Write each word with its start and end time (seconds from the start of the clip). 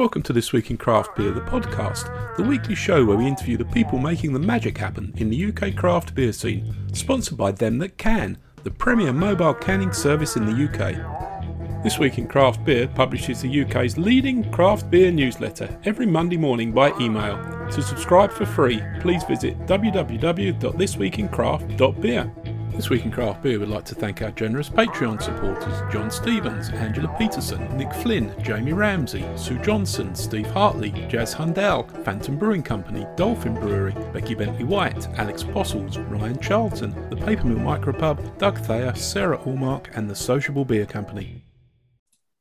Welcome 0.00 0.22
to 0.22 0.32
This 0.32 0.52
Week 0.54 0.70
in 0.70 0.78
Craft 0.78 1.14
Beer, 1.14 1.30
the 1.30 1.42
podcast, 1.42 2.36
the 2.38 2.42
weekly 2.42 2.74
show 2.74 3.04
where 3.04 3.18
we 3.18 3.26
interview 3.26 3.58
the 3.58 3.66
people 3.66 3.98
making 3.98 4.32
the 4.32 4.38
magic 4.38 4.78
happen 4.78 5.12
in 5.18 5.28
the 5.28 5.52
UK 5.52 5.76
craft 5.76 6.14
beer 6.14 6.32
scene, 6.32 6.74
sponsored 6.94 7.36
by 7.36 7.52
Them 7.52 7.76
That 7.76 7.98
Can, 7.98 8.38
the 8.62 8.70
premier 8.70 9.12
mobile 9.12 9.52
canning 9.52 9.92
service 9.92 10.36
in 10.36 10.46
the 10.46 10.64
UK. 10.64 11.84
This 11.84 11.98
Week 11.98 12.16
in 12.16 12.28
Craft 12.28 12.64
Beer 12.64 12.88
publishes 12.88 13.42
the 13.42 13.62
UK's 13.62 13.98
leading 13.98 14.50
craft 14.50 14.90
beer 14.90 15.10
newsletter 15.10 15.78
every 15.84 16.06
Monday 16.06 16.38
morning 16.38 16.72
by 16.72 16.98
email. 16.98 17.36
To 17.70 17.82
subscribe 17.82 18.32
for 18.32 18.46
free, 18.46 18.82
please 19.00 19.22
visit 19.24 19.58
www.thisweekincraft.beer. 19.66 22.32
This 22.72 22.88
week 22.88 23.04
in 23.04 23.10
Craft 23.10 23.42
Beer, 23.42 23.58
we'd 23.58 23.68
like 23.68 23.84
to 23.86 23.94
thank 23.94 24.22
our 24.22 24.30
generous 24.30 24.68
Patreon 24.70 25.20
supporters 25.20 25.92
John 25.92 26.10
Stevens, 26.10 26.70
Angela 26.70 27.14
Peterson, 27.18 27.76
Nick 27.76 27.92
Flynn, 27.92 28.34
Jamie 28.42 28.72
Ramsey, 28.72 29.24
Sue 29.36 29.58
Johnson, 29.58 30.14
Steve 30.14 30.46
Hartley, 30.46 30.90
Jazz 31.08 31.34
Hundell, 31.34 31.84
Phantom 32.04 32.38
Brewing 32.38 32.62
Company, 32.62 33.06
Dolphin 33.16 33.54
Brewery, 33.54 33.94
Becky 34.12 34.34
Bentley 34.34 34.64
White, 34.64 35.08
Alex 35.18 35.42
Bossels, 35.42 35.98
Ryan 36.10 36.38
Charlton, 36.38 36.90
the 37.10 37.16
Papermill 37.16 37.58
Micropub, 37.58 38.38
Doug 38.38 38.58
Thayer, 38.60 38.94
Sarah 38.94 39.38
Allmark, 39.38 39.94
and 39.96 40.08
the 40.08 40.14
Sociable 40.14 40.64
Beer 40.64 40.86
Company. 40.86 41.44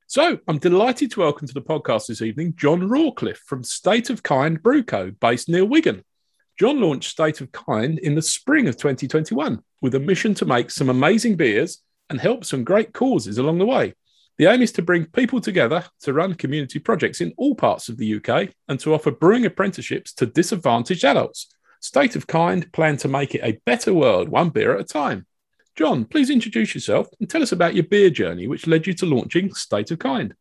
So, 0.08 0.40
I'm 0.48 0.58
delighted 0.58 1.12
to 1.12 1.20
welcome 1.20 1.48
to 1.48 1.54
the 1.54 1.62
podcast 1.62 2.08
this 2.08 2.22
evening 2.22 2.54
John 2.56 2.88
Rawcliffe 2.88 3.38
from 3.38 3.64
State 3.64 4.10
of 4.10 4.24
Kind 4.24 4.64
Brewco, 4.64 5.20
based 5.20 5.50
near 5.50 5.66
Wigan. 5.66 6.04
John 6.60 6.82
launched 6.82 7.10
State 7.10 7.40
of 7.40 7.54
Kind 7.54 8.00
in 8.00 8.16
the 8.16 8.22
spring 8.22 8.68
of 8.68 8.76
2021 8.76 9.64
with 9.82 9.96
a 9.96 10.00
mission 10.00 10.34
to 10.34 10.46
make 10.46 10.70
some 10.70 10.90
amazing 10.90 11.38
beers 11.38 11.82
and 12.10 12.20
help 12.20 12.44
some 12.44 12.66
great 12.66 12.92
causes 12.92 13.38
along 13.38 13.60
the 13.60 13.66
way. 13.66 13.94
The 14.38 14.48
aim 14.48 14.62
is 14.62 14.74
to 14.74 14.82
bring 14.82 15.06
people 15.06 15.40
together 15.40 15.86
to 16.02 16.12
run 16.12 16.34
community 16.34 16.80
projects 16.80 17.22
in 17.22 17.34
all 17.38 17.56
parts 17.56 17.88
of 17.88 17.96
the 17.96 18.16
UK 18.16 18.50
and 18.68 18.78
to 18.82 18.94
offer 18.94 19.10
brewing 19.10 19.46
apprenticeships 19.46 20.12
to 20.16 20.26
disadvantaged 20.26 21.06
adults. 21.06 21.48
State 21.80 22.18
of 22.18 22.28
Kind 22.28 22.70
plan 22.74 22.98
to 22.98 23.08
make 23.08 23.36
it 23.36 23.42
a 23.42 23.62
better 23.66 23.94
world 23.94 24.28
one 24.28 24.50
beer 24.50 24.76
at 24.76 24.82
a 24.82 24.84
time. 24.84 25.26
John, 25.78 26.04
please 26.04 26.30
introduce 26.30 26.76
yourself 26.76 27.08
and 27.22 27.30
tell 27.30 27.42
us 27.42 27.54
about 27.54 27.74
your 27.74 27.86
beer 27.86 28.10
journey, 28.10 28.48
which 28.48 28.68
led 28.68 28.86
you 28.86 28.94
to 28.96 29.06
launching 29.06 29.54
State 29.54 29.92
of 29.92 30.00
Kind. 30.00 30.34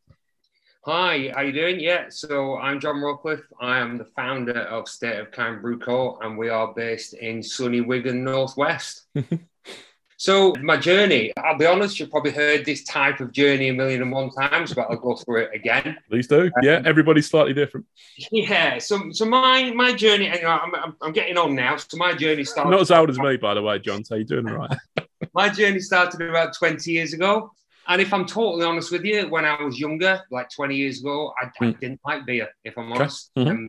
Hi, 0.91 1.31
how 1.35 1.43
you 1.43 1.53
doing? 1.53 1.79
Yeah, 1.81 2.07
so 2.09 2.57
I'm 2.57 2.81
John 2.81 2.95
Rawcliffe. 2.95 3.43
I 3.61 3.77
am 3.77 3.99
the 3.99 4.07
founder 4.07 4.61
of 4.61 4.89
State 4.89 5.19
of 5.19 5.31
Kind 5.31 5.61
Brew 5.61 5.79
Co, 5.79 6.19
and 6.23 6.39
we 6.39 6.49
are 6.49 6.73
based 6.73 7.13
in 7.13 7.43
sunny 7.43 7.83
Wigan, 7.83 8.25
Northwest. 8.25 9.05
so 10.17 10.55
my 10.63 10.79
journey, 10.79 11.31
I'll 11.37 11.59
be 11.59 11.67
honest, 11.67 12.01
you've 12.01 12.11
probably 12.11 12.31
heard 12.31 12.65
this 12.65 12.85
type 12.85 13.21
of 13.21 13.33
journey 13.33 13.69
a 13.69 13.75
million 13.75 14.01
and 14.01 14.11
one 14.11 14.31
times, 14.31 14.73
but 14.73 14.87
I'll 14.89 14.97
go 14.97 15.15
through 15.15 15.43
it 15.43 15.51
again. 15.55 15.99
Please 16.09 16.27
do. 16.27 16.51
Yeah, 16.63 16.77
Um, 16.77 16.87
everybody's 16.87 17.29
slightly 17.29 17.53
different. 17.53 17.85
Yeah, 18.33 18.79
so 18.79 19.11
so 19.11 19.27
my 19.27 19.71
my 19.73 19.93
journey, 19.93 20.31
know, 20.31 20.49
I'm, 20.49 20.75
I'm, 20.75 20.97
I'm 21.03 21.13
getting 21.13 21.37
on 21.37 21.55
now. 21.55 21.77
So 21.77 21.99
my 21.99 22.15
journey 22.15 22.45
started. 22.45 22.71
Not 22.71 22.81
as 22.81 22.91
old 22.91 23.11
as 23.11 23.19
me, 23.19 23.37
by 23.37 23.53
the 23.53 23.61
way, 23.61 23.79
John. 23.79 24.07
So 24.07 24.15
you're 24.15 24.25
doing 24.25 24.49
all 24.49 24.57
right. 24.57 24.79
My 25.35 25.51
journey 25.51 25.81
started 25.81 26.23
about 26.23 26.57
20 26.57 26.91
years 26.91 27.13
ago. 27.13 27.53
And 27.89 28.03
if 28.03 28.13
I'm 28.13 28.27
totally 28.27 28.65
honest 28.65 28.93
with 28.93 29.05
you, 29.05 29.29
when 29.29 29.45
I 29.47 29.63
was 29.63 29.81
younger, 29.81 30.21
like 30.31 30.49
20 30.55 30.77
years 30.77 31.01
ago, 31.01 31.33
I, 31.41 31.47
I 31.47 31.69
Mm. 31.71 31.81
didn't 31.81 32.01
like 32.05 32.27
beer, 32.27 32.49
if 32.65 32.77
I'm 32.77 32.93
honest. 32.93 33.31
Mhm. 33.37 33.51
Um, 33.51 33.69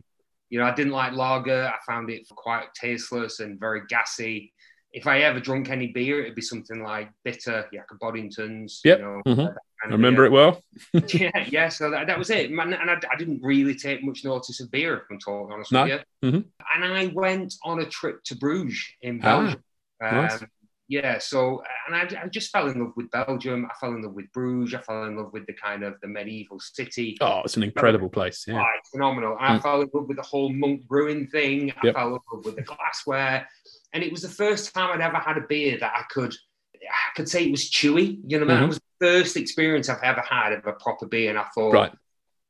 you 0.50 0.58
know, 0.58 0.66
I 0.66 0.74
didn't 0.74 0.92
like 0.92 1.12
lager. 1.14 1.66
I 1.68 1.76
found 1.86 2.10
it 2.10 2.28
quite 2.28 2.66
tasteless 2.74 3.40
and 3.40 3.58
very 3.58 3.82
gassy. 3.88 4.52
If 4.92 5.06
I 5.06 5.20
ever 5.20 5.38
drunk 5.40 5.70
any 5.70 5.86
beer, 5.88 6.20
it'd 6.20 6.34
be 6.34 6.42
something 6.42 6.82
like 6.82 7.10
bitter, 7.24 7.66
yeah, 7.72 7.82
like 7.90 8.00
Boddingtons. 8.00 8.80
Yep. 8.84 8.98
You 8.98 9.04
know, 9.04 9.22
Mhm. 9.26 9.36
that 9.36 9.56
I 9.82 9.86
remember 9.86 10.26
it 10.26 10.32
well. 10.32 10.60
yeah, 11.14 11.46
yeah. 11.48 11.68
So 11.70 11.90
that, 11.90 12.06
that 12.08 12.18
was 12.18 12.28
it. 12.30 12.50
Man, 12.50 12.74
and 12.74 12.90
I, 12.90 12.96
I 13.10 13.16
didn't 13.16 13.40
really 13.42 13.74
take 13.74 14.02
much 14.04 14.24
notice 14.24 14.60
of 14.60 14.70
beer, 14.70 14.96
if 14.98 15.02
I'm 15.10 15.18
totally 15.18 15.54
honest 15.54 15.72
No. 15.72 15.84
with 15.84 16.04
you. 16.22 16.30
Mhm. 16.30 16.44
And 16.74 16.84
I 16.84 17.06
went 17.06 17.54
on 17.64 17.80
a 17.80 17.86
trip 17.86 18.22
to 18.24 18.36
Bruges 18.36 18.84
in 19.00 19.20
Ah, 19.22 19.24
Belgium. 19.24 19.64
nice. 20.02 20.42
Um, 20.42 20.48
yeah, 20.90 21.18
so 21.18 21.62
and 21.86 21.94
I, 21.94 22.24
I 22.24 22.26
just 22.26 22.50
fell 22.50 22.66
in 22.68 22.80
love 22.80 22.92
with 22.96 23.08
Belgium. 23.12 23.64
I 23.70 23.74
fell 23.80 23.94
in 23.94 24.02
love 24.02 24.12
with 24.12 24.30
Bruges. 24.32 24.74
I 24.74 24.80
fell 24.82 25.04
in 25.04 25.16
love 25.16 25.32
with 25.32 25.46
the 25.46 25.52
kind 25.52 25.84
of 25.84 25.94
the 26.02 26.08
medieval 26.08 26.58
city. 26.58 27.16
Oh, 27.20 27.42
it's 27.44 27.56
an 27.56 27.62
incredible 27.62 28.08
place. 28.08 28.44
Yeah. 28.48 28.60
Oh, 28.60 28.66
it's 28.76 28.90
phenomenal. 28.90 29.36
And 29.38 29.54
I 29.54 29.58
Mm. 29.58 29.62
fell 29.62 29.80
in 29.82 29.88
love 29.94 30.08
with 30.08 30.16
the 30.16 30.24
whole 30.24 30.52
monk 30.52 30.82
brewing 30.88 31.28
thing. 31.28 31.70
I 31.70 31.86
Yep. 31.86 31.94
fell 31.94 32.06
in 32.08 32.18
love 32.32 32.44
with 32.44 32.56
the 32.56 32.62
glassware. 32.62 33.48
And 33.92 34.02
it 34.02 34.10
was 34.10 34.22
the 34.22 34.28
first 34.28 34.74
time 34.74 34.90
I'd 34.90 35.00
ever 35.00 35.18
had 35.18 35.38
a 35.38 35.42
beer 35.42 35.78
that 35.78 35.92
I 35.94 36.02
could 36.10 36.34
I 36.82 37.14
could 37.14 37.28
say 37.28 37.44
it 37.44 37.50
was 37.52 37.70
chewy. 37.70 38.18
You 38.26 38.40
know 38.40 38.46
what 38.46 38.54
I 38.54 38.60
mean? 38.60 38.62
Mhm. 38.62 38.64
It 38.64 38.68
was 38.68 38.78
the 38.98 39.06
first 39.06 39.36
experience 39.36 39.88
I've 39.88 40.02
ever 40.02 40.22
had 40.22 40.52
of 40.54 40.66
a 40.66 40.72
proper 40.72 41.06
beer. 41.06 41.30
And 41.30 41.38
I 41.38 41.44
thought, 41.54 41.72
Right. 41.74 41.92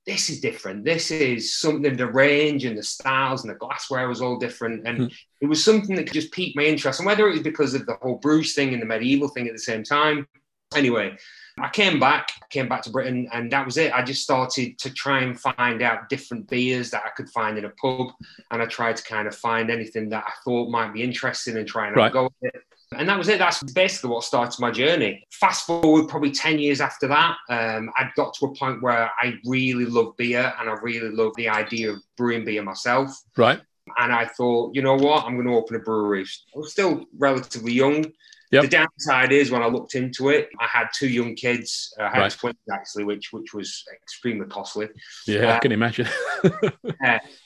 This 0.07 0.31
is 0.31 0.41
different. 0.41 0.85
This 0.85 1.11
is 1.11 1.57
something, 1.57 1.97
the 1.97 2.07
range 2.11 2.65
and 2.65 2.77
the 2.77 2.83
styles 2.83 3.43
and 3.45 3.51
the 3.51 3.59
glassware 3.59 4.09
was 4.09 4.21
all 4.21 4.39
different. 4.39 4.87
And 4.87 4.99
Hmm. 4.99 5.07
it 5.41 5.47
was 5.47 5.63
something 5.65 5.95
that 5.97 6.11
just 6.13 6.33
piqued 6.33 6.57
my 6.57 6.65
interest. 6.65 7.01
And 7.01 7.07
whether 7.07 7.29
it 7.29 7.33
was 7.33 7.43
because 7.43 7.75
of 7.75 7.87
the 7.87 7.95
whole 7.95 8.17
Bruges 8.17 8.55
thing 8.55 8.73
and 8.73 8.83
the 8.83 8.87
medieval 8.87 9.29
thing 9.29 9.47
at 9.47 9.53
the 9.53 9.59
same 9.59 9.85
time. 9.85 10.27
Anyway, 10.75 11.17
I 11.59 11.69
came 11.69 11.99
back, 11.99 12.29
came 12.49 12.69
back 12.69 12.83
to 12.83 12.91
Britain, 12.91 13.29
and 13.33 13.51
that 13.53 13.67
was 13.67 13.77
it. 13.77 13.93
I 13.93 14.03
just 14.03 14.23
started 14.23 14.79
to 14.79 14.91
try 14.95 15.21
and 15.21 15.39
find 15.39 15.83
out 15.83 16.09
different 16.09 16.49
beers 16.49 16.91
that 16.93 17.03
I 17.05 17.11
could 17.11 17.29
find 17.29 17.59
in 17.59 17.65
a 17.65 17.71
pub. 17.71 18.13
And 18.51 18.63
I 18.63 18.67
tried 18.67 18.97
to 18.97 19.03
kind 19.03 19.27
of 19.27 19.35
find 19.37 19.69
anything 19.71 20.09
that 20.11 20.25
I 20.27 20.33
thought 20.45 20.71
might 20.71 20.95
be 20.95 21.03
interesting 21.03 21.57
and 21.57 21.67
try 21.67 21.89
and 21.89 21.97
Right. 21.97 22.13
go 22.13 22.25
with 22.41 22.55
it. 22.55 22.63
And 22.97 23.09
that 23.09 23.19
was 23.19 23.29
it. 23.29 23.39
That's 23.39 23.63
basically 23.73 24.11
what 24.11 24.25
started 24.25 24.61
my 24.61 24.71
journey. 24.71 25.25
Fast 25.31 25.67
forward 25.67 26.09
probably 26.09 26.33
10 26.33 26.59
years 26.59 26.81
after 26.81 27.07
that, 27.07 27.37
um, 27.49 27.91
I'd 27.97 28.13
got 28.17 28.35
to 28.35 28.47
a 28.47 28.55
point 28.55 28.83
where 28.83 29.11
I 29.21 29.35
really 29.45 29.85
love 29.85 30.17
beer 30.17 30.53
and 30.59 30.69
I 30.69 30.73
really 30.83 31.11
love 31.11 31.33
the 31.37 31.49
idea 31.49 31.93
of 31.93 31.99
brewing 32.17 32.45
beer 32.45 32.63
myself. 32.63 33.17
Right. 33.37 33.61
And 33.99 34.13
I 34.13 34.27
thought, 34.27 34.75
you 34.75 34.83
know 34.83 34.95
what, 34.95 35.25
I'm 35.25 35.35
going 35.35 35.47
to 35.47 35.55
open 35.55 35.77
a 35.77 35.81
brewery. 35.81 36.27
I 36.55 36.59
was 36.59 36.73
still 36.73 37.07
relatively 37.17 37.73
young. 37.73 38.07
Yep. 38.53 38.63
The 38.63 38.69
downside 38.69 39.31
is 39.33 39.51
when 39.53 39.63
I 39.63 39.67
looked 39.69 39.95
into 39.95 40.29
it, 40.31 40.49
I 40.59 40.67
had 40.67 40.89
two 40.93 41.09
young 41.09 41.37
kids. 41.37 41.95
Uh, 41.99 42.03
I 42.05 42.09
had 42.11 42.19
Right. 42.23 42.33
twins 42.33 42.57
actually, 42.73 43.05
which 43.05 43.33
which 43.33 43.55
was 43.55 43.85
extremely 43.93 44.47
costly. 44.47 44.89
Yeah, 45.27 45.47
I 45.47 45.57
Uh, 45.57 45.61
can 45.61 45.73
imagine. 45.73 46.09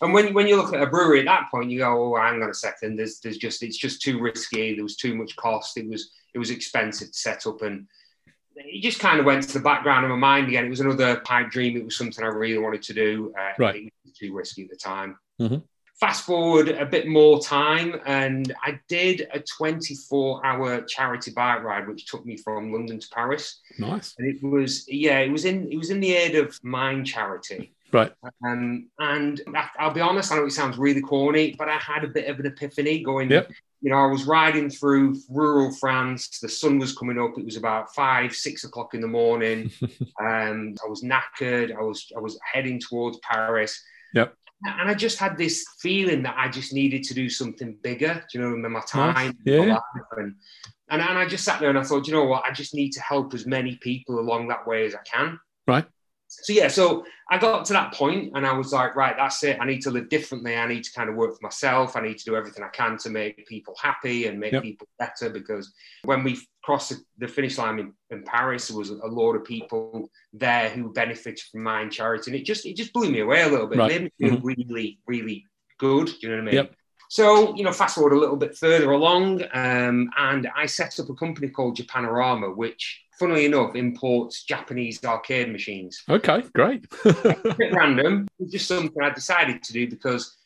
And 0.02 0.12
when, 0.12 0.34
when 0.34 0.46
you 0.46 0.56
look 0.56 0.72
at 0.74 0.82
a 0.82 0.86
brewery 0.86 1.20
at 1.20 1.26
that 1.26 1.50
point, 1.50 1.70
you 1.70 1.78
go, 1.80 2.14
oh, 2.14 2.20
hang 2.20 2.42
on 2.42 2.50
a 2.50 2.54
second. 2.54 2.96
There's 2.96 3.20
there's 3.20 3.36
just 3.38 3.62
it's 3.62 3.76
just 3.76 4.00
too 4.02 4.18
risky. 4.20 4.74
There 4.74 4.82
was 4.82 4.96
too 4.96 5.14
much 5.14 5.36
cost. 5.36 5.76
It 5.76 5.88
was 5.88 6.10
it 6.34 6.38
was 6.38 6.50
expensive 6.50 7.08
to 7.12 7.18
set 7.18 7.46
up, 7.46 7.62
and 7.62 7.86
it 8.56 8.80
just 8.82 8.98
kind 9.00 9.20
of 9.20 9.26
went 9.26 9.42
to 9.44 9.52
the 9.54 9.60
background 9.64 10.04
of 10.04 10.10
my 10.10 10.16
mind 10.16 10.48
again. 10.48 10.64
It 10.66 10.70
was 10.70 10.80
another 10.80 11.20
pipe 11.20 11.50
dream. 11.50 11.76
It 11.76 11.84
was 11.84 11.96
something 11.96 12.24
I 12.24 12.28
really 12.28 12.58
wanted 12.58 12.82
to 12.84 12.94
do. 12.94 13.34
Uh, 13.38 13.52
Right. 13.58 13.76
It 13.76 13.92
was 14.04 14.14
too 14.14 14.34
risky 14.34 14.62
at 14.64 14.70
the 14.70 14.76
time. 14.76 15.18
Mhm. 15.40 15.62
Fast 16.00 16.24
forward 16.24 16.68
a 16.68 16.84
bit 16.84 17.06
more 17.06 17.40
time, 17.40 18.00
and 18.04 18.52
I 18.64 18.80
did 18.88 19.28
a 19.32 19.38
24 19.40 20.44
hour 20.44 20.82
charity 20.82 21.30
bike 21.30 21.62
ride, 21.62 21.86
which 21.86 22.06
took 22.06 22.26
me 22.26 22.36
from 22.36 22.72
London 22.72 22.98
to 22.98 23.08
Paris. 23.10 23.60
nice. 23.78 24.14
And 24.18 24.28
it 24.28 24.42
was 24.42 24.86
yeah, 24.88 25.20
it 25.20 25.30
was 25.30 25.44
in 25.44 25.70
it 25.70 25.76
was 25.76 25.90
in 25.90 26.00
the 26.00 26.12
aid 26.12 26.34
of 26.34 26.58
mine 26.64 27.04
Charity. 27.04 27.72
Right. 27.92 28.12
Um, 28.44 28.88
and 28.98 29.40
I- 29.54 29.70
I'll 29.78 29.92
be 29.94 30.00
honest, 30.00 30.32
I 30.32 30.36
know 30.36 30.46
it 30.46 30.50
sounds 30.50 30.78
really 30.78 31.00
corny, 31.00 31.54
but 31.56 31.68
I 31.68 31.76
had 31.76 32.02
a 32.02 32.08
bit 32.08 32.28
of 32.28 32.40
an 32.40 32.46
epiphany 32.46 33.04
going. 33.04 33.30
Yep. 33.30 33.52
You 33.80 33.90
know, 33.90 33.98
I 33.98 34.06
was 34.06 34.24
riding 34.24 34.68
through 34.70 35.16
rural 35.28 35.70
France. 35.70 36.40
The 36.40 36.48
sun 36.48 36.78
was 36.80 36.96
coming 36.96 37.20
up. 37.20 37.38
It 37.38 37.44
was 37.44 37.56
about 37.56 37.94
five, 37.94 38.34
six 38.34 38.64
o'clock 38.64 38.94
in 38.94 39.00
the 39.00 39.06
morning. 39.06 39.70
um, 40.20 40.74
I 40.84 40.88
was 40.88 41.04
knackered. 41.04 41.72
I 41.76 41.82
was 41.82 42.10
I 42.16 42.20
was 42.20 42.36
heading 42.52 42.80
towards 42.80 43.18
Paris. 43.18 43.80
Yep. 44.14 44.34
And 44.64 44.88
I 44.90 44.94
just 44.94 45.18
had 45.18 45.36
this 45.36 45.64
feeling 45.80 46.22
that 46.22 46.36
I 46.38 46.48
just 46.48 46.72
needed 46.72 47.02
to 47.04 47.14
do 47.14 47.28
something 47.28 47.76
bigger. 47.82 48.24
Do 48.32 48.38
you 48.38 48.44
know, 48.44 48.54
in 48.54 48.72
my 48.72 48.80
time, 48.80 49.36
Yeah. 49.44 49.64
my 49.66 49.80
and, 50.16 50.34
and 50.90 51.02
and 51.02 51.18
I 51.18 51.26
just 51.26 51.44
sat 51.44 51.60
there 51.60 51.70
and 51.70 51.78
I 51.78 51.82
thought, 51.82 52.06
you 52.06 52.12
know 52.14 52.24
what, 52.24 52.44
I 52.44 52.52
just 52.52 52.74
need 52.74 52.90
to 52.92 53.00
help 53.00 53.34
as 53.34 53.46
many 53.46 53.76
people 53.76 54.18
along 54.18 54.48
that 54.48 54.66
way 54.66 54.86
as 54.86 54.94
I 54.94 55.02
can. 55.04 55.38
Right. 55.66 55.84
So 56.42 56.52
yeah, 56.52 56.68
so 56.68 57.04
I 57.30 57.38
got 57.38 57.64
to 57.66 57.72
that 57.72 57.94
point 57.94 58.32
and 58.34 58.46
I 58.46 58.52
was 58.52 58.72
like, 58.72 58.96
right, 58.96 59.14
that's 59.16 59.42
it. 59.44 59.58
I 59.60 59.64
need 59.64 59.80
to 59.82 59.90
live 59.90 60.08
differently. 60.08 60.56
I 60.56 60.66
need 60.66 60.84
to 60.84 60.92
kind 60.92 61.08
of 61.08 61.16
work 61.16 61.32
for 61.32 61.42
myself. 61.42 61.96
I 61.96 62.00
need 62.00 62.18
to 62.18 62.24
do 62.24 62.36
everything 62.36 62.62
I 62.64 62.68
can 62.68 62.98
to 62.98 63.10
make 63.10 63.46
people 63.46 63.74
happy 63.80 64.26
and 64.26 64.38
make 64.38 64.52
Yep. 64.52 64.62
people 64.62 64.88
better. 64.98 65.30
Because 65.30 65.72
when 66.04 66.22
we 66.22 66.38
crossed 66.62 66.92
the- 67.18 67.28
finish 67.28 67.56
line 67.58 67.78
in, 67.78 67.92
in 68.10 68.24
Paris, 68.24 68.68
there 68.68 68.76
was 68.76 68.90
a 68.90 69.06
lot 69.06 69.34
of 69.34 69.44
people 69.44 70.10
there 70.32 70.68
who 70.70 70.92
benefited 70.92 71.40
from 71.50 71.62
my 71.62 71.88
charity, 71.88 72.30
and 72.30 72.40
it 72.40 72.44
just 72.44 72.66
it 72.66 72.76
just 72.76 72.92
blew 72.92 73.10
me 73.10 73.20
away 73.20 73.42
a 73.42 73.48
little 73.48 73.66
bit. 73.66 73.78
Right. 73.78 73.90
It 73.90 73.94
made 73.94 74.12
me 74.18 74.28
feel 74.28 74.38
mm-hmm. 74.38 74.46
really, 74.46 74.98
really 75.06 75.46
good. 75.78 76.06
Do 76.06 76.14
you 76.20 76.28
know 76.28 76.34
what 76.36 76.42
I 76.42 76.44
mean? 76.44 76.54
Yep. 76.54 76.74
So, 77.14 77.54
you 77.54 77.62
know, 77.62 77.70
fast 77.70 77.94
forward 77.94 78.12
a 78.12 78.18
little 78.18 78.34
bit 78.34 78.58
further 78.58 78.90
along, 78.90 79.44
um, 79.52 80.10
and 80.16 80.50
I 80.56 80.66
set 80.66 80.98
up 80.98 81.08
a 81.10 81.14
company 81.14 81.48
called 81.48 81.76
Japanorama, 81.76 82.56
which, 82.56 83.04
funnily 83.20 83.44
enough, 83.44 83.76
imports 83.76 84.42
Japanese 84.42 84.98
arcade 85.04 85.52
machines. 85.52 86.02
Okay, 86.08 86.42
great. 86.56 86.92
A 87.04 87.54
bit 87.56 87.72
random, 87.72 88.26
just 88.50 88.66
something 88.66 89.00
I 89.00 89.10
decided 89.10 89.62
to 89.62 89.72
do 89.72 89.88
because 89.88 90.36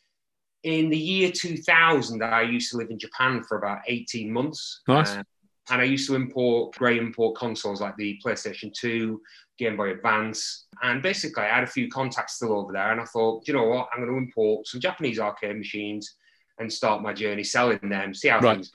in 0.61 0.91
the 0.91 0.97
year 0.97 1.31
2000, 1.31 2.23
I 2.23 2.43
used 2.43 2.69
to 2.69 2.77
live 2.77 2.91
in 2.91 2.99
Japan 2.99 3.41
for 3.41 3.57
about 3.57 3.79
18 3.87 4.31
months. 4.31 4.81
Nice. 4.87 5.15
Uh, 5.15 5.23
And 5.71 5.81
I 5.81 5.85
used 5.85 6.07
to 6.09 6.15
import 6.15 6.75
grey 6.75 6.99
import 6.99 7.35
consoles 7.35 7.81
like 7.81 7.95
the 7.95 8.19
PlayStation 8.23 8.71
2, 8.71 9.19
Game 9.57 9.75
Boy 9.75 9.89
Advance. 9.93 10.67
And 10.83 11.01
basically, 11.01 11.45
I 11.45 11.55
had 11.55 11.63
a 11.63 11.73
few 11.77 11.89
contacts 11.89 12.35
still 12.35 12.53
over 12.53 12.71
there. 12.73 12.91
And 12.91 13.01
I 13.01 13.05
thought, 13.05 13.47
you 13.47 13.55
know 13.55 13.63
what, 13.63 13.89
I'm 13.91 14.01
going 14.05 14.11
to 14.11 14.17
import 14.17 14.67
some 14.67 14.79
Japanese 14.79 15.17
arcade 15.17 15.57
machines 15.57 16.17
and 16.59 16.71
start 16.71 17.01
my 17.01 17.13
journey 17.13 17.43
selling 17.43 17.79
them, 17.83 18.13
see 18.13 18.27
how 18.27 18.39
right. 18.39 18.55
things 18.55 18.71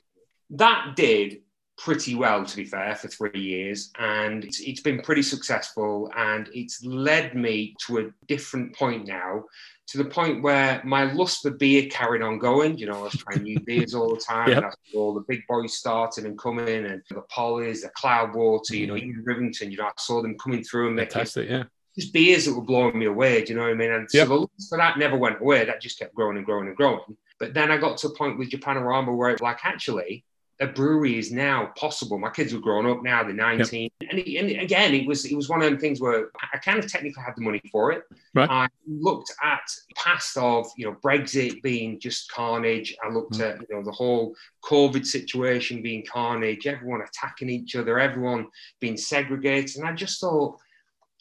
That 0.51 0.95
did 0.97 1.41
pretty 1.77 2.15
well, 2.15 2.45
to 2.45 2.57
be 2.57 2.65
fair, 2.65 2.95
for 2.95 3.09
three 3.09 3.41
years. 3.41 3.91
And 3.99 4.45
it's, 4.45 4.61
it's 4.61 4.81
been 4.81 5.01
pretty 5.01 5.23
successful. 5.23 6.11
And 6.17 6.49
it's 6.53 6.85
led 6.85 7.35
me 7.35 7.75
to 7.87 7.99
a 7.99 8.11
different 8.27 8.77
point 8.77 9.07
now 9.07 9.45
to 9.87 9.99
the 9.99 10.05
point 10.05 10.43
where 10.43 10.81
my 10.85 11.13
lust 11.13 11.43
for 11.43 11.51
beer 11.51 11.87
carried 11.91 12.23
on 12.23 12.39
going. 12.39 12.79
You 12.79 12.87
know, 12.87 13.01
I 13.01 13.03
was 13.03 13.13
trying 13.13 13.43
new 13.43 13.61
beers 13.67 13.95
all 13.95 14.15
the 14.15 14.21
time. 14.21 14.49
Yep. 14.49 14.57
And 14.57 14.67
I 14.67 14.71
saw 14.91 14.99
all 14.99 15.15
the 15.15 15.25
big 15.29 15.43
boys 15.49 15.75
starting 15.75 16.27
and 16.27 16.39
coming, 16.39 16.87
and 16.87 17.03
the 17.11 17.23
Polly's, 17.23 17.83
the 17.83 17.91
Cloudwater, 17.91 18.71
you 18.71 18.87
know, 18.87 18.95
mm. 18.95 19.03
even 19.03 19.25
Rivington. 19.25 19.71
You 19.71 19.79
know, 19.79 19.87
I 19.87 19.93
saw 19.99 20.23
them 20.23 20.37
coming 20.39 20.65
through 20.65 20.89
and 20.89 20.97
making 20.97 21.13
Fantastic, 21.13 21.51
yeah. 21.51 21.65
just 21.99 22.13
beers 22.13 22.47
that 22.47 22.55
were 22.55 22.63
blowing 22.63 22.99
me 22.99 23.07
away. 23.07 23.45
Do 23.45 23.53
you 23.53 23.59
know 23.59 23.65
what 23.65 23.73
I 23.73 23.75
mean? 23.75 23.93
And 23.93 24.09
yep. 24.13 24.27
so 24.27 24.35
the 24.35 24.41
lust 24.41 24.69
for 24.69 24.79
that 24.79 24.99
never 24.99 25.17
went 25.17 25.41
away. 25.41 25.65
That 25.65 25.83
just 25.83 25.99
kept 25.99 26.15
growing 26.15 26.37
and 26.37 26.47
growing 26.47 26.69
and 26.69 26.77
growing. 26.77 27.17
But 27.39 27.55
then 27.55 27.71
I 27.71 27.77
got 27.77 27.99
to 27.99 28.09
a 28.09 28.15
point 28.15 28.39
with 28.39 28.51
Japanorama 28.51 29.17
where, 29.17 29.37
like, 29.41 29.65
actually, 29.65 30.25
a 30.61 30.67
brewery 30.69 31.19
is 31.19 31.33
now 31.33 31.73
possible. 31.77 32.19
My 32.19 32.31
kids 32.31 32.55
are 32.55 32.61
growing 32.61 32.89
up 32.89 33.03
now; 33.03 33.25
they're 33.25 33.33
nineteen, 33.33 33.91
yep. 34.01 34.11
and, 34.11 34.19
it, 34.21 34.37
and, 34.37 34.63
again, 34.63 34.95
it 34.95 35.07
was 35.07 35.25
it 35.25 35.35
was 35.35 35.49
one 35.49 35.63
of 35.63 35.69
them 35.69 35.81
things 35.81 36.01
where 36.01 36.31
I 36.53 36.59
kind 36.59 36.79
of 36.79 36.91
technically 36.91 37.23
had 37.23 37.35
the 37.37 37.43
money 37.43 37.61
for 37.73 37.91
it. 37.91 38.05
Right. 38.35 38.49
I 38.49 38.69
looked 38.87 39.33
at 39.43 39.63
past 39.97 40.37
of 40.37 40.71
you 40.77 40.87
know 40.87 40.97
Brexit 41.03 41.61
being 41.63 41.99
just 41.99 42.31
carnage. 42.31 42.97
I 43.05 43.09
looked 43.09 43.35
mm. 43.35 43.41
at 43.41 43.61
you 43.69 43.75
know 43.75 43.83
the 43.83 43.91
whole 43.91 44.37
COVID 44.65 45.05
situation 45.05 45.83
being 45.83 46.05
carnage, 46.07 46.67
everyone 46.67 47.03
attacking 47.03 47.51
each 47.51 47.75
other, 47.75 47.99
everyone 47.99 48.47
being 48.81 48.97
segregated, 48.97 49.77
and 49.77 49.89
I 49.89 49.93
just 49.93 50.21
thought 50.21 50.59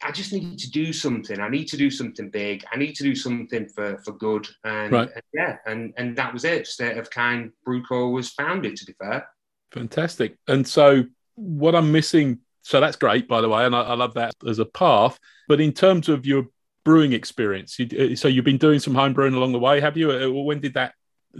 I 0.02 0.12
just 0.12 0.34
need 0.34 0.58
to 0.60 0.72
do 0.72 0.92
something. 0.92 1.40
I 1.40 1.50
need 1.50 1.68
to 1.70 1.78
do 1.78 1.90
something 1.90 2.30
big. 2.30 2.66
I 2.72 2.78
need 2.78 2.96
to 2.96 3.04
do 3.04 3.16
something 3.16 3.68
for, 3.70 4.00
for 4.04 4.14
good. 4.14 4.48
And, 4.64 4.92
right. 4.92 5.10
and 5.14 5.24
yeah, 5.34 5.58
and, 5.66 5.94
and 5.98 6.16
that 6.18 6.34
was 6.34 6.44
it. 6.44 6.68
State 6.68 6.98
of 6.98 7.10
Kind 7.10 7.52
Brewco 7.66 8.12
was 8.12 8.32
founded, 8.32 8.76
to 8.78 8.86
be 8.86 8.94
fair. 9.02 9.28
Fantastic. 9.72 10.38
And 10.48 10.68
so 10.68 11.06
what 11.36 11.76
I'm 11.76 11.92
missing, 11.92 12.40
so 12.64 12.80
that's 12.80 12.98
great, 12.98 13.28
by 13.28 13.42
the 13.42 13.50
way, 13.50 13.66
and 13.66 13.76
I, 13.76 13.82
I 13.82 13.94
love 13.96 14.16
that 14.16 14.34
as 14.48 14.60
a 14.60 14.66
path. 14.66 15.18
But 15.48 15.62
in 15.62 15.72
terms 15.72 16.10
of 16.10 16.26
your 16.26 16.48
brewing 16.84 17.14
experience, 17.14 17.80
you, 17.80 18.16
so 18.16 18.28
you've 18.28 18.46
been 18.46 18.58
doing 18.58 18.80
some 18.80 18.96
home 18.96 19.14
brewing 19.14 19.34
along 19.34 19.54
the 19.54 19.60
way, 19.60 19.80
have 19.80 19.96
you? 19.96 20.12
Uh, 20.12 20.30
when 20.30 20.60
did 20.60 20.74
that 20.74 20.96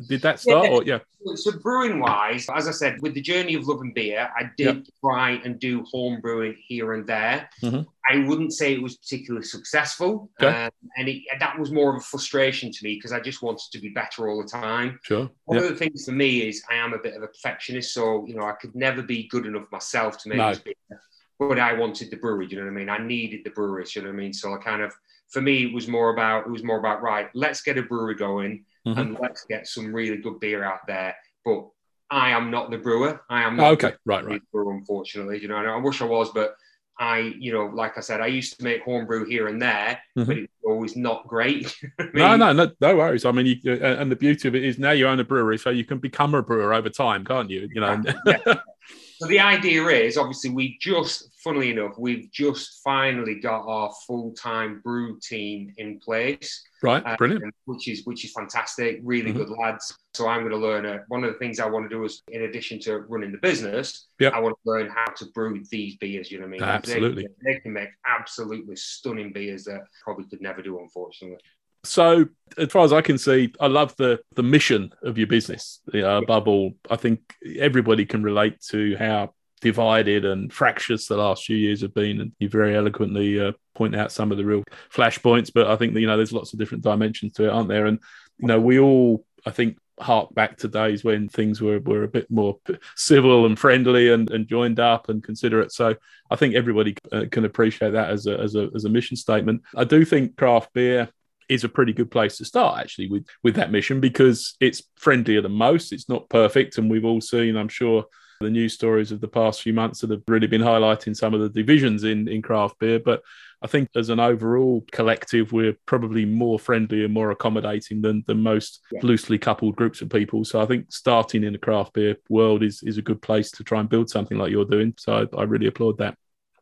did 0.08 0.22
that 0.24 0.40
start? 0.40 0.66
Yeah. 0.66 0.72
Or 0.72 0.84
yeah. 0.84 1.36
So 1.36 1.52
brewing 1.52 2.00
wise, 2.00 2.48
as 2.54 2.68
I 2.68 2.72
said, 2.72 3.02
with 3.02 3.14
the 3.14 3.22
journey 3.22 3.54
of 3.54 3.68
love 3.68 3.82
and 3.82 3.94
beer, 3.94 4.30
I 4.36 4.50
did 4.58 4.78
yep. 4.78 4.86
try 5.00 5.32
and 5.44 5.60
do 5.60 5.84
home 5.84 6.20
brewing 6.20 6.56
here 6.68 6.94
and 6.94 7.06
there. 7.06 7.50
Mm-hmm. 7.62 7.82
I 8.10 8.28
wouldn't 8.28 8.54
say 8.54 8.74
it 8.74 8.82
was 8.82 8.98
particularly 8.98 9.46
successful, 9.46 10.30
okay. 10.42 10.66
um, 10.66 10.72
and 10.98 11.08
it, 11.08 11.24
that 11.40 11.58
was 11.58 11.72
more 11.72 11.96
of 11.96 12.02
a 12.02 12.04
frustration 12.04 12.72
to 12.72 12.84
me 12.84 12.96
because 12.96 13.14
I 13.14 13.20
just 13.20 13.42
wanted 13.42 13.72
to 13.72 13.80
be 13.80 13.90
better 13.90 14.30
all 14.30 14.42
the 14.42 14.50
time. 14.50 15.00
Sure. 15.04 15.30
One 15.46 15.60
yep. 15.60 15.64
of 15.66 15.70
the 15.72 15.76
things 15.78 16.06
for 16.06 16.12
me 16.12 16.40
is 16.40 16.64
I 16.70 16.76
am 16.76 16.94
a 16.94 17.00
bit 17.00 17.16
of 17.16 17.24
a 17.24 17.28
perfectionist, 17.28 17.94
so 17.94 18.26
you 18.26 18.36
know 18.36 18.46
I 18.46 18.54
could 18.54 18.76
never 18.76 19.02
be 19.02 19.28
good 19.28 19.46
enough 19.46 19.72
myself 19.72 20.18
to 20.24 20.30
make 20.30 20.40
no. 20.40 20.54
beer. 20.66 21.02
But 21.40 21.60
I 21.60 21.74
wanted 21.74 22.10
the 22.10 22.18
brewery. 22.18 22.48
Do 22.48 22.56
you 22.56 22.62
know 22.62 22.68
what 22.68 22.74
I 22.74 22.80
mean? 22.80 22.90
I 22.90 22.98
needed 22.98 23.42
the 23.44 23.52
brewery. 23.52 23.86
You 23.96 24.02
know 24.02 24.10
what 24.10 24.16
I 24.16 24.18
mean? 24.18 24.34
So 24.34 24.54
I 24.54 24.58
kind 24.58 24.82
of, 24.82 24.94
for 25.30 25.42
me, 25.42 25.66
it 25.66 25.74
was 25.74 25.88
more 25.88 26.14
about 26.14 26.46
it 26.46 26.52
was 26.52 26.64
more 26.64 26.80
about 26.80 27.02
right. 27.02 27.30
Let's 27.34 27.62
get 27.62 27.78
a 27.78 27.84
brewery 27.84 28.16
going 28.16 28.66
mm-hmm. 28.86 29.00
and 29.00 29.18
let's 29.20 29.46
get 29.46 29.68
some 29.68 29.94
really 29.94 30.18
good 30.18 30.40
beer 30.40 30.64
out 30.64 30.86
there. 30.88 31.16
But 31.46 31.68
I 32.10 32.32
am 32.32 32.52
not 32.52 32.72
the 32.72 32.78
brewer. 32.78 33.22
I 33.30 33.44
am 33.44 33.58
not 33.58 33.68
oh, 33.68 33.72
okay, 33.72 33.94
right, 34.06 34.24
right. 34.24 34.42
Brewer, 34.52 34.74
unfortunately. 34.74 35.42
You 35.42 35.48
know, 35.48 35.56
I 35.56 35.78
wish 35.78 36.02
I 36.02 36.06
was, 36.06 36.30
but 36.32 36.56
I, 37.00 37.34
you 37.40 37.52
know, 37.52 37.66
like 37.66 37.98
I 37.98 38.02
said, 38.02 38.22
I 38.22 38.28
used 38.28 38.58
to 38.58 38.64
make 38.64 38.84
homebrew 38.84 39.26
here 39.26 39.48
and 39.48 39.62
there, 39.62 40.00
mm-hmm. 40.18 40.28
but 40.28 40.38
it's 40.38 40.54
always 40.64 40.96
not 40.96 41.28
great. 41.28 41.76
I 42.00 42.04
mean, 42.04 42.12
no, 42.14 42.36
no, 42.36 42.54
no, 42.54 42.72
no 42.80 42.96
worries. 42.96 43.26
I 43.26 43.32
mean, 43.32 43.60
you, 43.64 43.74
and 43.74 44.12
the 44.12 44.16
beauty 44.16 44.48
of 44.48 44.56
it 44.56 44.64
is 44.64 44.78
now 44.78 44.92
you 44.92 45.08
own 45.08 45.20
a 45.20 45.24
brewery, 45.24 45.58
so 45.58 45.72
you 45.72 45.86
can 45.86 45.98
become 45.98 46.36
a 46.36 46.44
brewer 46.44 46.74
over 46.74 46.90
time, 46.90 47.26
can't 47.26 47.50
you? 47.50 47.68
You 47.74 47.82
know. 47.82 48.04
yeah. 48.26 48.38
So 49.20 49.28
the 49.28 49.40
idea 49.40 49.86
is 49.88 50.18
obviously 50.18 50.50
we 50.50 50.78
just, 50.82 51.30
funnily 51.44 51.72
enough, 51.72 51.94
we've 51.98 52.30
just 52.32 52.82
finally 52.84 53.36
got 53.36 53.66
our 53.68 53.92
full 54.08 54.34
time 54.34 54.82
brew 54.84 55.20
team 55.22 55.74
in 55.78 56.00
place. 56.00 56.64
Right, 56.82 57.06
um, 57.06 57.16
brilliant. 57.18 57.54
Which 57.66 57.88
is 57.88 58.06
which 58.06 58.26
is 58.26 58.34
fantastic. 58.34 59.00
Really 59.04 59.30
mm-hmm. 59.30 59.38
good 59.38 59.50
lads. 59.50 59.98
So 60.14 60.28
I'm 60.28 60.42
going 60.42 60.52
to 60.52 60.58
learn. 60.58 60.86
A, 60.86 61.04
one 61.08 61.24
of 61.24 61.32
the 61.32 61.40
things 61.40 61.60
I 61.60 61.66
want 61.68 61.90
to 61.90 61.96
do 61.96 62.04
is, 62.04 62.22
in 62.28 62.44
addition 62.44 62.80
to 62.82 63.00
running 63.02 63.32
the 63.32 63.38
business, 63.38 64.08
yep. 64.20 64.34
I 64.34 64.40
want 64.40 64.56
to 64.64 64.72
learn 64.72 64.90
how 64.90 65.12
to 65.18 65.26
brew 65.34 65.64
these 65.72 65.96
beers. 65.98 66.30
You 66.30 66.40
know 66.40 66.46
what 66.46 66.56
I 66.56 66.60
mean? 66.60 66.64
Absolutely. 66.64 67.28
They, 67.44 67.54
they 67.54 67.60
can 67.62 67.72
make 67.72 67.90
absolutely 68.06 68.76
stunning 68.76 69.32
beers 69.32 69.64
that 69.66 69.82
probably 70.04 70.26
could 70.26 70.42
never 70.42 70.62
do, 70.62 70.80
unfortunately. 70.80 71.40
So, 71.84 72.26
as 72.58 72.72
far 72.72 72.86
as 72.86 72.94
I 72.94 73.02
can 73.02 73.18
see, 73.18 73.54
I 73.60 73.68
love 73.68 73.96
the 73.98 74.20
the 74.36 74.44
mission 74.44 74.94
of 75.04 75.18
your 75.18 75.28
business. 75.28 75.82
Uh, 75.94 76.22
above 76.24 76.48
all, 76.48 76.74
I 76.90 76.96
think 76.96 77.20
everybody 77.58 78.06
can 78.06 78.24
relate 78.24 78.62
to 78.70 78.96
how 78.98 79.34
divided 79.62 80.26
and 80.26 80.52
fractious 80.52 81.08
the 81.08 81.18
last 81.18 81.46
few 81.46 81.58
years 81.58 81.82
have 81.82 81.94
been, 81.94 82.22
and 82.22 82.32
you 82.40 82.50
very 82.50 82.76
eloquently 82.76 83.40
uh, 83.40 83.54
point 83.76 83.96
out 83.96 84.12
some 84.12 84.32
of 84.32 84.38
the 84.38 84.46
real 84.46 84.64
flashpoints. 84.94 85.52
But 85.54 85.68
I 85.68 85.76
think 85.76 85.96
you 85.96 86.08
know 86.08 86.18
there's 86.18 86.34
lots 86.34 86.54
of 86.54 86.60
different 86.60 86.84
dimensions 86.84 87.34
to 87.34 87.46
it, 87.46 87.50
aren't 87.50 87.70
there? 87.70 87.86
And 87.86 88.00
you 88.38 88.48
know, 88.48 88.60
we 88.60 88.80
all, 88.80 89.26
I 89.46 89.52
think, 89.52 89.78
hark 90.00 90.34
back 90.34 90.58
to 90.58 90.68
days 90.68 91.04
when 91.04 91.30
things 91.30 91.62
were, 91.62 91.80
were 91.80 92.04
a 92.04 92.08
bit 92.08 92.30
more 92.30 92.58
civil 92.96 93.46
and 93.46 93.58
friendly 93.58 94.12
and, 94.12 94.30
and 94.32 94.48
joined 94.48 94.80
up 94.80 95.10
and 95.10 95.24
considerate. 95.24 95.72
So 95.72 95.96
I 96.30 96.36
think 96.36 96.56
everybody 96.56 96.96
uh, 97.12 97.26
can 97.32 97.46
appreciate 97.46 97.92
that 97.92 98.10
as 98.10 98.28
a, 98.28 98.40
as 98.40 98.56
a 98.56 98.70
as 98.76 98.86
a 98.86 98.90
mission 98.90 99.18
statement. 99.18 99.64
I 99.76 99.84
do 99.84 100.06
think 100.06 100.38
craft 100.38 100.74
beer 100.74 101.10
is 101.50 101.64
a 101.64 101.70
pretty 101.70 101.94
good 101.94 102.12
place 102.12 102.38
to 102.38 102.46
start 102.46 102.80
actually 102.80 103.10
with 103.10 103.26
with 103.44 103.56
that 103.56 103.72
mission 103.72 104.00
because 104.00 104.56
it's 104.60 104.84
friendlier 104.96 105.42
than 105.42 105.54
most. 105.54 105.92
It's 105.92 106.10
not 106.10 106.30
perfect, 106.30 106.78
and 106.78 106.90
we've 106.90 107.06
all 107.06 107.22
seen, 107.22 107.56
I'm 107.56 107.70
sure, 107.70 108.06
the 108.40 108.50
news 108.50 108.74
stories 108.74 109.12
of 109.12 109.22
the 109.22 109.28
past 109.28 109.62
few 109.62 109.74
months 109.74 110.02
that 110.02 110.12
have 110.12 110.24
really 110.28 110.48
been 110.48 110.62
highlighting 110.62 111.16
some 111.16 111.34
of 111.34 111.42
the 111.42 111.50
divisions 111.50 112.04
in 112.04 112.28
in 112.28 112.42
craft 112.42 112.80
beer. 112.80 113.00
But 113.00 113.22
I 113.62 113.68
think 113.68 113.90
as 113.96 114.10
an 114.10 114.20
overall 114.20 114.86
collective, 114.92 115.54
we're 115.54 115.78
probably 115.86 116.26
more 116.26 116.60
friendly 116.60 117.06
and 117.06 117.14
more 117.14 117.32
accommodating 117.32 118.02
than 118.02 118.24
than 118.28 118.42
most 118.42 118.82
yeah. 118.92 119.00
loosely 119.02 119.38
coupled 119.38 119.76
groups 119.76 120.02
of 120.02 120.10
people. 120.10 120.44
So 120.44 120.62
I 120.62 120.66
think 120.66 120.92
starting 120.92 121.44
in 121.44 121.54
the 121.54 121.60
craft 121.60 121.94
beer 121.94 122.18
world 122.30 122.62
is 122.62 122.84
is 122.84 122.98
a 122.98 123.02
good 123.02 123.22
place 123.22 123.52
to 123.52 123.64
try 123.64 123.80
and 123.80 123.90
build 123.90 124.10
something 124.10 124.38
like 124.38 124.52
you're 124.52 124.66
doing. 124.66 124.94
So 124.98 125.28
I, 125.34 125.42
I 125.42 125.44
really 125.44 125.68
applaud 125.68 125.98
that. 126.00 126.18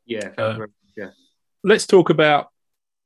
Yeah. 0.06 0.30
Uh, 0.38 0.68
yeah. 0.96 1.10
Let's 1.64 1.88
talk 1.88 2.10
about 2.10 2.51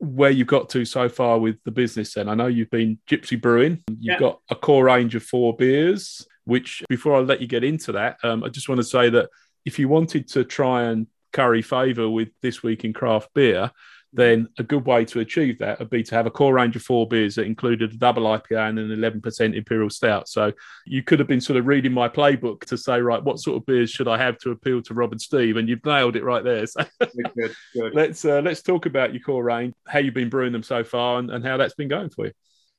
where 0.06 0.30
you've 0.30 0.48
got 0.48 0.70
to 0.70 0.86
so 0.86 1.10
far 1.10 1.40
with 1.40 1.58
the 1.64 1.72
business 1.72 2.14
then. 2.14 2.30
I 2.30 2.36
know 2.36 2.48
you've 2.48 2.70
been 2.70 3.00
Gypsy 3.10 3.40
Brewing. 3.40 3.84
You've 3.88 4.00
yeah. 4.02 4.20
got 4.20 4.40
a 4.50 4.56
core 4.56 4.86
range 4.86 5.16
of 5.16 5.24
four 5.24 5.56
beers, 5.56 6.26
which 6.46 6.84
before 6.90 7.16
I 7.16 7.20
let 7.20 7.42
you 7.42 7.48
get 7.48 7.64
into 7.64 7.92
that, 7.94 8.18
um, 8.24 8.44
I 8.44 8.50
just 8.50 8.70
want 8.70 8.80
to 8.80 8.86
say 8.86 9.10
that 9.10 9.30
if 9.66 9.80
you 9.80 9.90
wanted 9.90 10.28
to 10.30 10.44
try 10.44 10.84
and 10.84 11.08
curry 11.34 11.62
favour 11.62 12.10
with 12.10 12.30
this 12.42 12.64
week 12.64 12.86
in 12.86 12.94
craft 12.94 13.30
beer, 13.34 13.72
then 14.16 14.48
a 14.58 14.64
good 14.64 14.86
way 14.86 15.06
to 15.06 15.20
achieve 15.20 15.60
that 15.60 15.80
would 15.80 15.90
be 15.90 16.04
to 16.04 16.16
have 16.16 16.26
a 16.26 16.32
core 16.32 16.54
range 16.54 16.76
of 16.76 16.82
four 16.82 17.08
beers 17.08 17.36
that 17.36 17.46
included 17.46 17.94
a 17.94 17.98
double 17.98 18.24
IPA 18.24 18.70
and 18.70 18.80
an 18.80 18.90
11% 18.90 19.56
Imperial 19.56 19.90
Stout. 19.90 20.28
So 20.28 20.52
you 20.86 21.04
could 21.04 21.20
have 21.20 21.28
been 21.28 21.42
sort 21.42 21.58
of 21.58 21.68
reading 21.68 21.92
my 21.92 22.08
playbook 22.08 22.62
to 22.66 22.78
say, 22.78 23.02
right, 23.02 23.24
what 23.24 23.40
sort 23.40 23.58
of 23.58 23.66
beers 23.66 23.92
should 23.92 24.08
I 24.08 24.18
have 24.18 24.38
to 24.40 24.52
appeal 24.52 24.82
to 24.84 24.94
Rob 24.94 25.12
and 25.12 25.22
Steve? 25.22 25.58
And 25.58 25.68
you've 25.68 25.86
nailed 25.86 26.16
it 26.16 26.24
right 26.24 26.44
there. 26.44 26.66
So 26.66 26.86
good, 27.36 27.56
good. 27.74 27.94
let's 27.94 28.24
uh, 28.26 28.42
let's 28.42 28.62
talk 28.62 28.86
about 28.86 29.14
your 29.14 29.22
core 29.22 29.44
range, 29.44 29.74
how 29.88 30.00
you've 30.00 30.14
been 30.14 30.30
brewing 30.30 30.54
them 30.54 30.64
so 30.64 30.84
far, 30.84 31.20
and, 31.20 31.30
and 31.30 31.46
how 31.46 31.58
that's 31.58 31.76
been 31.76 31.90
going 31.90 32.10
for 32.10 32.28
you. 32.28 32.32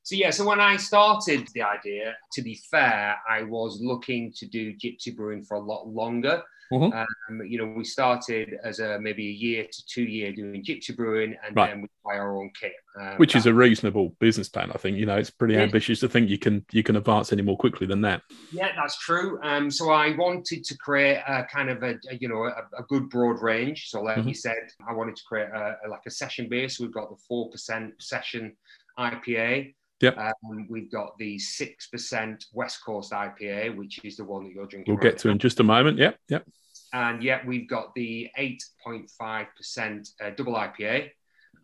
So 0.07 0.15
yeah, 0.15 0.29
so 0.29 0.47
when 0.47 0.61
I 0.61 0.77
started 0.77 1.49
the 1.53 1.63
idea, 1.63 2.15
to 2.31 2.41
be 2.41 2.55
fair, 2.71 3.17
I 3.29 3.43
was 3.43 3.81
looking 3.81 4.31
to 4.37 4.45
do 4.45 4.73
gypsy 4.73 5.13
brewing 5.13 5.43
for 5.43 5.57
a 5.57 5.59
lot 5.59 5.85
longer. 5.85 6.43
Mm-hmm. 6.71 6.97
Um, 6.97 7.45
you 7.45 7.57
know, 7.57 7.73
we 7.75 7.83
started 7.83 8.55
as 8.63 8.79
a 8.79 8.97
maybe 9.01 9.27
a 9.27 9.33
year 9.33 9.65
to 9.69 9.85
two 9.85 10.03
year 10.03 10.31
doing 10.31 10.63
gypsy 10.63 10.95
brewing, 10.95 11.35
and 11.45 11.53
right. 11.57 11.71
then 11.71 11.81
we 11.81 11.89
buy 12.05 12.17
our 12.17 12.39
own 12.39 12.51
kit, 12.57 12.71
um, 12.97 13.17
which 13.17 13.35
is 13.35 13.47
a 13.47 13.53
reasonable 13.53 14.15
business 14.19 14.47
plan. 14.47 14.71
I 14.73 14.77
think 14.77 14.95
you 14.95 15.05
know 15.05 15.17
it's 15.17 15.29
pretty 15.29 15.55
yeah. 15.55 15.63
ambitious 15.63 15.99
to 15.99 16.07
think 16.07 16.29
you 16.29 16.39
can 16.39 16.63
you 16.71 16.83
can 16.83 16.95
advance 16.95 17.33
any 17.33 17.41
more 17.41 17.57
quickly 17.57 17.85
than 17.85 17.99
that. 18.03 18.21
Yeah, 18.53 18.69
that's 18.77 18.97
true. 18.99 19.41
Um, 19.43 19.69
so 19.69 19.91
I 19.91 20.15
wanted 20.15 20.63
to 20.63 20.77
create 20.77 21.21
a 21.27 21.43
kind 21.51 21.69
of 21.69 21.83
a, 21.83 21.95
a 22.09 22.15
you 22.15 22.29
know 22.29 22.45
a, 22.45 22.63
a, 22.77 22.83
good 22.87 23.09
broad 23.09 23.41
range. 23.41 23.89
So 23.89 24.01
like 24.03 24.19
mm-hmm. 24.19 24.29
you 24.29 24.35
said, 24.35 24.69
I 24.87 24.93
wanted 24.93 25.17
to 25.17 25.23
create 25.27 25.49
a, 25.49 25.75
like 25.89 26.05
a 26.07 26.11
session 26.11 26.47
beer. 26.47 26.69
So 26.69 26.85
we've 26.85 26.93
got 26.93 27.09
the 27.09 27.17
four 27.27 27.49
percent 27.49 27.93
session 27.99 28.55
IPA. 28.97 29.73
Yep. 30.01 30.17
Um, 30.17 30.67
we've 30.69 30.91
got 30.91 31.17
the 31.17 31.37
6% 31.37 32.45
West 32.53 32.85
Coast 32.85 33.11
IPA, 33.11 33.75
which 33.75 33.99
is 34.03 34.17
the 34.17 34.23
one 34.23 34.43
that 34.43 34.53
you're 34.53 34.67
drinking. 34.67 34.93
We'll 34.93 35.03
right 35.03 35.11
get 35.11 35.17
to 35.19 35.27
now. 35.27 35.33
in 35.33 35.39
just 35.39 35.59
a 35.59 35.63
moment. 35.63 35.97
Yep. 35.97 36.19
Yep. 36.29 36.47
And 36.93 37.23
yet 37.23 37.45
we've 37.45 37.67
got 37.67 37.93
the 37.95 38.29
8.5% 38.37 40.09
uh, 40.21 40.29
double 40.35 40.53
IPA. 40.53 41.09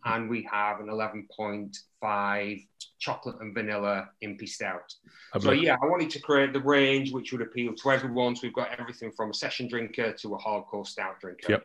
and 0.04 0.28
we 0.28 0.46
have 0.50 0.80
an 0.80 0.86
11.5 0.88 2.66
chocolate 2.98 3.36
and 3.40 3.54
vanilla 3.54 4.08
impy 4.22 4.48
stout. 4.48 4.92
So 5.40 5.52
yeah, 5.52 5.76
I 5.82 5.86
wanted 5.86 6.10
to 6.10 6.20
create 6.20 6.52
the 6.52 6.60
range 6.60 7.12
which 7.12 7.32
would 7.32 7.42
appeal 7.42 7.74
to 7.74 7.90
everyone. 7.90 8.36
So 8.36 8.40
we've 8.44 8.54
got 8.54 8.78
everything 8.78 9.12
from 9.16 9.30
a 9.30 9.34
session 9.34 9.68
drinker 9.68 10.12
to 10.12 10.34
a 10.34 10.38
hardcore 10.38 10.86
stout 10.86 11.20
drinker. 11.20 11.62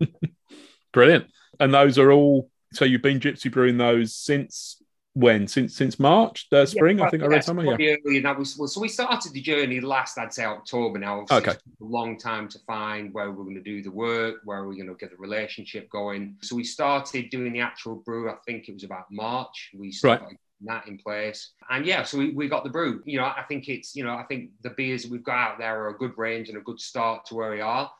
Yep. 0.00 0.10
Brilliant. 0.92 1.26
And 1.60 1.72
those 1.72 1.98
are 1.98 2.10
all. 2.10 2.50
So 2.72 2.84
you've 2.84 3.02
been 3.02 3.20
gypsy 3.20 3.50
brewing 3.50 3.78
those 3.78 4.14
since 4.14 4.82
when? 5.18 5.48
Since 5.48 5.76
since 5.76 5.98
March, 5.98 6.48
the 6.50 6.66
spring. 6.66 6.98
Yeah, 6.98 7.04
I 7.04 7.10
think 7.10 7.22
I 7.22 7.26
read 7.26 7.44
somewhere. 7.44 7.76
Yeah. 7.78 7.96
Early, 8.06 8.20
that 8.20 8.38
was 8.38 8.56
well. 8.56 8.68
So 8.68 8.80
we 8.80 8.88
started 8.88 9.32
the 9.32 9.40
journey 9.40 9.80
last, 9.80 10.18
I'd 10.18 10.32
say 10.32 10.44
October. 10.44 10.98
Now, 10.98 11.26
okay. 11.30 11.52
a 11.52 11.56
long 11.80 12.18
time 12.18 12.48
to 12.48 12.58
find 12.60 13.12
where 13.12 13.30
we're 13.30 13.44
going 13.44 13.56
to 13.56 13.62
do 13.62 13.82
the 13.82 13.90
work, 13.90 14.36
where 14.44 14.64
we're 14.64 14.74
going 14.74 14.88
to 14.88 14.94
get 14.94 15.10
the 15.10 15.16
relationship 15.16 15.90
going. 15.90 16.36
So 16.42 16.56
we 16.56 16.64
started 16.64 17.30
doing 17.30 17.52
the 17.52 17.60
actual 17.60 17.96
brew. 17.96 18.30
I 18.30 18.36
think 18.46 18.68
it 18.68 18.74
was 18.74 18.84
about 18.84 19.06
March. 19.10 19.70
We 19.74 19.92
started 19.92 20.24
right 20.24 20.36
that 20.62 20.88
in 20.88 20.98
place. 20.98 21.52
And 21.70 21.86
yeah, 21.86 22.02
so 22.02 22.18
we, 22.18 22.30
we 22.30 22.48
got 22.48 22.64
the 22.64 22.70
brew. 22.70 23.02
You 23.04 23.18
know, 23.18 23.26
I 23.26 23.44
think 23.48 23.68
it's, 23.68 23.94
you 23.94 24.04
know, 24.04 24.14
I 24.14 24.24
think 24.24 24.50
the 24.62 24.70
beers 24.70 25.02
that 25.02 25.12
we've 25.12 25.22
got 25.22 25.36
out 25.36 25.58
there 25.58 25.84
are 25.84 25.90
a 25.90 25.96
good 25.96 26.16
range 26.16 26.48
and 26.48 26.58
a 26.58 26.62
good 26.62 26.80
start 26.80 27.24
to 27.26 27.34
where 27.34 27.50
we 27.50 27.60
are. 27.60 27.90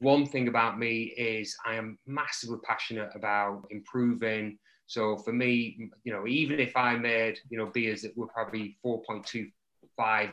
One 0.00 0.26
thing 0.26 0.48
about 0.48 0.78
me 0.78 1.14
is 1.16 1.56
I 1.66 1.74
am 1.74 1.98
massively 2.06 2.58
passionate 2.64 3.10
about 3.14 3.66
improving 3.70 4.58
so 4.88 5.18
for 5.18 5.32
me, 5.34 5.90
you 6.02 6.12
know, 6.12 6.26
even 6.26 6.58
if 6.58 6.74
I 6.74 6.96
made, 6.96 7.38
you 7.50 7.58
know, 7.58 7.66
beers 7.66 8.00
that 8.02 8.16
were 8.16 8.26
probably 8.26 8.78
4.25 8.84 9.50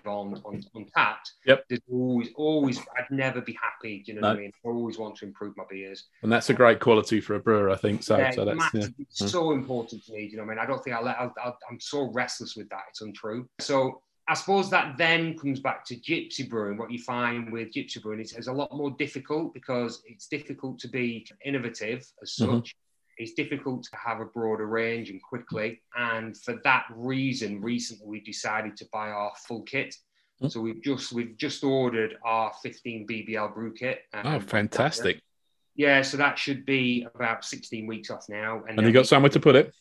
on, 0.05 0.41
on, 0.45 0.63
on 0.73 0.85
tapped, 0.95 1.33
yep. 1.45 1.65
there's 1.67 1.81
always, 1.91 2.29
always, 2.35 2.79
I'd 2.79 3.11
never 3.11 3.41
be 3.41 3.57
happy. 3.61 4.01
Do 4.05 4.13
you 4.13 4.15
know 4.15 4.21
no. 4.21 4.27
what 4.29 4.37
I 4.37 4.41
mean? 4.43 4.51
I 4.65 4.69
always 4.69 4.97
want 4.97 5.17
to 5.17 5.25
improve 5.25 5.57
my 5.57 5.65
beers. 5.69 6.05
And 6.23 6.31
that's 6.31 6.49
a 6.49 6.53
great 6.53 6.79
quality 6.79 7.19
for 7.19 7.35
a 7.35 7.39
brewer, 7.39 7.69
I 7.69 7.75
think. 7.75 8.01
So, 8.01 8.17
yeah, 8.17 8.31
so 8.31 8.45
that's 8.45 8.73
yeah. 8.73 8.87
it's 8.97 9.29
so 9.29 9.51
important 9.51 10.05
to 10.05 10.13
me. 10.13 10.27
Do 10.27 10.31
you 10.31 10.37
know 10.37 10.43
what 10.43 10.53
I 10.53 10.55
mean? 10.55 10.63
I 10.63 10.65
don't 10.67 10.81
think 10.81 10.95
I'll 10.95 11.03
let, 11.03 11.19
I'll, 11.19 11.33
I'll, 11.43 11.57
I'm 11.69 11.81
so 11.81 12.09
restless 12.13 12.55
with 12.55 12.69
that. 12.69 12.83
It's 12.91 13.01
untrue. 13.01 13.49
So 13.59 14.01
I 14.29 14.35
suppose 14.35 14.69
that 14.69 14.97
then 14.97 15.37
comes 15.37 15.59
back 15.59 15.83
to 15.87 15.97
gypsy 15.97 16.49
brewing. 16.49 16.77
What 16.77 16.91
you 16.91 16.99
find 16.99 17.51
with 17.51 17.73
gypsy 17.73 18.01
brewing 18.01 18.21
is 18.21 18.31
it's 18.31 18.47
a 18.47 18.53
lot 18.53 18.73
more 18.73 18.91
difficult 18.91 19.53
because 19.53 20.01
it's 20.05 20.27
difficult 20.27 20.79
to 20.79 20.87
be 20.87 21.27
innovative 21.43 22.09
as 22.21 22.31
mm-hmm. 22.31 22.53
such. 22.53 22.69
Mm-hmm 22.69 22.79
it's 23.17 23.33
difficult 23.33 23.83
to 23.83 23.97
have 23.97 24.19
a 24.19 24.25
broader 24.25 24.65
range 24.65 25.09
and 25.09 25.21
quickly. 25.21 25.81
And 25.97 26.35
for 26.37 26.59
that 26.63 26.85
reason, 26.93 27.61
recently 27.61 28.07
we 28.07 28.19
decided 28.19 28.75
to 28.77 28.85
buy 28.91 29.09
our 29.09 29.31
full 29.47 29.63
kit. 29.63 29.95
Mm-hmm. 30.41 30.47
So 30.47 30.59
we've 30.59 30.81
just 30.81 31.13
we've 31.13 31.37
just 31.37 31.63
ordered 31.63 32.17
our 32.23 32.51
15 32.61 33.07
BBL 33.07 33.53
brew 33.53 33.73
kit. 33.73 34.01
oh, 34.13 34.39
fantastic! 34.39 35.21
Yeah, 35.75 36.01
so 36.01 36.17
that 36.17 36.37
should 36.37 36.65
be 36.65 37.07
about 37.15 37.45
16 37.45 37.87
weeks 37.87 38.09
off 38.09 38.25
now. 38.27 38.63
And, 38.67 38.77
and 38.77 38.87
you 38.87 38.93
got 38.93 39.07
somewhere 39.07 39.29
to 39.29 39.39
put 39.39 39.55
it? 39.55 39.73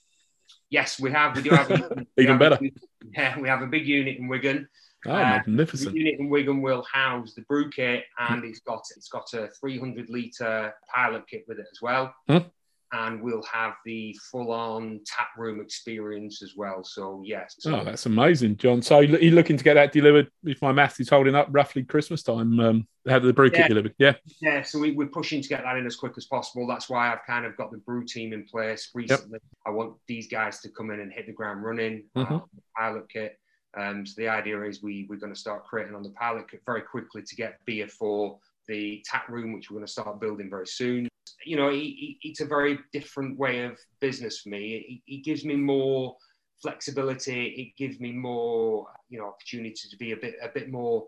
Yes, 0.70 1.00
we 1.00 1.10
have. 1.10 1.34
We 1.34 1.42
do 1.42 1.50
have 1.50 1.70
even 2.18 2.30
have 2.30 2.38
better. 2.38 2.58
A, 2.62 2.72
yeah, 3.12 3.38
we 3.38 3.48
have 3.48 3.62
a 3.62 3.66
big 3.66 3.86
unit 3.86 4.18
in 4.18 4.28
Wigan. 4.28 4.68
Oh, 5.06 5.12
uh, 5.12 5.18
magnificent! 5.18 5.92
The 5.92 5.98
unit 5.98 6.20
in 6.20 6.30
Wigan 6.30 6.62
will 6.62 6.84
house 6.90 7.34
the 7.34 7.42
brew 7.42 7.68
kit, 7.70 8.04
and 8.18 8.44
it's 8.44 8.60
got 8.60 8.84
it's 8.96 9.08
got 9.08 9.32
a 9.34 9.48
300 9.60 10.08
liter 10.08 10.72
pilot 10.94 11.26
kit 11.28 11.44
with 11.48 11.58
it 11.58 11.66
as 11.70 11.82
well. 11.82 12.14
Hmm 12.28 12.46
and 12.94 13.20
we'll 13.20 13.42
have 13.42 13.74
the 13.84 14.16
full-on 14.30 15.00
tap 15.04 15.28
room 15.36 15.60
experience 15.60 16.42
as 16.42 16.54
well. 16.56 16.84
So 16.84 17.22
yes. 17.24 17.56
oh, 17.66 17.82
that's 17.82 18.06
amazing, 18.06 18.56
John. 18.56 18.82
So 18.82 19.00
you're 19.00 19.32
looking 19.32 19.56
to 19.56 19.64
get 19.64 19.74
that 19.74 19.90
delivered, 19.90 20.30
if 20.44 20.62
my 20.62 20.70
math 20.70 21.00
is 21.00 21.08
holding 21.08 21.34
up, 21.34 21.48
roughly 21.50 21.82
Christmas 21.82 22.22
time. 22.22 22.60
Um, 22.60 22.86
have 23.06 23.22
the 23.22 23.32
brew 23.34 23.50
kit 23.50 23.68
delivered, 23.68 23.94
yeah. 23.98 24.14
Yeah, 24.40 24.62
so 24.62 24.78
we, 24.78 24.96
are 24.96 25.06
pushing 25.06 25.42
to 25.42 25.48
get 25.48 25.62
that 25.64 25.76
in 25.76 25.84
as 25.84 25.96
quick 25.96 26.14
as 26.16 26.24
possible. 26.24 26.66
That's 26.66 26.88
why 26.88 27.12
I've 27.12 27.26
kind 27.26 27.44
of 27.44 27.56
got 27.56 27.70
the 27.70 27.78
brew 27.78 28.04
team 28.04 28.32
in 28.32 28.44
place 28.44 28.90
recently. 28.94 29.40
Yep. 29.42 29.42
I 29.66 29.70
want 29.70 29.96
these 30.06 30.28
guys 30.28 30.60
to 30.60 30.70
come 30.70 30.90
in 30.90 31.00
and 31.00 31.12
hit 31.12 31.26
the 31.26 31.32
ground 31.32 31.64
running. 31.64 32.04
Mm-hmm. 32.16 32.34
Uh, 32.34 32.40
pilot 32.76 33.08
kit. 33.10 33.38
Um, 33.76 34.06
so 34.06 34.14
the 34.16 34.28
idea 34.28 34.62
is 34.62 34.82
we 34.82 35.06
we're 35.10 35.18
going 35.18 35.34
to 35.34 35.38
start 35.38 35.66
creating 35.66 35.96
on 35.96 36.04
the 36.04 36.10
pilot 36.10 36.48
kit 36.48 36.62
very 36.64 36.82
quickly 36.82 37.22
to 37.22 37.36
get 37.36 37.58
beer 37.66 37.88
for 37.88 38.38
the 38.68 39.02
tap 39.04 39.28
room, 39.28 39.52
which 39.52 39.70
we're 39.70 39.78
going 39.78 39.86
to 39.86 39.92
start 39.92 40.20
building 40.20 40.48
very 40.48 40.66
soon 40.66 41.08
you 41.44 41.56
know, 41.56 41.70
it's 41.72 42.40
a 42.40 42.46
very 42.46 42.78
different 42.92 43.38
way 43.38 43.64
of 43.64 43.78
business 44.00 44.40
for 44.40 44.50
me. 44.50 45.02
It, 45.06 45.12
it, 45.12 45.24
gives 45.24 45.44
me 45.44 45.56
more 45.56 46.16
flexibility. 46.60 47.46
It 47.46 47.76
gives 47.76 48.00
me 48.00 48.12
more, 48.12 48.86
you 49.08 49.18
know, 49.18 49.26
opportunity 49.26 49.88
to 49.88 49.96
be 49.96 50.12
a 50.12 50.16
bit, 50.16 50.34
a 50.42 50.48
bit 50.48 50.70
more 50.70 51.06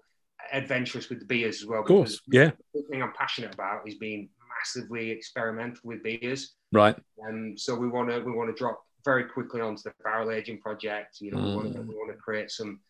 adventurous 0.52 1.08
with 1.08 1.20
the 1.20 1.24
beers 1.24 1.62
as 1.62 1.66
well. 1.66 1.80
Of 1.80 1.86
course, 1.86 2.20
yeah. 2.28 2.50
The 2.74 2.82
thing 2.90 3.02
I'm 3.02 3.12
passionate 3.18 3.54
about 3.54 3.88
is 3.88 3.94
being 3.94 4.28
massively 4.58 5.10
experimental 5.10 5.80
with 5.84 6.02
beers. 6.02 6.54
Right. 6.72 6.96
And 7.18 7.52
um, 7.52 7.58
so 7.58 7.74
we 7.74 7.88
want 7.88 8.10
to, 8.10 8.20
we 8.20 8.32
want 8.32 8.54
to 8.54 8.58
drop 8.58 8.82
very 9.04 9.24
quickly 9.24 9.60
onto 9.60 9.82
the 9.82 9.92
barrel 10.02 10.30
aging 10.30 10.60
project. 10.60 11.20
You 11.20 11.32
know, 11.32 11.38
mm. 11.38 11.48
we 11.48 11.56
want 11.56 11.72
to, 11.74 11.80
we 11.80 11.94
want 11.94 12.12
to 12.12 12.18
create 12.18 12.50
some 12.50 12.80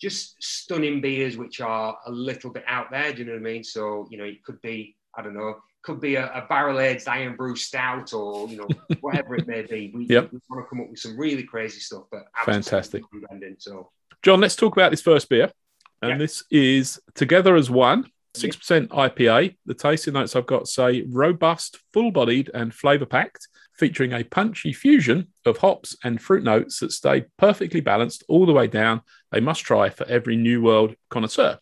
just 0.00 0.42
stunning 0.42 1.00
beers 1.00 1.36
which 1.36 1.60
are 1.60 1.96
a 2.06 2.10
little 2.10 2.50
bit 2.50 2.64
out 2.66 2.90
there. 2.90 3.12
Do 3.12 3.20
you 3.20 3.24
know 3.24 3.32
what 3.32 3.38
I 3.38 3.52
mean? 3.52 3.64
So 3.64 4.06
you 4.10 4.18
know, 4.18 4.24
it 4.24 4.42
could 4.44 4.60
be, 4.60 4.96
I 5.16 5.22
don't 5.22 5.34
know 5.34 5.56
could 5.82 6.00
be 6.00 6.14
a, 6.14 6.26
a 6.32 6.46
barrel 6.48 6.80
aged 6.80 7.08
Irn-Bru 7.08 7.56
stout 7.56 8.12
or 8.12 8.48
you 8.48 8.58
know 8.58 8.68
whatever 9.00 9.34
it 9.34 9.46
may 9.46 9.62
be. 9.62 9.90
We, 9.94 10.06
yep. 10.06 10.32
we, 10.32 10.40
want 10.48 10.64
to 10.64 10.68
come 10.68 10.80
up 10.80 10.90
with 10.90 10.98
some 10.98 11.18
really 11.18 11.42
crazy 11.42 11.80
stuff, 11.80 12.04
but 12.10 12.24
fantastic. 12.44 13.02
so, 13.58 13.90
John, 14.22 14.40
let's 14.40 14.56
talk 14.56 14.76
about 14.76 14.90
this 14.90 15.02
first 15.02 15.28
beer, 15.28 15.50
and 16.00 16.12
yeah. 16.12 16.18
this 16.18 16.44
is 16.50 17.00
Together 17.14 17.56
as 17.56 17.70
One. 17.70 18.06
Six 18.34 18.56
percent 18.56 18.88
IPA. 18.88 19.56
The 19.66 19.74
tasting 19.74 20.14
notes 20.14 20.34
I've 20.34 20.46
got 20.46 20.66
say 20.66 21.02
robust, 21.02 21.76
full-bodied, 21.92 22.50
and 22.54 22.72
flavor-packed, 22.72 23.46
featuring 23.76 24.14
a 24.14 24.24
punchy 24.24 24.72
fusion 24.72 25.28
of 25.44 25.58
hops 25.58 25.98
and 26.02 26.18
fruit 26.18 26.42
notes 26.42 26.80
that 26.80 26.92
stay 26.92 27.26
perfectly 27.36 27.82
balanced 27.82 28.24
all 28.28 28.46
the 28.46 28.54
way 28.54 28.68
down. 28.68 29.02
A 29.32 29.42
must-try 29.42 29.90
for 29.90 30.06
every 30.06 30.36
New 30.36 30.62
World 30.62 30.94
connoisseur. 31.10 31.58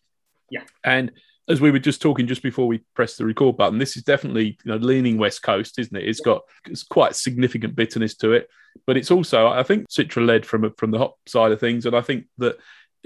Yeah, 0.49 0.63
and 0.81 1.11
as 1.49 1.59
we 1.59 1.71
were 1.71 1.79
just 1.79 2.01
talking 2.01 2.27
just 2.27 2.43
before 2.43 2.67
we 2.67 2.83
pressed 2.95 3.17
the 3.17 3.25
record 3.25 3.57
button, 3.57 3.79
this 3.79 3.97
is 3.97 4.03
definitely 4.03 4.57
you 4.63 4.71
know 4.71 4.77
leaning 4.77 5.17
West 5.17 5.43
Coast, 5.43 5.79
isn't 5.79 5.95
it? 5.95 6.07
It's 6.07 6.21
got 6.21 6.41
it's 6.67 6.83
quite 6.83 7.15
significant 7.15 7.75
bitterness 7.75 8.15
to 8.17 8.33
it, 8.33 8.47
but 8.85 8.97
it's 8.97 9.11
also 9.11 9.47
I 9.47 9.63
think 9.63 9.89
citra 9.89 10.25
led 10.25 10.45
from 10.45 10.71
from 10.77 10.91
the 10.91 10.99
hop 10.99 11.17
side 11.27 11.51
of 11.51 11.59
things, 11.59 11.85
and 11.85 11.95
I 11.95 12.01
think 12.01 12.25
that 12.37 12.57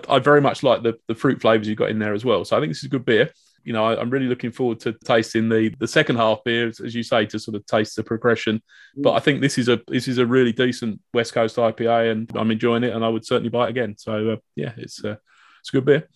I 0.09 0.19
very 0.19 0.41
much 0.41 0.63
like 0.63 0.83
the 0.83 0.97
the 1.07 1.15
fruit 1.15 1.41
flavors 1.41 1.67
you've 1.67 1.77
got 1.77 1.89
in 1.89 1.99
there 1.99 2.13
as 2.13 2.25
well. 2.25 2.45
So 2.45 2.57
I 2.57 2.59
think 2.59 2.71
this 2.71 2.79
is 2.79 2.85
a 2.85 2.89
good 2.89 3.05
beer. 3.05 3.31
You 3.63 3.73
know, 3.73 3.83
I, 3.83 3.99
am 3.99 4.11
really 4.11 4.27
looking 4.27 4.51
forward 4.51 4.79
to 4.81 4.93
tasting 5.05 5.49
the 5.49 5.73
the 5.79 5.87
second 5.87 6.17
half 6.17 6.43
beer, 6.43 6.67
as 6.67 6.93
you 6.93 7.03
say, 7.03 7.25
to 7.27 7.39
sort 7.39 7.55
of 7.55 7.65
taste 7.65 7.95
the 7.95 8.03
progression. 8.03 8.57
Mm. 8.97 9.03
But 9.03 9.13
I 9.13 9.19
think 9.19 9.41
this 9.41 9.57
is 9.57 9.69
a 9.69 9.81
this 9.87 10.07
is 10.07 10.17
a 10.17 10.25
really 10.25 10.51
decent 10.51 10.99
West 11.13 11.33
Coast 11.33 11.55
IPA, 11.55 12.11
and 12.11 12.31
I'm 12.35 12.51
enjoying 12.51 12.83
it, 12.83 12.93
and 12.93 13.03
I 13.03 13.09
would 13.09 13.25
certainly 13.25 13.49
buy 13.49 13.67
it 13.67 13.71
again. 13.71 13.97
So 13.97 14.31
uh, 14.31 14.35
yeah, 14.55 14.73
it's 14.77 15.03
uh, 15.03 15.15
it's 15.61 15.69
a 15.69 15.77
good 15.77 15.85
beer. 15.85 16.07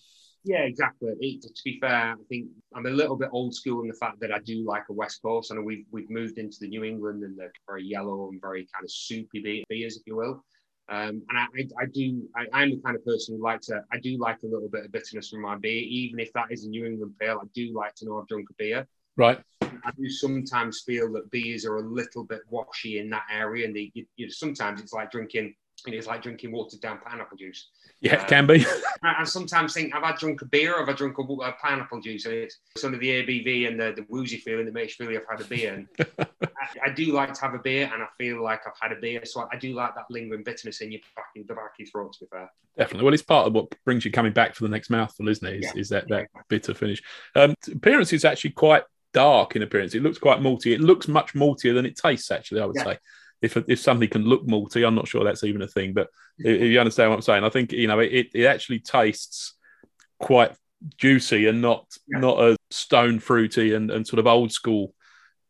Yeah, 0.44 0.60
exactly. 0.60 1.14
It, 1.20 1.42
to 1.42 1.62
be 1.66 1.80
fair, 1.80 2.14
I 2.14 2.16
think 2.30 2.48
I'm 2.74 2.86
a 2.86 2.92
little 2.92 3.18
bit 3.18 3.30
old 3.32 3.54
school 3.54 3.82
in 3.82 3.88
the 3.88 3.94
fact 3.94 4.20
that 4.22 4.32
I 4.32 4.40
do 4.40 4.66
like 4.66 4.84
a 4.90 4.94
West 4.94 5.22
Coast. 5.22 5.52
I 5.52 5.56
know 5.56 5.62
we've 5.62 5.86
we've 5.92 6.10
moved 6.10 6.38
into 6.38 6.58
the 6.62 6.70
New 6.70 6.84
England 6.84 7.24
and 7.24 7.38
the 7.38 7.50
very 7.68 7.84
yellow 7.84 8.30
and 8.30 8.42
very 8.42 8.68
kind 8.74 8.84
of 8.84 8.92
soupy 8.92 9.66
beers, 9.70 9.98
if 9.98 10.04
you 10.06 10.16
will. 10.16 10.44
Um, 10.90 11.22
and 11.30 11.38
I, 11.38 11.46
I, 11.56 11.84
I 11.84 11.86
do, 11.94 12.28
I, 12.36 12.64
am 12.64 12.72
the 12.72 12.82
kind 12.84 12.96
of 12.96 13.06
person 13.06 13.36
who 13.36 13.44
likes 13.44 13.68
to, 13.68 13.84
I 13.94 14.00
do 14.00 14.18
like 14.18 14.40
a 14.42 14.48
little 14.48 14.70
bit 14.70 14.86
of 14.86 14.92
bitterness 14.92 15.30
from 15.30 15.42
my 15.42 15.56
beer, 15.56 15.84
even 15.88 16.20
if 16.20 16.34
that 16.34 16.48
is 16.50 16.66
a 16.66 16.70
New 16.70 16.84
England 16.84 17.14
pale. 17.20 17.40
I 17.40 17.48
do 17.54 17.72
like 17.76 17.94
to 17.96 18.06
know 18.06 18.20
I've 18.20 18.28
drunk 18.28 18.48
a 18.50 18.54
beer. 18.58 18.88
Right. 19.16 19.40
I 19.62 19.92
do 19.96 20.10
sometimes 20.10 20.82
feel 20.88 21.12
that 21.14 21.30
beers 21.30 21.64
are 21.64 21.78
a 21.78 21.88
little 21.88 22.24
bit 22.24 22.42
washy 22.50 22.98
in 22.98 23.10
that 23.12 23.26
area, 23.32 23.68
and 23.68 23.76
they, 23.76 23.92
you, 23.94 24.06
you, 24.16 24.32
sometimes 24.32 24.82
it's 24.82 24.94
like 24.94 25.12
drinking 25.12 25.54
and 25.86 25.96
it's 25.96 26.08
like 26.08 26.22
drinking 26.22 26.52
watered 26.52 26.82
down 26.82 27.00
pineapple 27.00 27.38
juice. 27.38 27.70
Yeah, 28.02 28.22
it 28.22 28.28
can 28.28 28.48
be. 28.48 28.66
I 29.04 29.26
sometimes 29.26 29.74
think, 29.74 29.94
have 29.94 30.04
I 30.04 30.14
drunk 30.14 30.42
a 30.42 30.46
beer 30.46 30.76
or 30.76 30.80
have 30.80 30.90
I 30.90 30.94
drunk 30.94 31.18
a, 31.18 31.22
a 31.22 31.52
pineapple 31.62 32.00
juice? 32.00 32.26
And 32.26 32.34
it's 32.34 32.60
some 32.78 32.94
of 32.94 33.02
the 33.02 33.10
ABV 33.10 33.68
and 33.68 33.80
the, 33.80 33.94
the 33.96 34.06
woozy 34.08 34.38
feeling 34.38 34.66
that 34.66 34.74
makes 34.74 34.98
you 34.98 35.06
feel 35.06 35.18
I've 35.18 35.38
had 35.38 35.46
a 35.46 35.50
beer. 35.50 35.74
And 35.74 35.88
I, 36.20 36.90
I, 36.90 36.90
do 36.92 37.12
like 37.12 37.34
to 37.34 37.42
have 37.42 37.54
a 37.54 37.60
beer 37.60 37.90
and 37.94 38.02
I 38.02 38.08
feel 38.18 38.42
like 38.42 38.62
I've 38.66 38.74
had 38.82 38.98
a 38.98 39.02
beer. 39.02 39.26
So 39.26 39.48
I, 39.52 39.58
do 39.58 39.74
like 39.74 39.96
that 39.96 40.06
lingering 40.10 40.44
bitterness 40.44 40.80
in 40.80 40.92
your 40.94 41.02
back, 41.16 41.26
in 41.36 41.44
the 41.46 41.54
back 41.54 41.66
of 41.66 41.80
your 41.80 41.88
throat, 41.88 42.14
to 42.14 42.20
be 42.22 42.28
fair. 42.32 42.50
Definitely. 42.78 43.04
Well, 43.04 43.14
it's 43.14 43.24
part 43.24 43.48
of 43.48 43.54
what 43.54 43.74
brings 43.84 44.06
you 44.06 44.12
coming 44.12 44.34
back 44.34 44.56
for 44.56 44.64
the 44.64 44.70
next 44.70 44.90
mouthful, 44.90 45.28
isn't 45.28 45.46
it? 45.46 45.58
Is, 45.58 45.66
yeah. 45.66 45.82
is 45.82 45.90
that, 45.90 46.08
that 46.08 46.28
bitter 46.48 46.74
finish. 46.74 47.02
Um, 47.36 47.54
appearance 47.70 48.14
is 48.14 48.24
actually 48.24 48.52
quite 48.52 48.84
dark 49.14 49.58
in 49.58 49.62
appearance. 49.62 49.94
It 49.94 50.04
looks 50.04 50.20
quite 50.20 50.40
malty. 50.40 50.74
It 50.74 50.80
looks 50.80 51.10
much 51.10 51.34
maltier 51.34 51.74
than 51.74 51.86
it 51.86 51.98
tastes, 51.98 52.32
actually, 52.32 52.62
I 52.62 52.66
would 52.66 52.78
yeah. 52.78 52.84
say 52.86 52.98
if 53.42 53.58
if 53.68 53.80
something 53.80 54.10
can 54.10 54.26
look 54.26 54.46
malty, 54.46 54.86
I'm 54.86 54.96
not 54.96 55.08
sure 55.08 55.24
that's 55.24 55.44
even 55.44 55.62
a 55.62 55.68
thing. 55.68 55.94
But 55.94 56.10
if 56.38 56.62
you 56.62 56.80
understand 56.80 57.10
what 57.10 57.18
I'm 57.18 57.22
saying, 57.22 57.44
I 57.44 57.50
think 57.50 57.72
you 57.72 57.88
know 57.88 58.00
it 58.00 58.30
it 58.34 58.46
actually 58.46 58.80
tastes 58.80 59.56
quite 60.20 60.54
juicy 60.98 61.48
and 61.48 61.62
not 61.62 61.86
yeah. 62.08 62.20
not 62.20 62.40
a 62.40 62.58
stone 62.72 63.20
fruity 63.20 63.74
and, 63.74 63.92
and 63.92 64.06
sort 64.06 64.20
of 64.20 64.28
old 64.28 64.52
school 64.52 64.94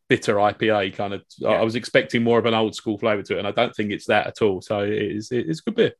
bitter 0.07 0.35
IPA 0.35 0.95
kind 0.95 1.13
of. 1.13 1.23
Yeah. 1.37 1.49
I 1.49 1.63
was 1.63 1.75
expecting 1.75 2.23
more 2.23 2.39
of 2.39 2.45
an 2.45 2.53
old 2.53 2.75
school 2.75 2.97
flavour 2.97 3.23
to 3.23 3.35
it, 3.35 3.39
and 3.39 3.47
I 3.47 3.51
don't 3.51 3.75
think 3.75 3.91
it's 3.91 4.07
that 4.07 4.27
at 4.27 4.41
all. 4.41 4.61
So 4.61 4.81
it 4.81 4.93
is 4.93 5.31
it's 5.31 5.59
a 5.59 5.63
good 5.63 5.75
beer. 5.75 5.93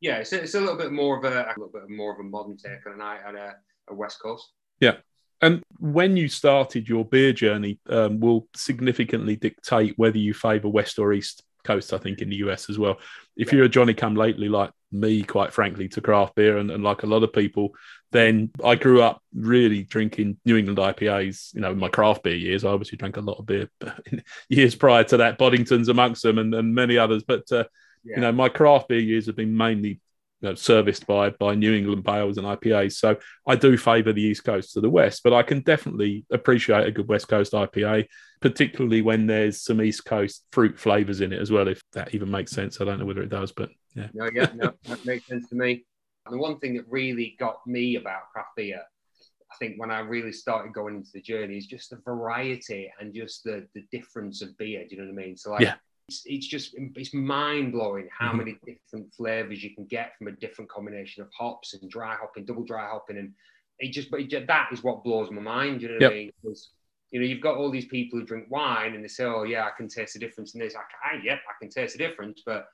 Yeah, 0.00 0.16
it's 0.16 0.32
a, 0.32 0.42
it's 0.42 0.54
a 0.54 0.60
little 0.60 0.76
bit 0.78 0.92
more 0.92 1.18
of 1.18 1.24
a, 1.24 1.42
a 1.42 1.54
little 1.58 1.72
bit 1.72 1.90
more 1.90 2.12
of 2.12 2.20
a 2.20 2.22
modern 2.22 2.56
take 2.56 2.86
on 2.86 3.00
a, 3.00 3.28
on 3.28 3.36
a, 3.36 3.54
a 3.88 3.94
West 3.94 4.18
Coast. 4.20 4.50
Yeah, 4.80 4.96
and 5.42 5.62
when 5.78 6.16
you 6.16 6.28
started 6.28 6.88
your 6.88 7.04
beer 7.04 7.32
journey, 7.32 7.78
um, 7.88 8.20
will 8.20 8.46
significantly 8.54 9.36
dictate 9.36 9.94
whether 9.96 10.18
you 10.18 10.34
favour 10.34 10.68
west 10.68 10.98
or 10.98 11.12
east 11.12 11.42
coast, 11.64 11.92
I 11.92 11.98
think, 11.98 12.20
in 12.20 12.30
the 12.30 12.36
US 12.36 12.68
as 12.68 12.78
well. 12.78 12.98
If 13.36 13.52
you're 13.52 13.64
a 13.64 13.68
Johnny 13.68 13.94
come 13.94 14.14
lately 14.14 14.48
like 14.48 14.70
me, 14.92 15.22
quite 15.22 15.52
frankly, 15.52 15.88
to 15.88 16.00
craft 16.00 16.34
beer 16.34 16.58
and, 16.58 16.70
and 16.70 16.82
like 16.82 17.02
a 17.02 17.06
lot 17.06 17.22
of 17.22 17.32
people, 17.32 17.74
then 18.12 18.50
I 18.64 18.74
grew 18.74 19.02
up 19.02 19.22
really 19.34 19.84
drinking 19.84 20.38
New 20.44 20.56
England 20.56 20.78
IPAs. 20.78 21.54
You 21.54 21.60
know, 21.60 21.72
in 21.72 21.78
my 21.78 21.88
craft 21.88 22.22
beer 22.22 22.34
years, 22.34 22.64
I 22.64 22.70
obviously 22.70 22.98
drank 22.98 23.16
a 23.16 23.20
lot 23.20 23.38
of 23.38 23.46
beer 23.46 23.70
years 24.48 24.74
prior 24.74 25.04
to 25.04 25.18
that, 25.18 25.38
Boddington's 25.38 25.88
amongst 25.88 26.22
them 26.22 26.38
and, 26.38 26.54
and 26.54 26.74
many 26.74 26.98
others. 26.98 27.22
But, 27.22 27.50
uh, 27.52 27.64
yeah. 28.04 28.16
you 28.16 28.20
know, 28.22 28.32
my 28.32 28.48
craft 28.48 28.88
beer 28.88 28.98
years 28.98 29.26
have 29.26 29.36
been 29.36 29.56
mainly 29.56 30.00
know, 30.48 30.54
serviced 30.54 31.06
by 31.06 31.30
by 31.30 31.54
New 31.54 31.74
England 31.74 32.04
pales 32.04 32.38
and 32.38 32.46
IPAs. 32.46 32.92
So 32.92 33.16
I 33.46 33.56
do 33.56 33.76
favour 33.76 34.12
the 34.12 34.22
East 34.22 34.44
Coast 34.44 34.72
to 34.72 34.80
the 34.80 34.90
West, 34.90 35.22
but 35.22 35.32
I 35.32 35.42
can 35.42 35.60
definitely 35.60 36.24
appreciate 36.30 36.86
a 36.86 36.90
good 36.90 37.08
West 37.08 37.28
Coast 37.28 37.52
IPA, 37.52 38.06
particularly 38.40 39.02
when 39.02 39.26
there's 39.26 39.62
some 39.62 39.82
East 39.82 40.04
Coast 40.04 40.44
fruit 40.52 40.78
flavours 40.78 41.20
in 41.20 41.32
it 41.32 41.40
as 41.40 41.50
well. 41.50 41.68
If 41.68 41.82
that 41.92 42.14
even 42.14 42.30
makes 42.30 42.52
sense, 42.52 42.80
I 42.80 42.84
don't 42.84 42.98
know 42.98 43.06
whether 43.06 43.22
it 43.22 43.30
does, 43.30 43.52
but 43.52 43.70
yeah. 43.94 44.08
No, 44.14 44.30
yeah, 44.34 44.50
no, 44.54 44.72
that 44.84 45.04
makes 45.04 45.26
sense 45.26 45.48
to 45.50 45.56
me. 45.56 45.84
The 46.30 46.38
one 46.38 46.58
thing 46.58 46.74
that 46.76 46.84
really 46.88 47.36
got 47.38 47.66
me 47.66 47.96
about 47.96 48.30
craft 48.32 48.50
beer, 48.56 48.80
I 48.80 49.56
think, 49.58 49.80
when 49.80 49.90
I 49.90 50.00
really 50.00 50.32
started 50.32 50.72
going 50.72 50.96
into 50.96 51.10
the 51.12 51.22
journey, 51.22 51.56
is 51.56 51.66
just 51.66 51.90
the 51.90 51.96
variety 52.04 52.92
and 53.00 53.12
just 53.14 53.44
the 53.44 53.66
the 53.74 53.84
difference 53.90 54.42
of 54.42 54.56
beer. 54.56 54.84
Do 54.88 54.94
you 54.94 55.02
know 55.02 55.12
what 55.12 55.22
I 55.22 55.26
mean? 55.26 55.36
So 55.36 55.52
like. 55.52 55.62
Yeah 55.62 55.74
it's, 56.10 56.22
it's 56.26 56.46
just 56.46 56.74
it's 56.76 57.14
mind 57.14 57.70
blowing 57.72 58.08
how 58.16 58.28
mm-hmm. 58.28 58.38
many 58.38 58.58
different 58.66 59.14
flavors 59.14 59.62
you 59.62 59.72
can 59.74 59.84
get 59.84 60.16
from 60.18 60.26
a 60.26 60.32
different 60.32 60.68
combination 60.68 61.22
of 61.22 61.28
hops 61.36 61.74
and 61.74 61.88
dry 61.88 62.16
hopping, 62.20 62.44
double 62.44 62.64
dry 62.64 62.88
hopping, 62.88 63.16
and 63.16 63.32
it 63.78 63.92
just 63.92 64.10
but 64.10 64.20
it, 64.20 64.46
that 64.48 64.68
is 64.72 64.82
what 64.82 65.04
blows 65.04 65.30
my 65.30 65.40
mind. 65.40 65.82
You 65.82 65.88
know 65.88 65.94
what 65.94 66.02
yep. 66.02 66.10
I 66.10 66.14
mean? 66.14 66.30
Because 66.42 66.70
you 67.12 67.20
know 67.20 67.26
you've 67.26 67.40
got 67.40 67.56
all 67.56 67.70
these 67.70 67.86
people 67.86 68.18
who 68.18 68.26
drink 68.26 68.46
wine 68.50 68.94
and 68.94 69.04
they 69.04 69.08
say, 69.08 69.24
"Oh 69.24 69.44
yeah, 69.44 69.64
I 69.64 69.70
can 69.76 69.86
taste 69.86 70.14
the 70.14 70.18
difference 70.18 70.54
in 70.54 70.60
this." 70.60 70.74
I 70.74 71.12
can, 71.12 71.24
yep, 71.24 71.38
I 71.48 71.52
can 71.60 71.70
taste 71.70 71.96
the 71.96 72.04
difference, 72.04 72.42
but 72.44 72.66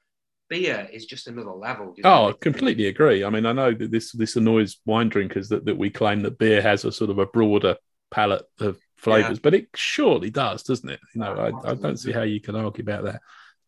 beer 0.48 0.88
is 0.90 1.04
just 1.04 1.26
another 1.26 1.52
level. 1.52 1.94
Oh, 2.04 2.30
I 2.30 2.32
completely 2.40 2.86
agree. 2.86 3.22
I 3.22 3.28
mean, 3.28 3.44
I 3.44 3.52
know 3.52 3.74
that 3.74 3.90
this 3.90 4.12
this 4.12 4.36
annoys 4.36 4.78
wine 4.86 5.10
drinkers 5.10 5.50
that, 5.50 5.66
that 5.66 5.76
we 5.76 5.90
claim 5.90 6.20
that 6.20 6.38
beer 6.38 6.62
has 6.62 6.86
a 6.86 6.92
sort 6.92 7.10
of 7.10 7.18
a 7.18 7.26
broader 7.26 7.76
palette 8.10 8.46
of 8.60 8.78
flavors, 8.96 9.38
yeah. 9.38 9.42
but 9.42 9.54
it 9.54 9.68
surely 9.74 10.30
does, 10.30 10.62
doesn't 10.62 10.88
it? 10.88 11.00
You 11.14 11.20
know, 11.20 11.32
I, 11.32 11.70
I, 11.70 11.74
don't 11.74 11.98
see 11.98 12.12
how 12.12 12.22
you 12.22 12.40
can 12.40 12.56
argue 12.56 12.82
about 12.82 13.04
that. 13.04 13.20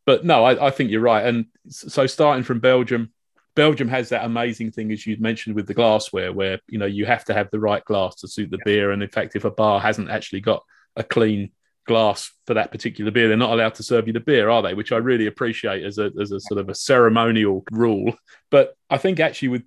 But 0.06 0.25
no, 0.25 0.44
I, 0.44 0.68
I, 0.68 0.70
think 0.70 0.90
you're 0.90 1.00
right. 1.00 1.26
And 1.26 1.47
so 1.68 2.06
starting 2.06 2.42
from 2.42 2.61
Belgium, 2.61 3.12
Belgium 3.54 3.88
has 3.88 4.08
that 4.08 4.25
amazing 4.25 4.70
thing, 4.73 4.90
as 4.90 5.06
you 5.06 5.16
mentioned, 5.18 5.54
with 5.54 5.66
the 5.66 5.75
glassware, 5.75 6.32
where 6.32 6.61
you 6.68 6.78
know 6.78 6.87
you 6.87 7.04
have 7.06 7.25
to 7.26 7.35
have 7.35 7.50
the 7.50 7.61
right 7.61 7.85
glass 7.85 8.16
to 8.16 8.28
suit 8.28 8.50
the 8.50 8.58
yeah. 8.58 8.64
beer. 8.64 8.90
And 8.92 9.02
in 9.02 9.08
fact, 9.08 9.37
if 9.37 9.44
a 9.44 9.50
bar 9.50 9.80
hasn't 9.80 10.11
actually 10.11 10.40
got 10.40 10.64
a 10.97 11.04
clean 11.04 11.50
glass 11.87 12.32
for 12.47 12.54
that 12.54 12.70
particular 12.70 13.11
beer, 13.11 13.28
they're 13.28 13.37
not 13.37 13.52
allowed 13.52 13.75
to 13.75 13.82
serve 13.82 14.06
you 14.06 14.12
the 14.12 14.20
beer, 14.20 14.49
are 14.49 14.62
they? 14.62 14.75
Which 14.75 14.92
I 14.92 14.97
really 14.99 15.26
appreciate 15.26 15.85
as 15.85 15.99
a 15.99 16.11
as 16.20 16.32
a 16.32 16.40
sort 16.40 16.61
of 16.61 16.68
a 16.68 16.75
ceremonial 16.75 17.64
rule. 17.70 18.14
But 18.50 18.75
I 18.88 18.97
think 18.97 19.20
actually 19.20 19.49
with 19.49 19.64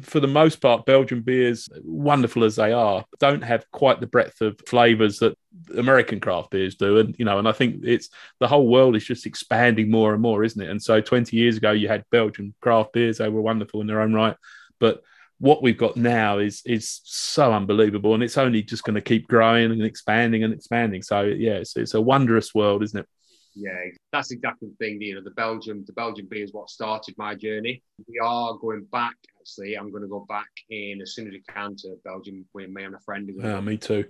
for 0.00 0.20
the 0.20 0.26
most 0.26 0.60
part, 0.60 0.86
Belgian 0.86 1.22
beers, 1.22 1.68
wonderful 1.82 2.44
as 2.44 2.56
they 2.56 2.72
are, 2.72 3.04
don't 3.18 3.42
have 3.42 3.70
quite 3.70 4.00
the 4.00 4.06
breadth 4.06 4.40
of 4.40 4.60
flavors 4.66 5.18
that 5.18 5.36
American 5.76 6.20
craft 6.20 6.50
beers 6.50 6.74
do. 6.74 6.98
And, 6.98 7.14
you 7.18 7.24
know, 7.24 7.38
and 7.38 7.48
I 7.48 7.52
think 7.52 7.80
it's 7.82 8.08
the 8.40 8.48
whole 8.48 8.68
world 8.68 8.96
is 8.96 9.04
just 9.04 9.26
expanding 9.26 9.90
more 9.90 10.12
and 10.12 10.22
more, 10.22 10.44
isn't 10.44 10.60
it? 10.60 10.70
And 10.70 10.82
so 10.82 11.00
20 11.00 11.36
years 11.36 11.56
ago, 11.56 11.72
you 11.72 11.88
had 11.88 12.04
Belgian 12.10 12.54
craft 12.60 12.92
beers, 12.92 13.18
they 13.18 13.28
were 13.28 13.42
wonderful 13.42 13.80
in 13.80 13.86
their 13.86 14.00
own 14.00 14.12
right. 14.12 14.36
But 14.78 15.02
what 15.42 15.60
we've 15.60 15.76
got 15.76 15.96
now 15.96 16.38
is 16.38 16.62
is 16.64 17.00
so 17.02 17.52
unbelievable 17.52 18.14
and 18.14 18.22
it's 18.22 18.38
only 18.38 18.62
just 18.62 18.84
going 18.84 18.94
to 18.94 19.00
keep 19.00 19.26
growing 19.26 19.72
and 19.72 19.82
expanding 19.82 20.44
and 20.44 20.54
expanding 20.54 21.02
so 21.02 21.22
yeah 21.22 21.54
it's, 21.54 21.76
it's 21.76 21.94
a 21.94 22.00
wondrous 22.00 22.54
world 22.54 22.80
isn't 22.80 23.00
it 23.00 23.08
yeah, 23.54 23.78
that's 24.12 24.30
exactly 24.30 24.68
the 24.68 24.84
thing. 24.84 25.00
You 25.00 25.16
know, 25.16 25.22
the 25.22 25.30
Belgium, 25.30 25.84
the 25.86 25.92
Belgian 25.92 26.26
beer 26.26 26.44
is 26.44 26.52
what 26.52 26.70
started 26.70 27.14
my 27.18 27.34
journey. 27.34 27.82
We 28.08 28.18
are 28.18 28.54
going 28.58 28.86
back. 28.90 29.16
Actually, 29.40 29.74
I'm 29.74 29.90
going 29.90 30.02
to 30.02 30.08
go 30.08 30.24
back 30.28 30.48
in 30.70 31.00
as 31.02 31.14
soon 31.14 31.28
as 31.28 31.34
I 31.34 31.52
can 31.52 31.76
to 31.78 31.96
Belgium 32.04 32.44
with 32.54 32.70
me 32.70 32.84
and 32.84 32.94
a 32.94 33.00
friend. 33.00 33.30
Yeah, 33.36 33.60
me 33.60 33.76
too. 33.76 34.04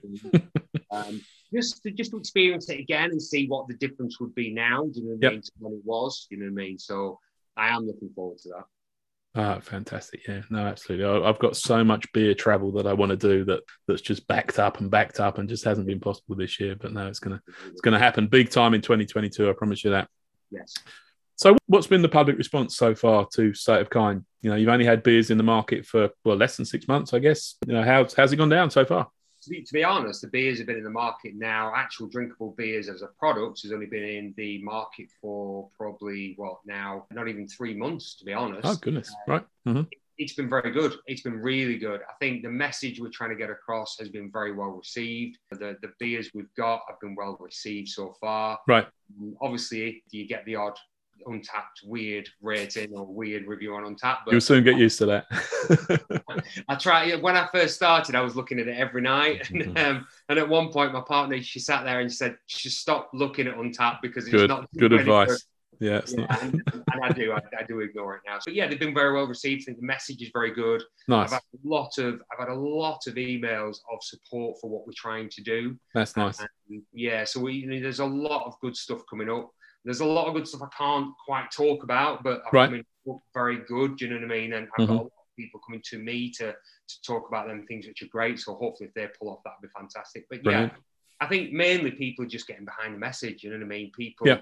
um, 0.90 1.20
just 1.52 1.82
to 1.82 1.90
just 1.90 2.12
to 2.12 2.18
experience 2.18 2.68
it 2.68 2.80
again 2.80 3.10
and 3.10 3.22
see 3.22 3.46
what 3.46 3.66
the 3.68 3.74
difference 3.74 4.20
would 4.20 4.34
be 4.34 4.52
now. 4.52 4.84
Do 4.84 5.00
you 5.00 5.06
know 5.06 5.16
what 5.16 5.26
I 5.26 5.30
mean? 5.30 5.42
When 5.58 5.72
it 5.74 5.82
was, 5.84 6.26
you 6.30 6.38
know 6.38 6.46
what 6.46 6.62
I 6.62 6.66
mean. 6.66 6.78
So 6.78 7.18
I 7.56 7.68
am 7.68 7.86
looking 7.86 8.10
forward 8.14 8.38
to 8.38 8.48
that. 8.50 8.64
Ah, 9.34 9.60
fantastic! 9.60 10.28
Yeah, 10.28 10.42
no, 10.50 10.66
absolutely. 10.66 11.06
I've 11.06 11.38
got 11.38 11.56
so 11.56 11.82
much 11.82 12.12
beer 12.12 12.34
travel 12.34 12.70
that 12.72 12.86
I 12.86 12.92
want 12.92 13.10
to 13.10 13.16
do 13.16 13.44
that 13.46 13.62
that's 13.88 14.02
just 14.02 14.26
backed 14.28 14.58
up 14.58 14.80
and 14.80 14.90
backed 14.90 15.20
up 15.20 15.38
and 15.38 15.48
just 15.48 15.64
hasn't 15.64 15.86
been 15.86 16.00
possible 16.00 16.36
this 16.36 16.60
year. 16.60 16.76
But 16.78 16.92
no, 16.92 17.06
it's 17.06 17.18
gonna 17.18 17.40
it's 17.70 17.80
gonna 17.80 17.98
happen 17.98 18.26
big 18.26 18.50
time 18.50 18.74
in 18.74 18.82
2022. 18.82 19.48
I 19.48 19.52
promise 19.54 19.84
you 19.84 19.90
that. 19.92 20.08
Yes. 20.50 20.74
So, 21.36 21.56
what's 21.66 21.86
been 21.86 22.02
the 22.02 22.08
public 22.10 22.36
response 22.36 22.76
so 22.76 22.94
far 22.94 23.26
to 23.34 23.54
State 23.54 23.80
of 23.80 23.88
Kind? 23.88 24.24
You 24.42 24.50
know, 24.50 24.56
you've 24.56 24.68
only 24.68 24.84
had 24.84 25.02
beers 25.02 25.30
in 25.30 25.38
the 25.38 25.44
market 25.44 25.86
for 25.86 26.10
well 26.24 26.36
less 26.36 26.56
than 26.56 26.66
six 26.66 26.86
months, 26.86 27.14
I 27.14 27.18
guess. 27.18 27.56
You 27.66 27.72
know, 27.72 27.82
how's 27.82 28.12
how's 28.12 28.32
it 28.32 28.36
gone 28.36 28.50
down 28.50 28.70
so 28.70 28.84
far? 28.84 29.08
To 29.42 29.50
be, 29.50 29.62
to 29.62 29.72
be 29.72 29.84
honest, 29.84 30.22
the 30.22 30.28
beers 30.28 30.58
have 30.58 30.66
been 30.66 30.76
in 30.76 30.84
the 30.84 30.90
market 30.90 31.34
now. 31.34 31.72
Actual 31.74 32.06
drinkable 32.06 32.54
beers 32.56 32.88
as 32.88 33.02
a 33.02 33.08
product 33.18 33.62
has 33.62 33.72
only 33.72 33.86
been 33.86 34.04
in 34.04 34.34
the 34.36 34.62
market 34.62 35.08
for 35.20 35.68
probably 35.76 36.34
what 36.36 36.58
now, 36.64 37.06
not 37.10 37.28
even 37.28 37.48
three 37.48 37.74
months, 37.74 38.14
to 38.16 38.24
be 38.24 38.32
honest. 38.32 38.62
Oh 38.64 38.76
goodness, 38.76 39.10
uh, 39.10 39.32
right. 39.32 39.46
Mm-hmm. 39.66 39.82
It's 40.18 40.34
been 40.34 40.48
very 40.48 40.70
good. 40.70 40.94
It's 41.06 41.22
been 41.22 41.40
really 41.40 41.78
good. 41.78 42.00
I 42.02 42.12
think 42.20 42.42
the 42.42 42.50
message 42.50 43.00
we're 43.00 43.08
trying 43.08 43.30
to 43.30 43.36
get 43.36 43.50
across 43.50 43.98
has 43.98 44.08
been 44.08 44.30
very 44.30 44.52
well 44.52 44.70
received. 44.70 45.38
The 45.50 45.76
the 45.82 45.92
beers 45.98 46.30
we've 46.34 46.54
got 46.56 46.82
have 46.88 47.00
been 47.00 47.16
well 47.16 47.36
received 47.40 47.88
so 47.88 48.14
far. 48.20 48.58
Right. 48.68 48.86
Obviously, 49.40 50.04
you 50.10 50.28
get 50.28 50.44
the 50.44 50.56
odd 50.56 50.78
Untappd 51.26 51.84
weird 51.84 52.28
rating 52.40 52.92
or 52.94 53.06
weird 53.06 53.46
review 53.46 53.74
on 53.74 53.84
Untappd. 53.84 54.18
But 54.24 54.32
You'll 54.32 54.40
soon 54.40 54.64
get 54.64 54.76
used 54.76 54.98
to 54.98 55.06
that. 55.06 55.26
I 56.68 56.74
try 56.76 57.14
when 57.16 57.36
I 57.36 57.48
first 57.52 57.76
started, 57.76 58.14
I 58.14 58.20
was 58.20 58.36
looking 58.36 58.58
at 58.58 58.68
it 58.68 58.76
every 58.76 59.02
night, 59.02 59.50
and, 59.50 59.62
mm-hmm. 59.62 59.76
um, 59.76 60.06
and 60.28 60.38
at 60.38 60.48
one 60.48 60.70
point, 60.70 60.92
my 60.92 61.00
partner 61.00 61.40
she 61.42 61.58
sat 61.58 61.84
there 61.84 62.00
and 62.00 62.10
she 62.10 62.16
said, 62.16 62.36
"Just 62.48 62.80
stop 62.80 63.10
looking 63.12 63.46
at 63.46 63.56
Untappd 63.56 63.98
because 64.02 64.24
it's 64.24 64.32
good, 64.32 64.48
not 64.48 64.68
good 64.76 64.92
advice." 64.92 65.46
Yeah, 65.82 66.00
yeah 66.06 66.38
and, 66.42 66.62
and, 66.64 67.02
I 67.02 67.10
do, 67.10 67.32
I, 67.32 67.40
I, 67.58 67.64
do 67.64 67.80
ignore 67.80 68.14
it 68.14 68.20
now. 68.24 68.38
So 68.38 68.52
yeah, 68.52 68.68
they've 68.68 68.78
been 68.78 68.94
very 68.94 69.12
well 69.12 69.26
received. 69.26 69.62
I 69.62 69.64
think 69.64 69.80
the 69.80 69.86
message 69.86 70.22
is 70.22 70.30
very 70.32 70.54
good. 70.54 70.80
Nice. 71.08 71.26
I've 71.26 71.32
had 71.32 71.40
a 71.64 71.68
lot 71.68 71.98
of, 71.98 72.22
I've 72.32 72.38
had 72.38 72.54
a 72.54 72.58
lot 72.58 73.04
of 73.08 73.14
emails 73.14 73.78
of 73.92 74.02
support 74.02 74.58
for 74.60 74.70
what 74.70 74.86
we're 74.86 74.92
trying 74.96 75.28
to 75.30 75.42
do. 75.42 75.76
That's 75.92 76.16
nice. 76.16 76.38
And, 76.38 76.82
yeah, 76.92 77.24
so 77.24 77.40
we, 77.40 77.54
you 77.54 77.66
know, 77.66 77.80
there's 77.80 77.98
a 77.98 78.04
lot 78.04 78.46
of 78.46 78.54
good 78.60 78.76
stuff 78.76 79.02
coming 79.10 79.28
up. 79.28 79.50
There's 79.84 80.00
a 80.00 80.06
lot 80.06 80.28
of 80.28 80.34
good 80.34 80.46
stuff 80.46 80.62
I 80.62 80.76
can't 80.76 81.12
quite 81.24 81.50
talk 81.50 81.82
about, 81.82 82.22
but 82.22 82.42
I've 82.46 82.52
right. 82.52 82.84
very 83.34 83.58
good. 83.66 83.96
Do 83.96 84.04
you 84.04 84.10
know 84.10 84.26
what 84.26 84.32
I 84.32 84.40
mean? 84.40 84.52
And 84.52 84.68
I've 84.78 84.86
mm-hmm. 84.86 84.92
got 84.92 85.00
a 85.00 85.02
lot 85.02 85.06
of 85.06 85.36
people 85.36 85.60
coming 85.66 85.82
to 85.90 85.98
me 85.98 86.30
to 86.38 86.52
to 86.52 87.02
talk 87.06 87.28
about 87.28 87.48
them 87.48 87.66
things 87.66 87.86
which 87.86 88.02
are 88.02 88.08
great. 88.08 88.38
So 88.38 88.54
hopefully, 88.54 88.88
if 88.88 88.94
they 88.94 89.08
pull 89.18 89.30
off, 89.30 89.40
that'd 89.44 89.60
be 89.62 89.68
fantastic. 89.76 90.26
But 90.30 90.42
Brilliant. 90.42 90.72
yeah, 90.72 90.78
I 91.20 91.26
think 91.26 91.52
mainly 91.52 91.90
people 91.90 92.24
are 92.24 92.28
just 92.28 92.46
getting 92.46 92.64
behind 92.64 92.94
the 92.94 92.98
message. 92.98 93.42
You 93.42 93.50
know 93.50 93.56
what 93.56 93.64
I 93.64 93.68
mean? 93.68 93.90
People. 93.96 94.26
Yeah. 94.26 94.38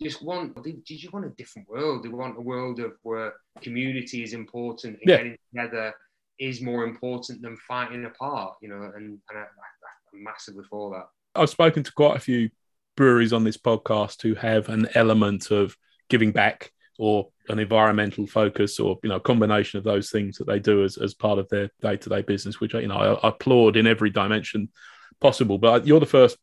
Just 0.00 0.22
want, 0.22 0.62
they, 0.62 0.76
just 0.84 1.12
want 1.12 1.26
a 1.26 1.30
different 1.30 1.68
world. 1.68 2.04
They 2.04 2.08
want 2.08 2.38
a 2.38 2.40
world 2.40 2.78
of 2.78 2.92
where 3.02 3.32
community 3.62 4.22
is 4.22 4.32
important 4.32 4.98
and 5.00 5.02
yeah. 5.04 5.16
getting 5.16 5.36
together 5.52 5.92
is 6.38 6.60
more 6.60 6.84
important 6.84 7.42
than 7.42 7.56
fighting 7.56 8.04
apart, 8.04 8.54
you 8.62 8.68
know, 8.68 8.80
and, 8.94 9.18
and 9.28 9.38
I, 9.38 9.40
am 9.40 10.22
massively 10.22 10.64
for 10.70 10.90
that. 10.90 11.08
I've 11.34 11.50
spoken 11.50 11.82
to 11.82 11.92
quite 11.92 12.16
a 12.16 12.20
few 12.20 12.48
breweries 12.98 13.32
on 13.32 13.44
this 13.44 13.56
podcast 13.56 14.20
who 14.22 14.34
have 14.34 14.68
an 14.68 14.88
element 14.94 15.52
of 15.52 15.76
giving 16.10 16.32
back 16.32 16.72
or 16.98 17.28
an 17.48 17.60
environmental 17.60 18.26
focus 18.26 18.80
or 18.80 18.98
you 19.04 19.08
know 19.08 19.16
a 19.16 19.20
combination 19.20 19.78
of 19.78 19.84
those 19.84 20.10
things 20.10 20.36
that 20.36 20.48
they 20.48 20.58
do 20.58 20.82
as, 20.82 20.98
as 20.98 21.14
part 21.14 21.38
of 21.38 21.48
their 21.48 21.70
day-to-day 21.80 22.22
business 22.22 22.58
which 22.58 22.74
I 22.74 22.80
you 22.80 22.88
know 22.88 22.96
I, 22.96 23.14
I 23.14 23.28
applaud 23.28 23.76
in 23.76 23.86
every 23.86 24.10
dimension 24.10 24.68
possible. 25.20 25.58
But 25.58 25.86
you're 25.86 26.00
the 26.00 26.06
first 26.06 26.36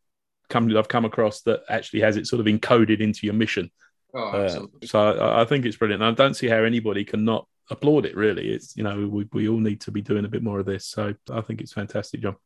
company 0.49 0.73
that 0.73 0.79
I've 0.79 0.87
come 0.87 1.05
across 1.05 1.41
that 1.41 1.63
actually 1.67 2.01
has 2.01 2.15
it 2.15 2.25
sort 2.25 2.39
of 2.39 2.45
encoded 2.45 3.01
into 3.01 3.25
your 3.25 3.35
mission. 3.35 3.69
Oh, 4.13 4.19
uh, 4.19 4.65
so 4.85 4.99
I, 4.99 5.41
I, 5.41 5.45
think 5.45 5.65
it's 5.65 5.75
brilliant. 5.75 6.01
And 6.01 6.11
I 6.11 6.15
don't 6.15 6.35
see 6.35 6.47
how 6.47 6.63
anybody 6.63 7.03
can 7.03 7.25
not 7.25 7.47
applaud 7.69 8.05
it 8.05 8.15
really. 8.15 8.49
It's 8.49 8.77
you 8.77 8.83
know 8.83 9.07
we, 9.07 9.27
we 9.33 9.49
all 9.49 9.59
need 9.59 9.81
to 9.81 9.91
be 9.91 10.01
doing 10.01 10.23
a 10.23 10.29
bit 10.29 10.41
more 10.41 10.59
of 10.59 10.65
this. 10.65 10.87
So 10.87 11.13
I 11.29 11.41
think 11.41 11.59
it's 11.59 11.73
fantastic 11.73 12.21
John 12.21 12.37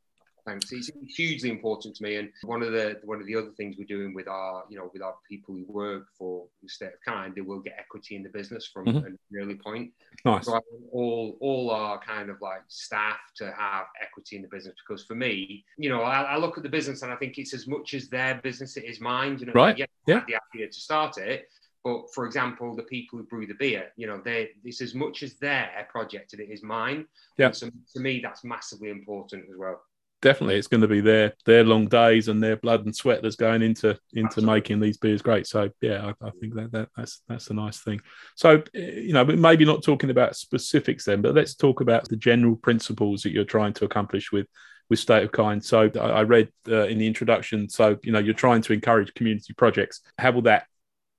Thanks. 0.49 0.71
It's 0.71 0.89
hugely 1.15 1.49
important 1.49 1.95
to 1.95 2.03
me, 2.03 2.15
and 2.15 2.29
one 2.43 2.63
of 2.63 2.71
the 2.71 2.99
one 3.03 3.21
of 3.21 3.27
the 3.27 3.35
other 3.35 3.51
things 3.51 3.75
we're 3.77 3.85
doing 3.85 4.15
with 4.15 4.27
our 4.27 4.63
you 4.67 4.77
know 4.77 4.89
with 4.91 5.03
our 5.03 5.13
people 5.29 5.53
who 5.53 5.63
work 5.67 6.07
for 6.17 6.47
the 6.63 6.69
state 6.69 6.88
of 6.88 7.01
kind, 7.05 7.35
they 7.35 7.41
will 7.41 7.59
get 7.59 7.75
equity 7.77 8.15
in 8.15 8.23
the 8.23 8.29
business 8.29 8.67
from 8.67 8.85
mm-hmm. 8.85 9.05
an 9.05 9.19
early 9.39 9.55
point. 9.55 9.91
Nice. 10.25 10.45
So 10.45 10.53
I 10.53 10.59
want 10.71 10.89
all 10.91 11.38
all 11.39 11.69
our 11.69 11.99
kind 11.99 12.31
of 12.31 12.41
like 12.41 12.62
staff 12.67 13.19
to 13.38 13.53
have 13.57 13.85
equity 14.01 14.38
in 14.38 14.41
the 14.41 14.47
business 14.47 14.73
because 14.88 15.05
for 15.05 15.13
me, 15.13 15.63
you 15.77 15.89
know, 15.89 16.01
I, 16.01 16.21
I 16.23 16.38
look 16.38 16.57
at 16.57 16.63
the 16.63 16.69
business 16.69 17.03
and 17.03 17.12
I 17.12 17.15
think 17.15 17.38
it's 17.38 17.53
as 17.53 17.67
much 17.67 17.93
as 17.93 18.09
their 18.09 18.41
business 18.41 18.75
it 18.75 18.85
is 18.85 18.99
mine. 18.99 19.38
You 19.39 19.47
know, 19.47 19.53
right? 19.53 19.77
Yeah. 19.77 19.85
yeah. 20.07 20.21
The 20.27 20.38
idea 20.55 20.67
to 20.67 20.79
start 20.79 21.19
it, 21.19 21.47
but 21.83 22.13
for 22.13 22.25
example, 22.25 22.75
the 22.75 22.83
people 22.83 23.19
who 23.19 23.25
brew 23.25 23.45
the 23.45 23.53
beer, 23.53 23.91
you 23.97 24.07
know, 24.07 24.19
they 24.23 24.49
it's 24.63 24.81
as 24.81 24.95
much 24.95 25.21
as 25.21 25.35
their 25.35 25.88
project 25.89 26.33
as 26.33 26.39
it 26.39 26.49
is 26.49 26.63
mine. 26.63 27.05
Yeah. 27.38 27.51
so 27.51 27.69
to 27.93 27.99
me, 27.99 28.19
that's 28.21 28.43
massively 28.43 28.89
important 28.89 29.45
as 29.49 29.55
well. 29.55 29.81
Definitely 30.21 30.55
it's 30.55 30.67
going 30.67 30.82
to 30.82 30.88
be 30.88 31.01
their 31.01 31.34
their 31.45 31.63
long 31.63 31.88
days 31.88 32.27
and 32.27 32.41
their 32.41 32.58
blood 32.58 32.86
and 32.86 32.95
sweat 32.95 33.21
that's 33.21 33.36
going 33.36 33.62
into 33.62 33.97
into 34.13 34.41
making 34.41 34.79
these 34.79 34.97
beers 34.97 35.21
great. 35.21 35.47
So 35.47 35.69
yeah 35.82 36.12
I, 36.21 36.27
I, 36.27 36.32
think 36.39 36.55
that, 36.55 36.71
that 36.71 36.89
that's 36.95 37.21
that's 37.27 37.49
a 37.49 37.53
nice 37.53 37.79
thing. 37.79 38.01
So 38.36 38.63
eh, 38.75 38.99
you 39.01 39.13
know 39.13 39.25
maybe 39.25 39.65
not 39.65 39.84
talking 39.84 40.10
about 40.10 40.36
specifics 40.36 41.05
then 41.05 41.21
but 41.21 41.36
let's 41.36 41.55
talk 41.55 41.82
about 41.82 42.08
the 42.08 42.17
general 42.17 42.55
principles 42.55 43.23
that 43.23 43.32
you're 43.32 43.45
trying 43.45 43.73
to 43.73 43.86
accomplish 43.86 44.32
with 44.32 44.47
with 44.89 44.99
state 44.99 45.23
of 45.23 45.32
kind. 45.32 45.63
So 45.63 45.89
i 45.99 46.21
read 46.21 46.49
uh, 46.67 46.88
in 46.88 46.97
the 46.97 47.08
introduction 47.08 47.69
so 47.69 47.97
you 48.03 48.12
know 48.12 48.19
you're 48.19 48.34
trying 48.34 48.62
to 48.63 48.73
encourage 48.73 49.13
community 49.13 49.53
projects. 49.53 50.01
How 50.17 50.32
will 50.32 50.43
that 50.43 50.65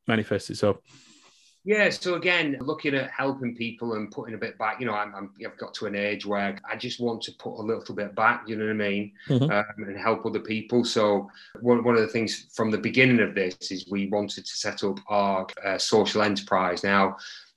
manifest 0.07 0.51
itself 0.51 0.79
yeah, 1.65 1.91
so 1.91 2.15
again, 2.15 2.57
looking 2.61 2.95
at 2.95 3.11
helping 3.11 3.55
people 3.55 3.93
and 3.93 4.11
putting 4.11 4.35
a 4.35 4.39
bit 4.39 4.57
back, 4.57 4.81
you 4.81 4.87
know, 4.87 4.95
I'm, 4.95 5.15
i 5.15 5.43
have 5.43 5.59
got 5.59 5.75
to 5.75 5.87
an 5.87 5.95
age 5.95 6.25
where 6.25 6.59
I 6.69 6.77
just 6.77 7.01
want 7.01 7.21
to 7.23 7.33
put 7.33 7.59
a 7.59 7.63
little 7.63 7.95
bit 7.95 8.15
back, 8.15 8.45
you 8.47 8.57
know 8.57 8.65
what 8.65 8.71
I 8.71 8.89
mean, 8.89 9.13
mm-hmm. 9.29 9.51
um, 9.51 9.89
and 9.89 9.99
help 9.99 10.25
other 10.25 10.41
people. 10.41 10.85
So 10.85 11.31
one, 11.61 11.85
one 11.85 11.97
of 11.97 12.01
the 12.01 12.09
things 12.09 12.47
from 12.55 12.71
the 12.71 12.79
beginning 12.79 13.21
of 13.21 13.35
this 13.35 13.57
is 13.71 13.87
we 13.91 14.07
wanted 14.07 14.47
to 14.47 14.57
set 14.57 14.83
up 14.83 14.99
our 15.09 15.47
uh, 15.63 15.77
social 15.77 16.23
enterprise. 16.23 16.83
Now, 16.83 17.17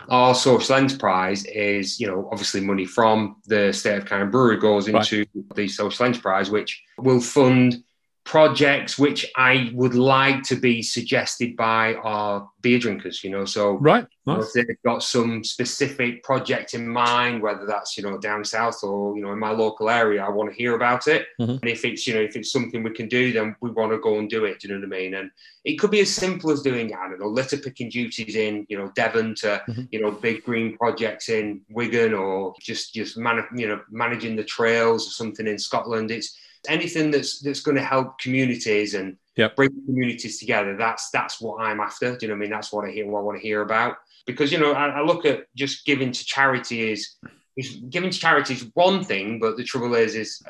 our 0.10 0.36
social 0.36 0.76
enterprise 0.76 1.46
is, 1.46 1.98
you 1.98 2.08
know, 2.08 2.28
obviously 2.30 2.60
money 2.60 2.86
from 2.86 3.38
the 3.46 3.72
State 3.72 4.12
of 4.12 4.32
Brewery 4.32 4.58
goes 4.58 4.90
into 4.90 5.20
right. 5.20 5.56
the 5.56 5.68
social 5.70 6.06
enterprise, 6.06 6.50
which 6.50 6.84
will 6.98 7.22
fund 7.22 7.82
projects 8.26 8.98
which 8.98 9.30
I 9.36 9.72
would 9.74 9.96
like 9.96 10.44
to 10.44 10.56
be 10.56 10.82
suggested 10.82 11.58
by 11.58 11.96
our 11.96 12.50
beer 12.62 12.80
drinkers, 12.80 13.22
you 13.22 13.30
know. 13.30 13.44
So 13.44 13.74
right, 13.74 14.08
nice. 14.26 14.54
they've 14.54 14.66
got 14.86 15.04
some 15.04 15.44
specific 15.44 16.24
project 16.24 16.74
in 16.74 16.88
mind, 16.88 17.42
whether 17.42 17.66
that's 17.66 17.98
you 17.98 18.04
know 18.04 18.18
down 18.18 18.46
south 18.46 18.82
or 18.82 19.16
you 19.18 19.22
know 19.22 19.34
in 19.34 19.40
my 19.40 19.52
local 19.52 19.90
area, 19.90 20.24
I 20.24 20.30
want 20.30 20.50
to 20.50 20.56
hear 20.56 20.76
about 20.76 21.08
it. 21.08 21.28
Mm-hmm. 21.40 21.52
And 21.52 21.70
if 21.70 21.84
it's 21.84 22.08
you 22.08 22.14
know 22.14 22.22
if 22.22 22.38
it's 22.38 22.52
something 22.52 22.82
we 22.82 22.92
can 22.92 23.10
do, 23.10 23.34
then 23.34 23.56
we 23.60 23.72
want 23.72 23.92
to 23.92 24.00
go 24.00 24.18
and 24.18 24.30
do 24.30 24.46
it. 24.46 24.60
Do 24.60 24.70
you 24.70 24.74
know 24.74 24.88
what 24.88 24.96
I 24.96 25.00
mean? 25.02 25.16
And 25.16 25.30
it 25.66 25.76
could 25.76 25.92
be 25.92 26.00
as 26.00 26.14
simple 26.14 26.50
as 26.50 26.62
doing 26.62 26.94
I 26.94 27.10
don't 27.10 27.20
know 27.20 27.28
litter 27.28 27.58
picking 27.58 27.90
duties 27.90 28.36
in 28.36 28.66
you 28.70 28.78
know 28.78 28.90
Devon 28.96 29.36
to 29.36 29.62
mm-hmm. 29.68 29.84
you 29.92 30.02
know 30.02 30.12
big 30.12 30.44
green 30.44 30.78
projects 30.78 31.28
in 31.28 31.62
Wigan 31.70 32.14
or 32.14 32.54
just 32.62 32.94
just 32.94 33.18
man, 33.18 33.44
you 33.54 33.68
know 33.68 33.82
managing 33.92 34.38
the 34.38 34.46
trails 34.46 35.08
or 35.08 35.12
something 35.12 35.46
in 35.46 35.60
Scotland. 35.60 36.10
It's 36.10 36.38
anything 36.68 37.12
that's 37.12 37.40
that's 37.40 37.62
going 37.62 37.78
to 37.78 37.84
help 37.84 38.20
communities 38.20 38.94
and 38.94 39.18
yep. 39.36 39.56
bring 39.56 39.70
communities 39.86 40.40
together. 40.40 40.76
That's 40.78 41.10
that's 41.12 41.42
what 41.42 41.62
I'm 41.62 41.80
after. 41.80 42.16
Do 42.16 42.26
you 42.26 42.28
know 42.30 42.36
what 42.36 42.40
I 42.40 42.42
mean? 42.42 42.52
That's 42.52 42.72
what 42.72 42.86
I 42.86 42.92
hear. 42.92 43.08
What 43.08 43.20
I 43.20 43.24
want 43.24 43.38
to 43.38 43.44
hear 43.44 43.62
about. 43.62 43.98
Because 44.26 44.52
you 44.52 44.58
know, 44.58 44.74
I, 44.74 44.88
I 44.88 45.02
look 45.02 45.26
at 45.26 45.46
just 45.56 45.86
giving 45.86 46.12
to 46.12 46.26
charity 46.26 46.92
is 46.92 47.16
is 47.58 47.76
giving 47.90 48.10
to 48.10 48.20
charity 48.20 48.54
is 48.54 48.70
one 48.74 49.04
thing, 49.04 49.40
but 49.40 49.58
the 49.58 49.64
trouble 49.64 49.96
is 49.96 50.16
is 50.16 50.42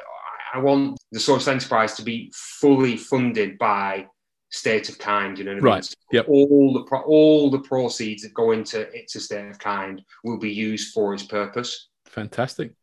I 0.54 0.60
want 0.60 1.00
the 1.12 1.20
social 1.20 1.52
enterprise 1.52 1.96
to 1.96 2.04
be 2.04 2.32
fully 2.36 2.96
funded 2.98 3.58
by 3.58 4.08
state 4.52 4.88
of 4.88 5.00
kind. 5.00 5.38
You 5.38 5.46
know 5.46 5.52
what 5.52 5.58
I 5.58 5.62
mean? 5.62 5.74
Right. 5.74 5.96
Yep. 6.12 6.26
All 6.30 6.74
the 6.74 6.84
pro- 6.84 7.02
all 7.02 7.50
the 7.50 7.60
proceeds 7.60 8.24
that 8.24 8.34
go 8.34 8.52
into 8.52 8.82
it's 8.96 9.16
a 9.16 9.20
state 9.20 9.50
of 9.50 9.60
kind 9.60 10.02
will 10.24 10.38
be 10.38 10.52
used 10.52 10.94
for 10.94 11.14
its 11.14 11.24
purpose. 11.24 11.90
Fantastic. 12.06 12.74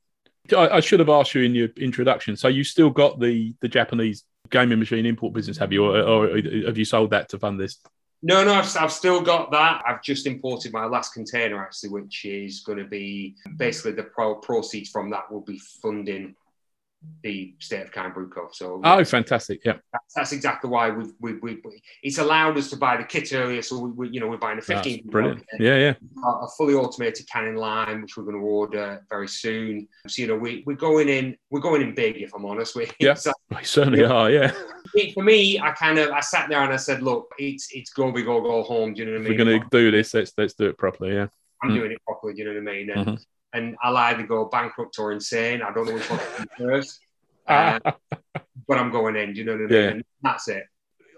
I, 0.53 0.77
I, 0.77 0.81
should 0.81 1.01
have 1.01 1.09
asked 1.09 1.35
you 1.35 1.43
in 1.43 1.55
your 1.55 1.69
introduction. 1.77 2.37
So 2.37 2.49
you 2.49 2.65
still 2.65 2.91
got 2.91 3.21
the 3.21 3.55
the 3.61 3.69
Japanese 3.69 4.25
gaming 4.51 4.79
machine 4.79 5.07
import 5.07 5.33
business, 5.33 5.57
have 5.59 5.73
you, 5.73 5.85
or, 5.85 6.01
or 6.01 6.37
have 6.67 6.77
you 6.77 6.85
sold 6.85 7.11
that 7.11 7.29
to 7.31 7.39
fund 7.39 7.59
this? 7.59 7.79
No, 8.23 8.45
no, 8.45 8.53
I've, 8.53 8.77
I've, 8.77 8.93
still 8.93 9.23
got 9.23 9.51
that. 9.53 9.83
I've 9.87 10.03
just 10.03 10.27
imported 10.27 10.73
my 10.73 10.85
last 10.85 11.15
container 11.15 11.63
actually, 11.63 11.91
which 11.91 12.27
is 12.27 12.61
going 12.61 12.79
to 12.79 12.85
be 12.85 13.37
basically 13.57 13.93
the 13.93 14.03
pro- 14.03 14.35
proceeds 14.35 14.91
from 14.91 15.09
that 15.11 15.31
will 15.33 15.41
be 15.41 15.59
funding 15.81 16.35
the 17.23 17.55
state 17.59 17.83
of 17.83 17.91
Brewco. 17.93 18.53
So 18.53 18.81
oh, 18.85 19.05
fantastic! 19.05 19.61
Yeah, 19.65 19.75
that's, 19.93 20.15
that's 20.15 20.33
exactly 20.33 20.71
why 20.71 20.91
we've, 20.91 21.13
we 21.21 21.35
we 21.35 21.61
it's 22.03 22.19
allowed 22.19 22.59
us 22.59 22.71
to 22.71 22.77
buy 22.77 22.97
the 22.97 23.05
kit 23.05 23.33
earlier. 23.33 23.63
So 23.63 23.79
we, 23.79 23.91
we 23.91 24.09
you 24.11 24.21
know 24.21 24.27
we're 24.27 24.37
buying 24.37 24.59
a 24.59 24.63
15 24.63 25.07
brilliant. 25.07 25.45
Yeah, 25.59 25.77
yeah, 25.77 25.95
a 26.25 26.49
fully 26.57 26.75
automated 26.75 27.29
canning 27.29 27.57
line, 27.57 28.03
which 28.03 28.17
we're 28.17 28.25
going 28.25 28.37
to 28.37 28.43
order 28.43 29.05
very 29.09 29.29
soon. 29.29 29.89
So 30.07 30.23
you 30.23 30.29
know 30.29 30.37
we 30.37 30.63
we're 30.67 30.77
going 30.77 31.09
in 31.09 31.37
we're 31.51 31.61
going 31.61 31.83
in 31.83 31.95
big. 31.95 32.17
If 32.19 32.35
I'm 32.35 32.45
honest, 32.45 32.77
we 32.77 32.91
yeah, 32.99 33.15
so, 33.15 33.33
we 33.51 33.65
certainly 33.65 34.05
are. 34.05 34.31
Yeah. 34.31 34.53
For 35.15 35.23
me, 35.23 35.59
I 35.59 35.71
kind 35.73 35.99
of 35.99 36.11
I 36.11 36.21
sat 36.21 36.49
there 36.49 36.63
and 36.63 36.73
I 36.73 36.77
said, 36.77 37.03
look, 37.03 37.33
it's 37.39 37.69
it's 37.73 37.91
go 37.93 38.13
big 38.13 38.27
or 38.27 38.43
go 38.43 38.63
home. 38.63 38.95
Do 38.95 39.01
you 39.01 39.07
know 39.07 39.13
what 39.13 39.27
I 39.27 39.29
mean? 39.29 39.39
we're 39.39 39.45
going 39.45 39.61
to 39.61 39.67
do 39.71 39.91
this, 39.91 40.15
let's 40.15 40.33
let's 40.37 40.55
do 40.55 40.67
it 40.67 40.79
properly. 40.79 41.15
Yeah. 41.15 41.29
I'm 41.63 41.71
mm. 41.71 41.75
doing 41.75 41.93
it 41.93 42.03
properly. 42.05 42.35
Do 42.35 42.41
you 42.41 42.45
know 42.47 42.61
what 42.61 42.71
I 42.71 42.77
mean? 42.77 42.91
And, 42.91 43.07
mm-hmm. 43.07 43.23
And 43.53 43.77
I'll 43.83 43.97
either 43.97 44.23
go 44.25 44.47
bankrupt 44.47 44.99
or 44.99 45.13
insane. 45.13 45.63
I 45.63 45.73
don't 45.73 45.87
know 45.87 45.95
which 45.95 46.11
one 46.11 46.21
first. 46.59 47.01
Uh, 47.47 47.81
but 48.69 48.79
I'm 48.79 48.91
going 48.91 49.17
in. 49.17 49.35
You 49.35 49.45
know 49.45 49.53
what 49.53 49.63
I 49.63 49.65
mean? 49.65 49.97
Yeah. 49.97 50.03
that's 50.23 50.49
it. 50.49 50.65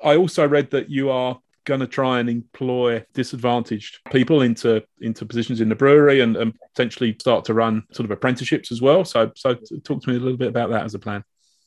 I 0.02 0.16
also 0.16 0.46
read 0.48 0.70
that 0.70 0.90
you 0.90 1.10
are 1.10 1.38
going 1.64 1.80
to 1.80 1.86
try 1.86 2.18
and 2.18 2.28
employ 2.28 3.04
disadvantaged 3.14 4.00
people 4.10 4.42
into 4.42 4.82
into 5.00 5.24
positions 5.24 5.60
in 5.60 5.68
the 5.68 5.76
brewery 5.76 6.20
and, 6.20 6.36
and 6.36 6.54
potentially 6.74 7.14
start 7.20 7.44
to 7.44 7.54
run 7.54 7.84
sort 7.92 8.04
of 8.04 8.10
apprenticeships 8.10 8.72
as 8.72 8.80
well. 8.80 9.04
So, 9.04 9.30
so 9.36 9.54
talk 9.84 10.02
to 10.02 10.10
me 10.10 10.16
a 10.16 10.20
little 10.20 10.38
bit 10.38 10.48
about 10.48 10.70
that 10.70 10.84
as 10.84 10.94
a 10.94 10.98
plan. 10.98 11.22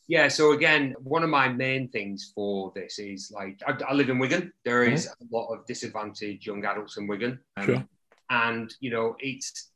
Yeah, 0.07 0.27
so 0.27 0.51
again, 0.51 0.93
one 0.99 1.23
of 1.23 1.29
my 1.29 1.47
main 1.47 1.87
things 1.89 2.31
for 2.35 2.71
this 2.75 2.99
is 2.99 3.31
like 3.33 3.59
I, 3.65 3.75
I 3.87 3.93
live 3.93 4.09
in 4.09 4.19
Wigan. 4.19 4.51
There 4.63 4.83
is 4.83 5.07
mm-hmm. 5.07 5.33
a 5.33 5.37
lot 5.37 5.53
of 5.53 5.65
disadvantaged 5.65 6.45
young 6.45 6.65
adults 6.65 6.97
in 6.97 7.07
Wigan. 7.07 7.39
Um, 7.57 7.65
sure 7.65 7.85
and 8.29 8.73
you 8.79 8.89
know 8.89 9.15
it's 9.19 9.71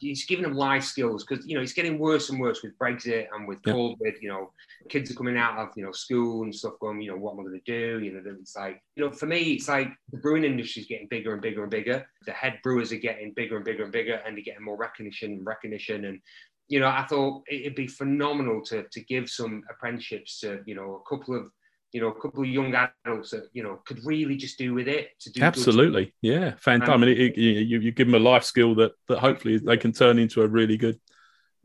it's 0.00 0.24
giving 0.26 0.42
them 0.42 0.54
life 0.54 0.82
skills 0.82 1.24
because 1.24 1.46
you 1.46 1.54
know 1.54 1.62
it's 1.62 1.72
getting 1.72 1.98
worse 1.98 2.30
and 2.30 2.40
worse 2.40 2.62
with 2.62 2.76
Brexit 2.78 3.26
and 3.32 3.46
with 3.46 3.60
yep. 3.64 3.76
COVID. 3.76 4.14
You 4.20 4.28
know, 4.28 4.52
kids 4.88 5.10
are 5.10 5.14
coming 5.14 5.36
out 5.36 5.58
of 5.58 5.68
you 5.76 5.84
know 5.84 5.92
school 5.92 6.42
and 6.42 6.54
stuff, 6.54 6.74
going, 6.80 7.00
you 7.00 7.10
know, 7.10 7.16
what 7.16 7.34
am 7.34 7.40
I 7.40 7.42
going 7.44 7.60
to 7.64 7.72
do? 7.72 8.04
You 8.04 8.12
know, 8.12 8.22
it's 8.40 8.56
like 8.56 8.82
you 8.96 9.04
know, 9.04 9.12
for 9.12 9.26
me, 9.26 9.52
it's 9.52 9.68
like 9.68 9.88
the 10.10 10.18
brewing 10.18 10.44
industry 10.44 10.82
is 10.82 10.88
getting 10.88 11.08
bigger 11.08 11.32
and 11.32 11.42
bigger 11.42 11.62
and 11.62 11.70
bigger. 11.70 12.06
The 12.24 12.32
head 12.32 12.58
brewers 12.62 12.92
are 12.92 12.96
getting 12.96 13.32
bigger 13.34 13.56
and 13.56 13.64
bigger 13.64 13.84
and 13.84 13.92
bigger, 13.92 14.20
and 14.26 14.36
they're 14.36 14.44
getting 14.44 14.64
more 14.64 14.76
recognition 14.76 15.32
and 15.32 15.46
recognition. 15.46 16.06
And 16.06 16.20
you 16.68 16.80
know, 16.80 16.88
I 16.88 17.06
thought 17.08 17.42
it'd 17.48 17.76
be 17.76 17.86
phenomenal 17.86 18.62
to 18.66 18.84
to 18.90 19.00
give 19.02 19.30
some 19.30 19.62
apprenticeships 19.70 20.40
to 20.40 20.62
you 20.66 20.74
know 20.74 21.02
a 21.04 21.08
couple 21.08 21.36
of 21.36 21.50
you 21.92 22.00
know, 22.00 22.08
a 22.08 22.20
couple 22.20 22.42
of 22.42 22.48
young 22.48 22.74
adults 22.74 23.30
that 23.30 23.48
you 23.52 23.62
know 23.62 23.80
could 23.86 24.04
really 24.04 24.36
just 24.36 24.58
do 24.58 24.74
with 24.74 24.88
it 24.88 25.10
to 25.20 25.30
do 25.30 25.42
absolutely, 25.42 26.14
yeah, 26.20 26.54
fantastic. 26.58 26.94
I 26.94 26.96
mean, 26.96 27.08
it, 27.10 27.18
it, 27.18 27.38
you, 27.38 27.80
you 27.80 27.92
give 27.92 28.08
them 28.08 28.14
a 28.14 28.24
life 28.24 28.44
skill 28.44 28.74
that 28.76 28.92
that 29.08 29.18
hopefully 29.18 29.58
they 29.58 29.76
can 29.76 29.92
turn 29.92 30.18
into 30.18 30.42
a 30.42 30.46
really 30.46 30.76
good 30.76 30.98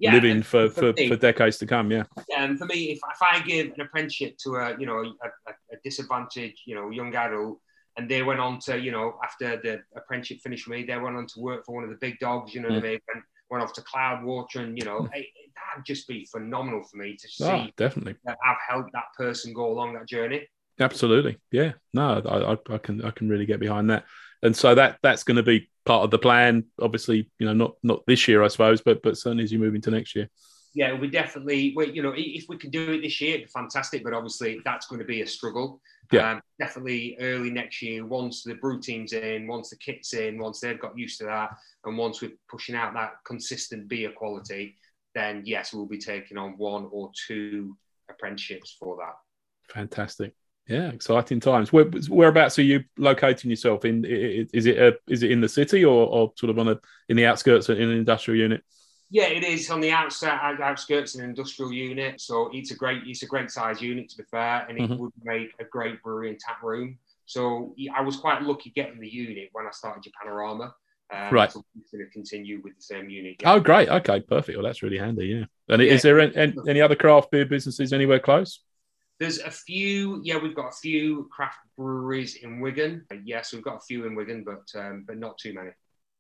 yeah, 0.01 0.13
living 0.13 0.41
for 0.41 0.69
for, 0.69 0.93
for, 0.93 1.07
for, 1.07 1.15
decades 1.15 1.57
to 1.57 1.67
come. 1.67 1.91
Yeah. 1.91 2.03
And 2.35 2.57
for 2.57 2.65
me, 2.65 2.91
if, 2.91 2.97
if 2.97 3.21
I 3.21 3.41
give 3.41 3.73
an 3.73 3.81
apprenticeship 3.81 4.37
to 4.43 4.55
a 4.55 4.79
you 4.79 4.85
know 4.85 4.99
a, 4.99 5.27
a 5.49 5.77
disadvantaged 5.83 6.61
you 6.65 6.75
know 6.75 6.89
young 6.89 7.13
adult, 7.13 7.59
and 7.97 8.09
they 8.09 8.23
went 8.23 8.39
on 8.39 8.59
to 8.61 8.79
you 8.79 8.91
know 8.91 9.19
after 9.23 9.57
the 9.57 9.81
apprenticeship 9.95 10.39
finished 10.41 10.67
me, 10.67 10.83
they 10.83 10.97
went 10.97 11.17
on 11.17 11.27
to 11.27 11.39
work 11.39 11.65
for 11.65 11.75
one 11.75 11.83
of 11.83 11.89
the 11.89 11.97
big 11.97 12.17
dogs. 12.19 12.53
You 12.53 12.61
know 12.61 12.69
mm. 12.69 12.75
what 12.75 12.85
I 12.85 12.87
mean? 12.87 12.99
And 13.13 13.23
went 13.51 13.63
off 13.63 13.73
to 13.73 13.81
Cloudwater, 13.81 14.55
and 14.55 14.77
you 14.77 14.85
know, 14.85 14.99
hmm. 14.99 15.13
it, 15.13 15.27
that'd 15.55 15.85
just 15.85 16.07
be 16.07 16.25
phenomenal 16.25 16.83
for 16.83 16.97
me 16.97 17.15
to 17.17 17.27
ah, 17.27 17.45
see. 17.45 17.45
Oh, 17.45 17.67
definitely. 17.77 18.15
That 18.25 18.37
I've 18.43 18.57
helped 18.67 18.93
that 18.93 19.13
person 19.17 19.53
go 19.53 19.71
along 19.71 19.93
that 19.93 20.07
journey. 20.07 20.47
Absolutely, 20.79 21.37
yeah. 21.51 21.73
No, 21.93 22.21
I, 22.25 22.53
I, 22.53 22.75
I 22.75 22.77
can 22.79 23.03
I 23.03 23.11
can 23.11 23.29
really 23.29 23.45
get 23.45 23.59
behind 23.59 23.89
that, 23.91 24.05
and 24.41 24.55
so 24.55 24.73
that 24.75 24.97
that's 25.03 25.23
going 25.23 25.37
to 25.37 25.43
be 25.43 25.69
part 25.85 26.03
of 26.03 26.11
the 26.11 26.17
plan. 26.17 26.65
Obviously, 26.81 27.29
you 27.37 27.45
know, 27.45 27.53
not 27.53 27.73
not 27.83 28.01
this 28.07 28.27
year, 28.27 28.41
I 28.41 28.47
suppose, 28.47 28.81
but 28.81 29.03
but 29.03 29.17
certainly 29.17 29.43
as 29.43 29.51
you 29.51 29.59
move 29.59 29.75
into 29.75 29.91
next 29.91 30.15
year. 30.15 30.29
Yeah, 30.73 30.97
we 30.97 31.09
definitely, 31.09 31.73
we, 31.75 31.91
you 31.91 32.01
know, 32.01 32.13
if 32.15 32.45
we 32.47 32.57
can 32.57 32.69
do 32.69 32.93
it 32.93 33.01
this 33.01 33.19
year, 33.19 33.35
it'd 33.35 33.47
be 33.47 33.51
fantastic. 33.51 34.05
But 34.05 34.13
obviously, 34.13 34.61
that's 34.63 34.87
going 34.87 34.99
to 34.99 35.05
be 35.05 35.21
a 35.21 35.27
struggle. 35.27 35.81
Yeah. 36.11 36.31
Um, 36.31 36.41
definitely 36.59 37.17
early 37.19 37.49
next 37.49 37.81
year, 37.81 38.05
once 38.05 38.43
the 38.43 38.55
brew 38.55 38.81
team's 38.81 39.13
in, 39.13 39.47
once 39.47 39.69
the 39.69 39.77
kit's 39.77 40.13
in, 40.13 40.37
once 40.37 40.59
they've 40.59 40.79
got 40.79 40.97
used 40.97 41.19
to 41.19 41.25
that, 41.25 41.51
and 41.85 41.97
once 41.97 42.21
we're 42.21 42.31
pushing 42.49 42.75
out 42.75 42.93
that 42.93 43.13
consistent 43.25 43.87
beer 43.87 44.11
quality, 44.11 44.75
then 45.15 45.43
yes, 45.45 45.73
we'll 45.73 45.85
be 45.85 45.97
taking 45.97 46.37
on 46.37 46.57
one 46.57 46.87
or 46.91 47.11
two 47.27 47.77
apprenticeships 48.09 48.75
for 48.79 48.97
that. 48.97 49.73
Fantastic. 49.73 50.33
Yeah, 50.67 50.89
exciting 50.89 51.39
times. 51.39 51.73
Where, 51.73 51.85
whereabouts 51.85 52.59
are 52.59 52.63
you 52.63 52.83
locating 52.97 53.49
yourself 53.49 53.83
in? 53.83 54.05
Is 54.05 54.65
it 54.65 54.77
a, 54.77 54.97
is 55.07 55.23
it 55.23 55.31
in 55.31 55.41
the 55.41 55.49
city 55.49 55.83
or, 55.83 56.07
or 56.07 56.33
sort 56.37 56.49
of 56.49 56.59
on 56.59 56.69
a 56.69 56.79
in 57.09 57.17
the 57.17 57.25
outskirts 57.25 57.69
in 57.69 57.81
an 57.81 57.89
industrial 57.89 58.39
unit? 58.39 58.63
Yeah, 59.13 59.25
it 59.25 59.43
is 59.43 59.69
on 59.69 59.81
the 59.81 59.91
outside, 59.91 60.61
outskirts 60.61 61.15
an 61.15 61.23
industrial 61.25 61.73
unit. 61.73 62.21
So 62.21 62.49
it's 62.53 62.71
a 62.71 62.75
great 62.75 63.03
it's 63.05 63.23
a 63.23 63.27
great 63.27 63.51
size 63.51 63.81
unit 63.81 64.09
to 64.09 64.17
be 64.17 64.23
fair, 64.31 64.65
and 64.67 64.77
it 64.77 64.89
mm-hmm. 64.89 64.97
would 64.97 65.11
make 65.23 65.53
a 65.59 65.65
great 65.65 66.01
brewery 66.01 66.29
and 66.29 66.39
tap 66.39 66.63
room. 66.63 66.97
So 67.25 67.75
I 67.93 68.01
was 68.01 68.17
quite 68.17 68.41
lucky 68.41 68.71
getting 68.71 68.99
the 68.99 69.09
unit 69.09 69.49
when 69.51 69.67
I 69.67 69.71
started 69.71 70.03
Japanorama. 70.03 70.71
Um, 71.13 71.33
right. 71.33 71.51
So 71.51 71.63
I'm 71.75 71.83
going 71.91 72.05
to 72.05 72.11
continue 72.11 72.61
with 72.63 72.75
the 72.75 72.81
same 72.81 73.09
unit. 73.09 73.35
Yeah. 73.41 73.53
Oh, 73.53 73.59
great. 73.59 73.89
Okay, 73.89 74.21
perfect. 74.21 74.57
Well, 74.57 74.65
that's 74.65 74.81
really 74.81 74.97
handy. 74.97 75.27
Yeah. 75.27 75.45
And 75.67 75.81
yeah. 75.81 75.91
is 75.91 76.01
there 76.01 76.19
any, 76.19 76.55
any 76.67 76.81
other 76.81 76.95
craft 76.95 77.31
beer 77.31 77.45
businesses 77.45 77.91
anywhere 77.91 78.19
close? 78.19 78.61
There's 79.19 79.39
a 79.39 79.51
few. 79.51 80.21
Yeah, 80.23 80.37
we've 80.37 80.55
got 80.55 80.69
a 80.69 80.75
few 80.81 81.29
craft 81.31 81.59
breweries 81.77 82.35
in 82.35 82.59
Wigan. 82.59 83.05
Yes, 83.23 83.53
we've 83.53 83.63
got 83.63 83.75
a 83.75 83.81
few 83.81 84.05
in 84.05 84.15
Wigan, 84.15 84.43
but 84.43 84.79
um, 84.79 85.03
but 85.05 85.17
not 85.17 85.37
too 85.37 85.53
many. 85.53 85.71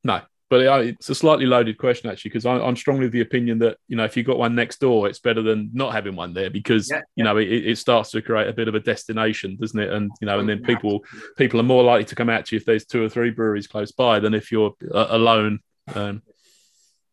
No. 0.03 0.21
But 0.51 0.67
uh, 0.67 0.79
it's 0.79 1.09
a 1.09 1.15
slightly 1.15 1.45
loaded 1.45 1.77
question 1.77 2.09
actually, 2.09 2.27
because 2.27 2.45
I'm 2.45 2.75
strongly 2.75 3.05
of 3.05 3.13
the 3.13 3.21
opinion 3.21 3.57
that 3.59 3.77
you 3.87 3.95
know 3.95 4.03
if 4.03 4.17
you've 4.17 4.25
got 4.25 4.37
one 4.37 4.53
next 4.53 4.81
door, 4.81 5.07
it's 5.07 5.17
better 5.17 5.41
than 5.41 5.69
not 5.71 5.93
having 5.93 6.13
one 6.13 6.33
there 6.33 6.49
because 6.49 6.89
yeah, 6.91 6.99
you 7.15 7.23
know 7.23 7.37
it, 7.37 7.47
it, 7.47 7.77
starts 7.77 8.11
to 8.11 8.21
create 8.21 8.49
a 8.49 8.53
bit 8.53 8.67
of 8.67 8.75
a 8.75 8.81
destination, 8.81 9.55
doesn't 9.55 9.79
it? 9.79 9.93
And 9.93 10.11
you 10.19 10.25
know, 10.25 10.39
and 10.39 10.49
then 10.49 10.61
people 10.61 11.05
people 11.37 11.57
are 11.61 11.63
more 11.63 11.85
likely 11.85 12.03
to 12.03 12.15
come 12.15 12.29
out 12.29 12.47
to 12.47 12.55
you 12.55 12.59
if 12.59 12.65
there's 12.65 12.83
two 12.83 13.01
or 13.01 13.07
three 13.07 13.29
breweries 13.29 13.65
close 13.65 13.93
by 13.93 14.19
than 14.19 14.33
if 14.33 14.51
you're 14.51 14.75
uh, 14.93 15.07
alone. 15.11 15.61
Um, 15.95 16.21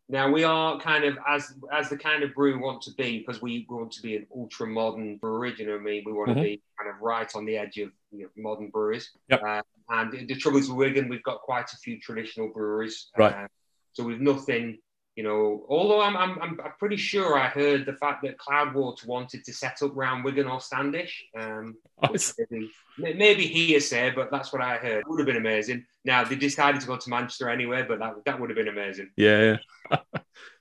now 0.08 0.30
we 0.30 0.42
are 0.42 0.80
kind 0.80 1.04
of 1.04 1.18
as 1.28 1.54
as 1.72 1.90
the 1.90 1.96
kind 1.96 2.22
of 2.22 2.34
brew 2.34 2.54
we 2.54 2.60
want 2.60 2.80
to 2.82 2.90
be 2.92 3.18
because 3.18 3.42
we 3.42 3.66
want 3.68 3.92
to 3.92 4.02
be 4.02 4.16
an 4.16 4.26
ultra 4.34 4.66
modern 4.66 5.18
brewery. 5.18 5.54
You 5.58 5.66
know 5.66 5.72
what 5.72 5.82
I 5.82 5.84
mean? 5.84 6.02
We 6.06 6.12
want 6.12 6.30
mm-hmm. 6.30 6.38
to 6.38 6.44
be 6.44 6.62
kind 6.78 6.94
of 6.94 7.00
right 7.02 7.30
on 7.34 7.44
the 7.44 7.58
edge 7.58 7.76
of 7.78 7.90
you 8.10 8.22
know, 8.22 8.28
modern 8.36 8.68
breweries. 8.70 9.10
Yep. 9.28 9.42
Uh, 9.42 9.62
and 9.90 10.28
the, 10.28 10.34
trouble 10.34 10.58
is 10.58 10.68
with 10.68 10.76
Wigan, 10.76 11.08
we've 11.08 11.22
got 11.22 11.40
quite 11.40 11.72
a 11.72 11.76
few 11.76 11.98
traditional 11.98 12.48
breweries. 12.48 13.08
Right. 13.16 13.34
Uh, 13.34 13.48
so 13.92 14.04
we've 14.04 14.20
nothing 14.20 14.78
you 15.18 15.24
know, 15.24 15.66
although 15.68 16.00
I'm, 16.00 16.16
I'm, 16.16 16.40
I'm 16.40 16.58
pretty 16.78 16.96
sure 16.96 17.36
I 17.36 17.48
heard 17.48 17.86
the 17.86 17.94
fact 17.94 18.22
that 18.22 18.38
Cloudwater 18.38 19.04
wanted 19.04 19.44
to 19.46 19.52
set 19.52 19.82
up 19.82 19.90
round 19.96 20.22
Wigan 20.22 20.46
or 20.46 20.60
Standish. 20.60 21.24
Um, 21.36 21.76
maybe, 22.38 22.70
maybe 22.96 23.44
hearsay, 23.48 24.10
but 24.10 24.30
that's 24.30 24.52
what 24.52 24.62
I 24.62 24.76
heard. 24.76 25.00
It 25.00 25.08
would 25.08 25.18
have 25.18 25.26
been 25.26 25.36
amazing. 25.36 25.84
Now 26.04 26.22
they 26.22 26.36
decided 26.36 26.80
to 26.82 26.86
go 26.86 26.96
to 26.96 27.10
Manchester 27.10 27.50
anyway, 27.50 27.82
but 27.82 27.98
that, 27.98 28.14
that 28.26 28.38
would 28.38 28.48
have 28.48 28.56
been 28.56 28.68
amazing. 28.68 29.10
Yeah. 29.16 29.56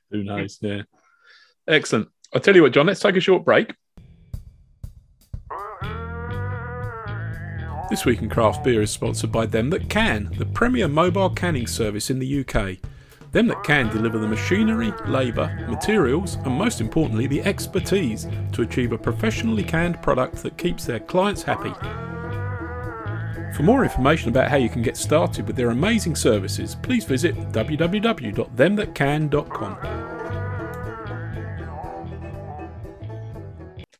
Who 0.09 0.23
knows? 0.23 0.57
Yeah. 0.59 0.81
Excellent. 1.67 2.09
I'll 2.33 2.41
tell 2.41 2.55
you 2.55 2.63
what, 2.63 2.73
John, 2.73 2.87
let's 2.87 2.99
take 2.99 3.15
a 3.15 3.19
short 3.19 3.45
break. 3.45 3.75
This 7.91 8.05
week 8.05 8.23
in 8.23 8.29
craft 8.29 8.63
beer 8.63 8.81
is 8.81 8.89
sponsored 8.89 9.31
by 9.31 9.45
Them 9.45 9.69
That 9.69 9.87
Can, 9.87 10.33
the 10.35 10.47
premier 10.47 10.87
mobile 10.87 11.29
canning 11.29 11.67
service 11.67 12.09
in 12.09 12.17
the 12.17 12.39
UK. 12.43 12.79
Them 13.31 13.47
that 13.47 13.63
can 13.63 13.89
deliver 13.89 14.19
the 14.19 14.27
machinery, 14.27 14.93
labour, 15.05 15.65
materials, 15.69 16.35
and 16.35 16.53
most 16.53 16.81
importantly, 16.81 17.27
the 17.27 17.41
expertise 17.41 18.27
to 18.53 18.61
achieve 18.61 18.93
a 18.93 18.97
professionally 18.97 19.63
canned 19.63 20.01
product 20.01 20.37
that 20.43 20.57
keeps 20.57 20.85
their 20.85 20.99
clients 20.99 21.43
happy. 21.43 21.73
For 23.55 23.63
more 23.63 23.83
information 23.83 24.29
about 24.29 24.49
how 24.49 24.57
you 24.57 24.69
can 24.69 24.81
get 24.81 24.95
started 24.95 25.45
with 25.47 25.55
their 25.55 25.71
amazing 25.71 26.15
services, 26.15 26.75
please 26.75 27.05
visit 27.05 27.35
www.themthatcan.com. 27.51 30.07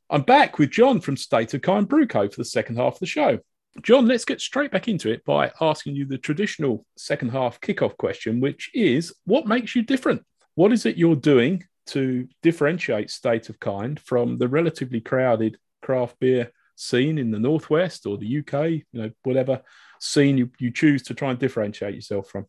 I'm 0.10 0.22
back 0.22 0.58
with 0.58 0.72
John 0.72 1.02
from 1.02 1.18
State 1.18 1.54
of 1.54 1.62
Kind 1.62 1.90
Brew 1.90 2.08
Co 2.08 2.30
for 2.30 2.38
the 2.38 2.46
second 2.46 2.78
half 2.78 2.94
of 2.94 3.00
the 3.00 3.06
show. 3.06 3.40
John, 3.82 4.08
let's 4.08 4.26
get 4.26 4.42
straight 4.42 4.72
back 4.72 4.88
into 4.88 5.10
it 5.12 5.24
by 5.24 5.52
asking 5.62 5.96
you 5.96 6.06
the 6.06 6.18
traditional 6.18 6.86
second 6.98 7.30
half 7.30 7.62
kickoff 7.62 7.96
question, 7.98 8.40
which 8.40 8.72
is 8.74 9.13
what 9.26 9.48
makes 9.48 9.76
you 9.76 9.84
different? 9.84 10.24
What 10.56 10.74
is 10.74 10.86
it 10.86 10.98
you're 10.98 11.16
doing 11.16 11.63
to 11.88 12.28
differentiate 12.42 13.10
State 13.10 13.50
of 13.50 13.60
Kind 13.60 14.00
from 14.00 14.38
the 14.38 14.48
relatively 14.48 15.00
crowded 15.00 15.58
craft 15.82 16.20
beer 16.20 16.52
scene 16.76 17.18
in 17.18 17.32
the 17.32 17.40
Northwest 17.40 18.06
or 18.06 18.18
the 18.18 18.40
UK, 18.40 18.70
you 18.70 18.84
know, 18.94 19.12
whatever 19.24 19.62
scene 20.00 20.38
you, 20.38 20.50
you 20.60 20.72
choose 20.72 21.04
to 21.04 21.13
try 21.13 21.30
and 21.30 21.40
differentiate 21.40 21.96
yourself 21.96 22.30
from? 22.30 22.46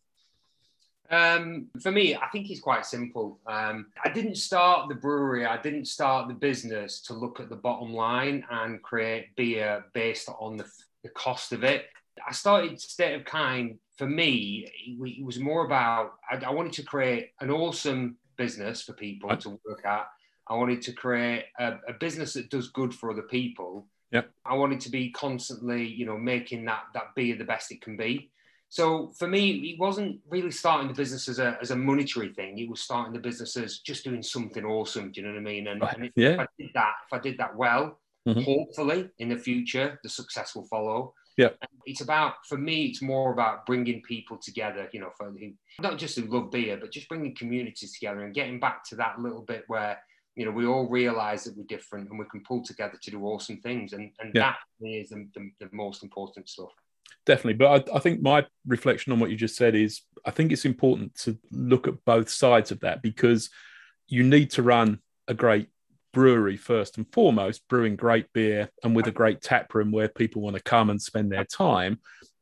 Um, 1.11 1.69
for 1.81 1.91
me, 1.91 2.15
I 2.15 2.27
think 2.27 2.51
it's 2.51 2.59
quite 2.59 2.85
simple. 2.85 3.39
Um, 3.47 3.87
I 4.03 4.09
didn't 4.09 4.35
start 4.35 4.89
the 4.89 4.95
brewery, 4.95 5.45
I 5.45 5.59
didn't 5.59 5.85
start 5.85 6.27
the 6.27 6.35
business 6.35 7.01
to 7.03 7.13
look 7.13 7.39
at 7.39 7.49
the 7.49 7.55
bottom 7.55 7.93
line 7.93 8.45
and 8.51 8.81
create 8.83 9.35
beer 9.35 9.85
based 9.93 10.29
on 10.39 10.57
the 10.57 10.69
the 11.03 11.09
cost 11.09 11.51
of 11.51 11.63
it. 11.63 11.85
I 12.27 12.33
started 12.33 12.79
State 12.81 13.15
of 13.15 13.25
Kind 13.25 13.79
for 13.99 14.07
me, 14.07 14.65
it 14.87 15.25
was 15.25 15.39
more 15.39 15.65
about 15.65 16.13
I, 16.31 16.37
I 16.37 16.51
wanted 16.51 16.71
to 16.73 16.83
create 16.83 17.31
an 17.41 17.51
awesome 17.51 18.15
business 18.37 18.81
for 18.81 18.93
people 18.93 19.29
right. 19.29 19.39
to 19.41 19.59
work 19.65 19.85
at. 19.85 20.07
I 20.47 20.55
wanted 20.55 20.81
to 20.83 20.93
create 20.93 21.47
a, 21.59 21.73
a, 21.89 21.93
business 21.99 22.33
that 22.33 22.49
does 22.49 22.69
good 22.69 22.95
for 22.95 23.11
other 23.11 23.23
people. 23.23 23.87
Yep. 24.11 24.31
I 24.45 24.55
wanted 24.55 24.79
to 24.81 24.89
be 24.89 25.11
constantly, 25.11 25.85
you 25.85 26.05
know, 26.05 26.17
making 26.17 26.63
that 26.65 26.83
that 26.93 27.13
beer 27.13 27.35
the 27.35 27.43
best 27.43 27.73
it 27.73 27.81
can 27.81 27.97
be. 27.97 28.31
So 28.69 29.11
for 29.17 29.27
me, 29.27 29.49
it 29.51 29.79
wasn't 29.79 30.21
really 30.29 30.51
starting 30.51 30.87
the 30.87 30.93
business 30.93 31.27
as 31.27 31.39
a, 31.39 31.57
as 31.61 31.71
a 31.71 31.75
monetary 31.75 32.33
thing. 32.33 32.57
It 32.57 32.69
was 32.69 32.79
starting 32.79 33.11
the 33.11 33.19
business 33.19 33.57
as 33.57 33.79
just 33.79 34.05
doing 34.05 34.23
something 34.23 34.63
awesome. 34.63 35.11
Do 35.11 35.19
you 35.19 35.27
know 35.27 35.33
what 35.33 35.39
I 35.39 35.43
mean? 35.43 35.67
And, 35.67 35.81
right. 35.81 35.93
and 35.95 36.05
if, 36.05 36.11
yeah. 36.15 36.29
if 36.29 36.39
I 36.39 36.47
did 36.57 36.69
that, 36.73 36.93
if 37.05 37.13
I 37.13 37.19
did 37.19 37.37
that 37.39 37.55
well, 37.55 37.99
mm-hmm. 38.27 38.41
hopefully 38.41 39.09
in 39.19 39.29
the 39.29 39.37
future, 39.37 39.99
the 40.03 40.09
success 40.09 40.55
will 40.55 40.65
follow. 40.65 41.13
Yeah. 41.37 41.49
It's 41.85 42.01
about, 42.01 42.33
for 42.47 42.57
me, 42.57 42.87
it's 42.87 43.01
more 43.01 43.31
about 43.31 43.65
bringing 43.65 44.01
people 44.01 44.37
together, 44.37 44.89
you 44.91 44.99
know, 44.99 45.11
for 45.17 45.33
not 45.79 45.97
just 45.97 46.19
who 46.19 46.25
love 46.25 46.51
beer, 46.51 46.77
but 46.77 46.91
just 46.91 47.07
bringing 47.07 47.33
communities 47.35 47.93
together 47.93 48.25
and 48.25 48.33
getting 48.33 48.59
back 48.59 48.83
to 48.89 48.95
that 48.97 49.19
little 49.19 49.43
bit 49.43 49.63
where, 49.67 49.97
you 50.35 50.45
know, 50.45 50.51
we 50.51 50.65
all 50.65 50.89
realize 50.89 51.45
that 51.45 51.55
we're 51.55 51.63
different 51.63 52.09
and 52.09 52.19
we 52.19 52.25
can 52.29 52.43
pull 52.45 52.61
together 52.63 52.99
to 53.01 53.11
do 53.11 53.23
awesome 53.23 53.61
things. 53.61 53.93
And, 53.93 54.11
and 54.19 54.31
yeah. 54.35 54.53
that 54.81 54.85
is 54.85 55.09
the, 55.09 55.27
the, 55.33 55.49
the 55.61 55.69
most 55.71 56.03
important 56.03 56.49
stuff 56.49 56.71
definitely. 57.25 57.53
But 57.53 57.89
I, 57.89 57.97
I, 57.97 57.99
think 57.99 58.21
my 58.21 58.45
reflection 58.65 59.13
on 59.13 59.19
what 59.19 59.29
you 59.29 59.35
just 59.35 59.55
said 59.55 59.75
is 59.75 60.01
I 60.25 60.31
think 60.31 60.51
it's 60.51 60.65
important 60.65 61.15
to 61.19 61.37
look 61.51 61.87
at 61.87 62.03
both 62.05 62.29
sides 62.29 62.71
of 62.71 62.79
that 62.79 63.01
because 63.01 63.49
you 64.07 64.23
need 64.23 64.51
to 64.51 64.63
run 64.63 64.99
a 65.27 65.33
great 65.33 65.69
brewery 66.13 66.57
first 66.57 66.97
and 66.97 67.11
foremost, 67.13 67.67
brewing 67.67 67.95
great 67.95 68.31
beer 68.33 68.69
and 68.83 68.95
with 68.95 69.07
a 69.07 69.11
great 69.11 69.41
tap 69.41 69.73
room 69.73 69.91
where 69.91 70.07
people 70.07 70.41
want 70.41 70.55
to 70.55 70.61
come 70.61 70.89
and 70.89 71.01
spend 71.01 71.31
their 71.31 71.45
time. 71.45 71.99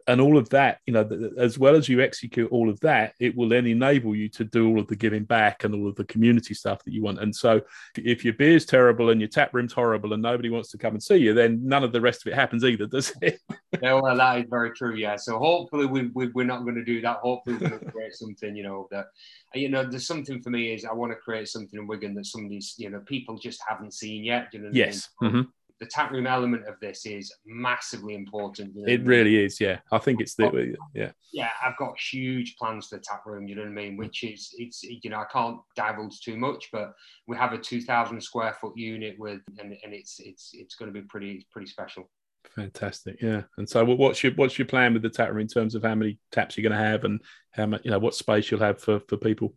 And 0.07 0.21
all 0.21 0.37
of 0.37 0.49
that, 0.49 0.79
you 0.85 0.93
know, 0.93 1.33
as 1.37 1.59
well 1.59 1.75
as 1.75 1.89
you 1.89 2.01
execute 2.01 2.49
all 2.51 2.69
of 2.69 2.79
that, 2.79 3.13
it 3.19 3.35
will 3.35 3.49
then 3.49 3.67
enable 3.67 4.15
you 4.15 4.29
to 4.29 4.45
do 4.45 4.69
all 4.69 4.79
of 4.79 4.87
the 4.87 4.95
giving 4.95 5.25
back 5.25 5.63
and 5.63 5.75
all 5.75 5.87
of 5.87 5.95
the 5.95 6.05
community 6.05 6.53
stuff 6.53 6.83
that 6.85 6.93
you 6.93 7.03
want. 7.03 7.19
And 7.19 7.35
so, 7.35 7.61
if 7.97 8.23
your 8.23 8.33
beer's 8.33 8.65
terrible 8.65 9.09
and 9.09 9.19
your 9.19 9.27
tap 9.27 9.53
room's 9.53 9.73
horrible 9.73 10.13
and 10.13 10.21
nobody 10.21 10.49
wants 10.49 10.71
to 10.71 10.77
come 10.77 10.93
and 10.93 11.03
see 11.03 11.17
you, 11.17 11.33
then 11.33 11.59
none 11.61 11.83
of 11.83 11.91
the 11.91 12.01
rest 12.01 12.25
of 12.25 12.31
it 12.31 12.35
happens 12.35 12.63
either, 12.63 12.85
does 12.85 13.13
it? 13.21 13.39
yeah, 13.81 13.93
well, 13.93 14.15
that 14.15 14.39
is 14.39 14.45
very 14.49 14.71
true. 14.71 14.95
Yeah. 14.95 15.17
So 15.17 15.37
hopefully, 15.37 15.85
we, 15.85 16.07
we 16.13 16.27
we're 16.27 16.45
not 16.45 16.63
going 16.63 16.75
to 16.75 16.85
do 16.85 17.01
that. 17.01 17.17
Hopefully, 17.17 17.57
we're 17.57 17.69
going 17.69 17.85
to 17.85 17.91
create 17.91 18.13
something, 18.15 18.55
you 18.55 18.63
know, 18.63 18.87
that 18.91 19.07
you 19.53 19.69
know, 19.69 19.83
there's 19.83 20.07
something 20.07 20.41
for 20.41 20.49
me 20.49 20.73
is 20.73 20.85
I 20.85 20.93
want 20.93 21.11
to 21.11 21.17
create 21.17 21.47
something 21.47 21.79
in 21.79 21.87
Wigan 21.87 22.15
that 22.15 22.25
some 22.25 22.43
of 22.43 22.49
these, 22.49 22.75
you 22.77 22.89
know, 22.89 22.99
people 22.99 23.37
just 23.37 23.61
haven't 23.67 23.93
seen 23.93 24.23
yet. 24.23 24.49
You 24.53 24.59
know 24.59 24.69
yes. 24.71 25.09
I 25.21 25.25
mean? 25.25 25.33
mm-hmm. 25.33 25.49
The 25.79 25.85
tap 25.85 26.11
room 26.11 26.25
element 26.25 26.67
of 26.67 26.79
this 26.79 27.05
is 27.05 27.33
massively 27.45 28.15
important. 28.15 28.75
You 28.75 28.85
know 28.85 28.91
it 28.91 29.05
really 29.05 29.43
is, 29.43 29.61
yeah. 29.61 29.79
I 29.91 29.99
think 29.99 30.21
it's 30.21 30.35
the 30.35 30.75
yeah. 30.93 31.11
Yeah, 31.31 31.49
I've 31.63 31.77
got 31.77 31.99
huge 31.99 32.55
plans 32.57 32.87
for 32.87 32.97
the 32.97 33.03
tap 33.03 33.25
room. 33.25 33.47
You 33.47 33.55
know 33.55 33.61
what 33.61 33.69
I 33.69 33.73
mean? 33.73 33.97
Which 33.97 34.23
is 34.23 34.53
it's 34.57 34.83
you 34.83 35.09
know 35.09 35.19
I 35.19 35.25
can't 35.31 35.59
divulge 35.75 36.21
too 36.21 36.37
much, 36.37 36.69
but 36.71 36.93
we 37.27 37.37
have 37.37 37.53
a 37.53 37.57
2,000 37.57 38.21
square 38.21 38.53
foot 38.53 38.75
unit 38.75 39.15
with, 39.19 39.41
and, 39.59 39.75
and 39.83 39.93
it's 39.93 40.19
it's 40.19 40.51
it's 40.53 40.75
going 40.75 40.91
to 40.91 40.99
be 40.99 41.05
pretty 41.05 41.45
pretty 41.51 41.67
special. 41.67 42.09
Fantastic, 42.55 43.21
yeah. 43.21 43.43
And 43.57 43.69
so, 43.69 43.83
what's 43.83 44.23
your 44.23 44.33
what's 44.33 44.57
your 44.57 44.67
plan 44.67 44.93
with 44.93 45.01
the 45.01 45.09
tap 45.09 45.29
room 45.29 45.39
in 45.39 45.47
terms 45.47 45.75
of 45.75 45.83
how 45.83 45.95
many 45.95 46.17
taps 46.31 46.57
you're 46.57 46.67
going 46.67 46.79
to 46.79 46.85
have 46.85 47.03
and 47.03 47.21
how 47.51 47.67
much 47.67 47.81
you 47.83 47.91
know 47.91 47.99
what 47.99 48.15
space 48.15 48.49
you'll 48.49 48.59
have 48.61 48.79
for 48.79 48.99
for 49.07 49.17
people? 49.17 49.53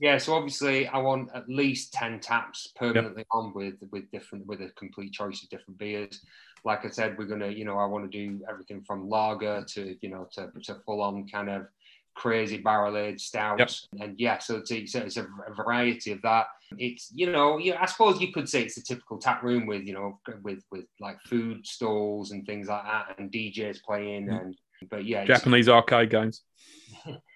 Yeah, 0.00 0.18
so 0.18 0.34
obviously 0.34 0.86
I 0.86 0.98
want 0.98 1.30
at 1.34 1.48
least 1.48 1.92
ten 1.92 2.20
taps 2.20 2.68
permanently 2.76 3.22
yep. 3.22 3.26
on 3.32 3.52
with 3.54 3.74
with 3.90 4.10
different 4.10 4.46
with 4.46 4.60
a 4.60 4.70
complete 4.76 5.12
choice 5.12 5.42
of 5.42 5.48
different 5.48 5.78
beers. 5.78 6.24
Like 6.64 6.84
I 6.84 6.90
said, 6.90 7.18
we're 7.18 7.26
gonna 7.26 7.48
you 7.48 7.64
know 7.64 7.78
I 7.78 7.86
want 7.86 8.10
to 8.10 8.18
do 8.18 8.40
everything 8.48 8.82
from 8.86 9.08
lager 9.08 9.64
to 9.70 9.96
you 10.00 10.08
know 10.08 10.28
to, 10.32 10.50
to 10.64 10.76
full 10.86 11.02
on 11.02 11.26
kind 11.28 11.50
of 11.50 11.66
crazy 12.18 12.58
barrel 12.58 12.96
aged 12.96 13.20
stouts, 13.20 13.88
yep. 13.92 14.08
and 14.08 14.20
yeah, 14.20 14.38
so 14.38 14.56
it's, 14.56 14.70
it's, 14.72 14.94
it's 14.94 15.16
a, 15.16 15.26
variety 15.56 16.10
of 16.10 16.20
that. 16.22 16.46
It's 16.76 17.10
you 17.14 17.30
know, 17.30 17.58
you 17.58 17.74
I 17.74 17.86
suppose 17.86 18.20
you 18.20 18.32
could 18.32 18.48
say 18.48 18.62
it's 18.62 18.76
a 18.76 18.82
typical 18.82 19.18
tap 19.18 19.42
room 19.42 19.66
with 19.66 19.84
you 19.84 19.94
know 19.94 20.20
with 20.42 20.62
with 20.70 20.84
like 21.00 21.20
food 21.22 21.66
stalls 21.66 22.32
and 22.32 22.44
things 22.44 22.68
like 22.68 22.84
that, 22.84 23.18
and 23.18 23.32
DJs 23.32 23.82
playing, 23.82 24.28
and 24.28 24.54
but 24.90 25.06
yeah, 25.06 25.24
Japanese 25.24 25.68
arcade 25.68 26.10
games. 26.10 26.42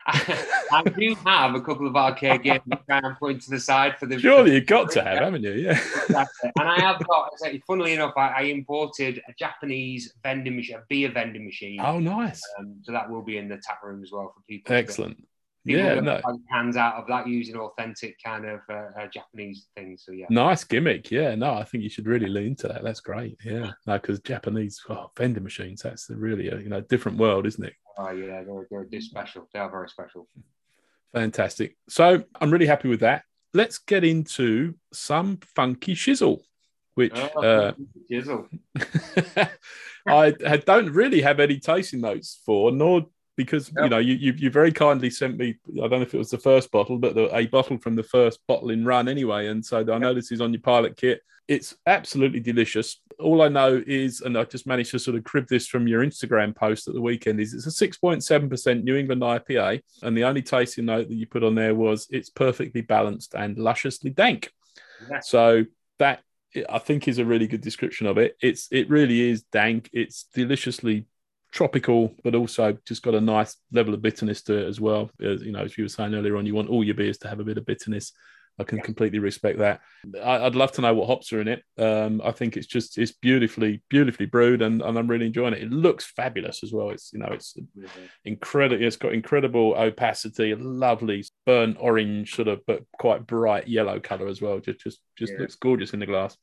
I 0.07 0.83
do 0.97 1.15
have 1.27 1.55
a 1.55 1.61
couple 1.61 1.87
of 1.87 1.97
arcade 1.97 2.43
games 2.43 2.63
I'm 2.91 3.17
putting 3.17 3.39
to 3.41 3.51
the 3.51 3.61
side 3.61 3.99
for 3.99 4.07
the. 4.07 4.19
Surely 4.19 4.55
you've 4.55 4.67
got 4.67 4.91
to 4.93 5.03
have, 5.03 5.19
haven't 5.19 5.43
you? 5.43 5.53
Yeah. 5.53 5.79
and 6.09 6.69
I 6.69 6.81
have 6.81 7.07
got. 7.07 7.31
Funnily 7.67 7.93
enough, 7.93 8.15
I, 8.17 8.29
I, 8.29 8.41
imported 8.43 9.23
a 9.29 9.33
Japanese 9.39 10.15
vending 10.23 10.57
machine, 10.57 10.77
a 10.77 10.83
beer 10.89 11.11
vending 11.11 11.45
machine. 11.45 11.81
Oh, 11.81 11.99
nice. 11.99 12.43
Um, 12.59 12.77
so 12.83 12.93
that 12.93 13.09
will 13.09 13.23
be 13.23 13.37
in 13.39 13.49
the 13.49 13.57
tap 13.57 13.83
room 13.83 14.03
as 14.03 14.11
well 14.11 14.33
for 14.35 14.43
people. 14.49 14.75
Excellent. 14.75 15.23
Yeah, 15.65 16.01
no. 16.01 16.21
cans 16.51 16.77
out 16.77 16.97
of 16.97 17.07
that 17.07 17.29
using 17.29 17.57
authentic 17.57 18.17
kind 18.23 18.45
of 18.47 18.61
uh, 18.69 18.89
uh, 18.99 19.07
Japanese 19.07 19.69
things. 19.77 20.03
So 20.05 20.13
yeah, 20.13 20.27
nice 20.29 20.65
gimmick. 20.65 21.11
Yeah, 21.11 21.35
no, 21.35 21.55
I 21.55 21.65
think 21.65 21.85
you 21.85 21.91
should 21.91 22.07
really 22.07 22.29
lean 22.29 22.49
into 22.49 22.69
that. 22.69 22.83
That's 22.83 23.01
great. 23.01 23.39
Yeah, 23.45 23.73
no, 23.87 23.95
because 23.95 24.19
Japanese 24.21 24.81
oh, 24.89 25.11
vending 25.17 25.45
machines. 25.45 25.83
That's 25.83 26.11
really 26.11 26.49
a 26.49 26.59
you 26.59 26.69
know 26.69 26.81
different 26.81 27.19
world, 27.19 27.47
isn't 27.47 27.65
it? 27.65 27.75
Oh 27.97 28.11
yeah, 28.11 28.43
they're 28.43 28.87
they're 28.91 29.01
special. 29.01 29.49
They 29.53 29.61
are 29.61 29.71
very 29.71 29.89
special. 29.89 30.27
Fantastic. 31.13 31.77
So 31.89 32.25
I'm 32.41 32.51
really 32.51 32.67
happy 32.67 32.89
with 32.89 33.01
that. 33.01 33.25
Let's 33.55 33.79
get 33.79 34.03
into 34.03 34.75
some 34.93 35.39
funky 35.55 35.95
shizzle, 35.95 36.41
which 36.95 37.13
oh, 37.15 37.43
uh, 37.43 37.73
shizzle. 38.11 38.49
I 40.07 40.57
don't 40.65 40.91
really 40.91 41.21
have 41.21 41.39
any 41.39 41.59
tasting 41.59 42.01
notes 42.01 42.41
for, 42.45 42.73
nor 42.73 43.07
because 43.37 43.69
yep. 43.69 43.85
you 43.85 43.91
know 43.91 43.99
you, 43.99 44.15
you, 44.15 44.33
you 44.37 44.51
very 44.51 44.73
kindly 44.73 45.11
sent 45.11 45.37
me. 45.37 45.57
I 45.73 45.89
don't 45.89 45.91
know 45.91 46.03
if 46.03 46.15
it 46.15 46.19
was 46.19 46.31
the 46.31 46.39
first 46.39 46.71
bottle, 46.71 46.99
but 46.99 47.15
the, 47.15 47.35
a 47.37 47.47
bottle 47.47 47.79
from 47.79 47.97
the 47.97 48.03
first 48.03 48.41
bottling 48.47 48.85
run 48.85 49.09
anyway. 49.09 49.49
And 49.49 49.65
so 49.65 49.81
I 49.81 49.99
know 49.99 50.15
this 50.15 50.33
is 50.33 50.41
on 50.41 50.53
your 50.53 50.63
pilot 50.63 50.97
kit. 50.97 51.23
It's 51.49 51.75
absolutely 51.87 52.41
delicious. 52.41 53.01
All 53.19 53.43
I 53.43 53.49
know 53.49 53.83
is, 53.87 54.21
and 54.21 54.39
I 54.39 54.45
just 54.45 54.67
managed 54.67 54.93
to 54.93 54.99
sort 54.99 55.17
of 55.17 55.25
crib 55.25 55.49
this 55.49 55.67
from 55.67 55.89
your 55.89 56.05
Instagram 56.05 56.55
post 56.55 56.89
at 56.89 56.95
the 56.95 57.01
weekend, 57.01 57.41
is 57.41 57.53
it's 57.53 57.67
a 57.67 57.89
6.7% 57.89 58.85
New 58.85 58.97
England 58.97 59.23
IPA. 59.23 59.83
And 60.03 60.17
the 60.17 60.25
only 60.25 60.43
tasting 60.43 60.87
note 60.87 61.09
that 61.09 61.15
you 61.15 61.27
put 61.27 61.43
on 61.43 61.55
there 61.55 61.75
was 61.75 62.07
it's 62.11 62.31
perfectly 62.31 62.81
balanced 62.81 63.35
and 63.35 63.59
lusciously 63.59 64.11
dank. 64.11 64.53
Yeah. 65.11 65.21
So 65.21 65.65
that 65.99 66.23
I 66.69 66.79
think 66.79 67.09
is 67.09 67.19
a 67.19 67.25
really 67.25 67.47
good 67.47 67.61
description 67.61 68.07
of 68.07 68.19
it. 68.19 68.37
It's 68.43 68.69
it 68.71 68.89
really 68.91 69.21
is 69.31 69.43
dank. 69.43 69.89
It's 69.93 70.25
deliciously 70.35 71.07
tropical, 71.53 72.15
but 72.25 72.35
also 72.35 72.77
just 72.87 73.03
got 73.03 73.15
a 73.15 73.21
nice 73.21 73.57
level 73.73 73.95
of 73.95 74.03
bitterness 74.03 74.43
to 74.43 74.55
it 74.55 74.67
as 74.67 74.81
well. 74.81 75.11
As, 75.23 75.43
you 75.43 75.53
know, 75.53 75.61
as 75.63 75.77
you 75.77 75.85
were 75.85 75.89
saying 75.89 76.15
earlier 76.15 76.37
on, 76.37 76.47
you 76.47 76.55
want 76.55 76.71
all 76.71 76.83
your 76.83 76.95
beers 76.95 77.19
to 77.19 77.29
have 77.29 77.41
a 77.41 77.45
bit 77.45 77.59
of 77.59 77.67
bitterness. 77.67 78.13
I 78.59 78.65
can 78.65 78.79
yeah. 78.79 78.85
completely 78.85 79.19
respect 79.19 79.59
that. 79.61 79.81
I, 80.23 80.41
would 80.41 80.55
love 80.55 80.73
to 80.73 80.83
know 80.83 80.93
what 80.93 81.07
hops 81.07 81.33
are 81.33 81.41
in 81.41 81.49
it. 81.49 81.63
Um, 81.79 82.21
I 82.23 82.33
think 82.33 82.57
it's 82.57 82.67
just 82.67 82.99
it's 82.99 83.13
beautifully, 83.13 83.83
beautifully 83.89 84.27
brewed, 84.27 84.61
and, 84.61 84.83
and 84.83 84.99
I'm 84.99 85.09
really 85.09 85.27
enjoying 85.27 85.55
it. 85.55 85.63
It 85.63 85.73
looks 85.73 86.05
fabulous 86.05 86.63
as 86.63 86.71
well. 86.71 86.91
It's 86.91 87.13
you 87.15 87.19
know 87.19 87.31
it's 87.31 87.57
incredible. 88.27 88.85
It's 88.85 88.97
got 88.97 89.15
incredible 89.15 89.75
opacity, 89.75 90.55
lovely 90.55 91.25
burnt 91.47 91.79
orange 91.81 92.35
sort 92.35 92.49
of, 92.49 92.61
but 92.67 92.83
quite 92.99 93.27
bright 93.27 93.69
yellow 93.69 93.99
color 94.01 94.29
as 94.29 94.43
well. 94.43 94.59
Just 94.61 94.81
just 94.81 95.01
just 95.17 95.33
yeah. 95.33 95.41
looks 95.41 95.55
gorgeous 95.55 95.95
in 95.95 96.01
the 96.01 96.07
glass. 96.07 96.37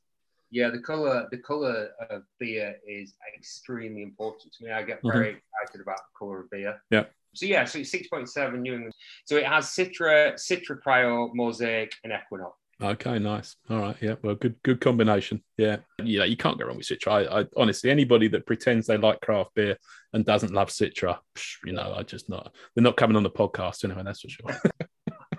Yeah, 0.50 0.70
the 0.70 0.80
color 0.80 1.28
the 1.30 1.38
color 1.38 1.90
of 2.10 2.22
beer 2.38 2.76
is 2.86 3.14
extremely 3.36 4.02
important 4.02 4.52
to 4.54 4.64
me. 4.64 4.72
I 4.72 4.82
get 4.82 4.98
mm-hmm. 4.98 5.12
very 5.12 5.28
mm-hmm. 5.28 5.38
excited 5.62 5.80
about 5.80 5.98
the 5.98 6.18
color 6.18 6.40
of 6.40 6.50
beer. 6.50 6.80
Yeah. 6.90 7.04
So 7.34 7.46
yeah, 7.46 7.64
so 7.64 7.78
it's 7.78 7.90
six 7.90 8.08
point 8.08 8.28
seven 8.28 8.62
New 8.62 8.74
England. 8.74 8.94
So 9.24 9.36
it 9.36 9.46
has 9.46 9.66
Citra, 9.66 10.34
Citra 10.34 10.78
Cryo, 10.84 11.30
Mosaic, 11.32 11.92
and 12.02 12.12
Equinox. 12.12 12.56
Okay, 12.82 13.18
nice. 13.18 13.56
All 13.68 13.78
right, 13.78 13.96
yeah. 14.00 14.14
Well, 14.22 14.34
good, 14.34 14.56
good 14.62 14.80
combination. 14.80 15.42
Yeah, 15.58 15.76
you 16.02 16.18
know, 16.18 16.24
you 16.24 16.36
can't 16.36 16.58
go 16.58 16.66
wrong 16.66 16.78
with 16.78 16.88
Citra. 16.88 17.30
I, 17.30 17.40
I 17.40 17.44
honestly, 17.56 17.90
anybody 17.90 18.26
that 18.28 18.46
pretends 18.46 18.86
they 18.86 18.96
like 18.96 19.20
craft 19.20 19.54
beer 19.54 19.76
and 20.14 20.24
doesn't 20.24 20.54
love 20.54 20.70
Citra, 20.70 21.18
you 21.64 21.72
know, 21.72 21.94
I 21.96 22.02
just 22.04 22.30
not. 22.30 22.54
They're 22.74 22.82
not 22.82 22.96
coming 22.96 23.16
on 23.16 23.22
the 23.22 23.30
podcast 23.30 23.84
anyway. 23.84 24.02
That's 24.02 24.22
for 24.22 24.28
sure. 24.30 24.60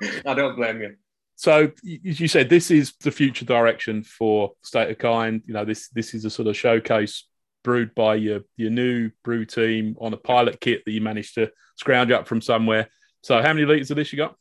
I 0.25 0.33
don't 0.35 0.55
blame 0.55 0.81
you. 0.81 0.95
So, 1.41 1.71
as 2.07 2.19
you 2.19 2.27
said, 2.27 2.49
this 2.49 2.69
is 2.69 2.93
the 3.01 3.09
future 3.09 3.45
direction 3.45 4.03
for 4.03 4.51
State 4.61 4.91
of 4.91 4.99
Kind. 4.99 5.41
You 5.47 5.55
know, 5.55 5.65
this 5.65 5.89
this 5.89 6.13
is 6.13 6.23
a 6.23 6.29
sort 6.29 6.47
of 6.47 6.55
showcase 6.55 7.25
brewed 7.63 7.95
by 7.95 8.13
your 8.13 8.41
your 8.57 8.69
new 8.69 9.09
brew 9.23 9.43
team 9.45 9.95
on 9.99 10.13
a 10.13 10.17
pilot 10.17 10.61
kit 10.61 10.85
that 10.85 10.91
you 10.91 11.01
managed 11.01 11.33
to 11.35 11.51
scrounge 11.77 12.11
up 12.11 12.27
from 12.27 12.41
somewhere. 12.41 12.89
So, 13.23 13.41
how 13.41 13.53
many 13.53 13.65
liters 13.65 13.89
of 13.89 13.97
this 13.97 14.13
you 14.13 14.17
got? 14.17 14.35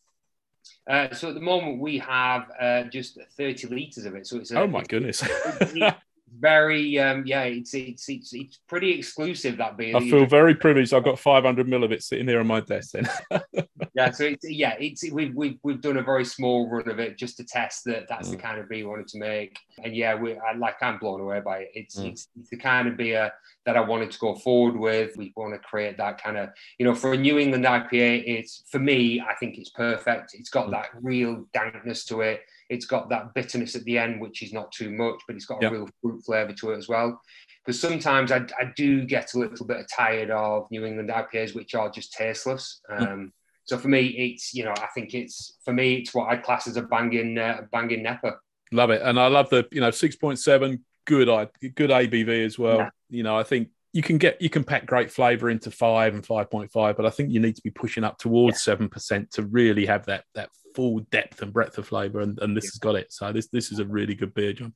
Uh, 0.90 1.14
so 1.14 1.30
at 1.30 1.34
the 1.34 1.40
moment 1.40 1.78
we 1.78 1.96
have 2.00 2.50
uh, 2.60 2.82
just 2.82 3.18
30 3.38 3.68
liters 3.68 4.04
of 4.04 4.14
it. 4.14 4.26
So 4.26 4.36
it's 4.36 4.50
a, 4.50 4.60
oh 4.60 4.66
my 4.66 4.82
goodness, 4.82 5.22
very 6.38 6.98
um, 6.98 7.24
yeah, 7.26 7.42
it's, 7.42 7.74
it's 7.74 8.08
it's 8.08 8.32
it's 8.32 8.58
pretty 8.68 8.92
exclusive 8.92 9.56
that 9.56 9.76
beer. 9.76 9.96
I 9.96 10.00
feel 10.00 10.26
very 10.26 10.54
privileged. 10.54 10.94
I've 10.94 11.04
got 11.04 11.18
500 11.18 11.68
mil 11.68 11.84
of 11.84 11.92
it 11.92 12.02
sitting 12.02 12.28
here 12.28 12.40
on 12.40 12.46
my 12.46 12.60
desk. 12.60 12.92
Then 12.92 13.08
yeah, 13.94 14.10
so 14.10 14.24
it's 14.24 14.48
yeah, 14.48 14.76
it's 14.78 15.10
we've, 15.10 15.34
we've 15.34 15.58
we've 15.62 15.80
done 15.80 15.96
a 15.96 16.02
very 16.02 16.24
small 16.24 16.68
run 16.68 16.88
of 16.88 16.98
it 16.98 17.18
just 17.18 17.36
to 17.38 17.44
test 17.44 17.84
that 17.86 18.06
that's 18.08 18.28
mm. 18.28 18.32
the 18.32 18.36
kind 18.36 18.60
of 18.60 18.68
beer 18.68 18.84
we 18.84 18.90
wanted 18.90 19.08
to 19.08 19.18
make. 19.18 19.58
And 19.82 19.94
yeah, 19.94 20.14
we 20.14 20.38
I, 20.38 20.54
like 20.56 20.82
I'm 20.82 20.98
blown 20.98 21.20
away 21.20 21.40
by 21.40 21.58
it. 21.58 21.70
It's, 21.74 21.96
mm. 21.96 22.10
it's 22.10 22.28
it's 22.38 22.50
the 22.50 22.56
kind 22.56 22.86
of 22.86 22.96
beer 22.96 23.32
that 23.66 23.76
I 23.76 23.80
wanted 23.80 24.10
to 24.12 24.18
go 24.18 24.34
forward 24.36 24.76
with. 24.76 25.16
We 25.16 25.32
want 25.36 25.54
to 25.54 25.58
create 25.58 25.96
that 25.98 26.22
kind 26.22 26.36
of 26.36 26.50
you 26.78 26.86
know 26.86 26.94
for 26.94 27.12
a 27.12 27.16
New 27.16 27.38
England 27.38 27.64
IPA. 27.64 28.24
It's 28.26 28.64
for 28.70 28.78
me, 28.78 29.20
I 29.20 29.34
think 29.34 29.58
it's 29.58 29.70
perfect. 29.70 30.34
It's 30.34 30.50
got 30.50 30.68
mm. 30.68 30.72
that 30.72 30.90
real 31.00 31.46
dankness 31.52 32.04
to 32.06 32.20
it 32.20 32.42
it's 32.70 32.86
got 32.86 33.10
that 33.10 33.34
bitterness 33.34 33.74
at 33.74 33.84
the 33.84 33.98
end, 33.98 34.20
which 34.20 34.42
is 34.42 34.52
not 34.52 34.72
too 34.72 34.90
much, 34.90 35.20
but 35.26 35.36
it's 35.36 35.44
got 35.44 35.60
a 35.60 35.64
yep. 35.64 35.72
real 35.72 35.88
fruit 36.00 36.22
flavour 36.24 36.52
to 36.52 36.70
it 36.70 36.78
as 36.78 36.88
well. 36.88 37.20
Because 37.64 37.78
sometimes 37.78 38.32
I, 38.32 38.38
I, 38.58 38.72
do 38.76 39.04
get 39.04 39.34
a 39.34 39.38
little 39.38 39.66
bit 39.66 39.84
tired 39.94 40.30
of 40.30 40.70
New 40.70 40.86
England 40.86 41.10
IPAs, 41.10 41.54
which 41.54 41.74
are 41.74 41.90
just 41.90 42.12
tasteless. 42.14 42.80
Um, 42.88 43.32
So 43.64 43.78
for 43.78 43.88
me, 43.88 44.06
it's 44.06 44.52
you 44.52 44.64
know 44.64 44.72
I 44.72 44.88
think 44.94 45.14
it's 45.14 45.58
for 45.64 45.72
me 45.72 45.96
it's 45.96 46.12
what 46.12 46.28
I'd 46.28 46.42
class 46.42 46.66
as 46.66 46.76
a 46.76 46.82
banging 46.82 47.38
uh, 47.38 47.62
banging 47.70 48.02
NEIPA. 48.02 48.34
Love 48.72 48.90
it, 48.90 49.02
and 49.02 49.18
I 49.18 49.28
love 49.28 49.48
the 49.50 49.68
you 49.70 49.80
know 49.80 49.92
six 49.92 50.16
point 50.16 50.38
seven 50.38 50.84
good 51.06 51.28
good 51.76 51.90
ABV 51.90 52.44
as 52.44 52.58
well. 52.58 52.78
Yeah. 52.78 52.90
You 53.10 53.22
know 53.22 53.38
I 53.38 53.44
think 53.44 53.68
you 53.92 54.02
can 54.02 54.18
get 54.18 54.40
you 54.40 54.50
can 54.50 54.64
pack 54.64 54.86
great 54.86 55.10
flavor 55.10 55.50
into 55.50 55.70
five 55.70 56.14
and 56.14 56.24
five 56.26 56.50
point 56.50 56.72
five, 56.72 56.96
but 56.96 57.06
I 57.06 57.10
think 57.10 57.30
you 57.30 57.40
need 57.40 57.56
to 57.56 57.62
be 57.62 57.70
pushing 57.70 58.02
up 58.02 58.18
towards 58.18 58.62
seven 58.62 58.86
yeah. 58.86 58.94
percent 58.94 59.30
to 59.32 59.42
really 59.42 59.86
have 59.86 60.06
that 60.06 60.24
that 60.34 60.50
full 60.74 61.00
depth 61.10 61.42
and 61.42 61.52
breadth 61.52 61.78
of 61.78 61.86
flavor, 61.86 62.20
and, 62.20 62.38
and 62.40 62.56
this 62.56 62.64
yeah. 62.64 62.68
has 62.68 62.78
got 62.78 62.94
it. 62.96 63.12
So 63.12 63.32
this 63.32 63.48
this 63.48 63.72
is 63.72 63.78
a 63.78 63.84
really 63.84 64.14
good 64.14 64.34
beer, 64.34 64.52
John. 64.52 64.74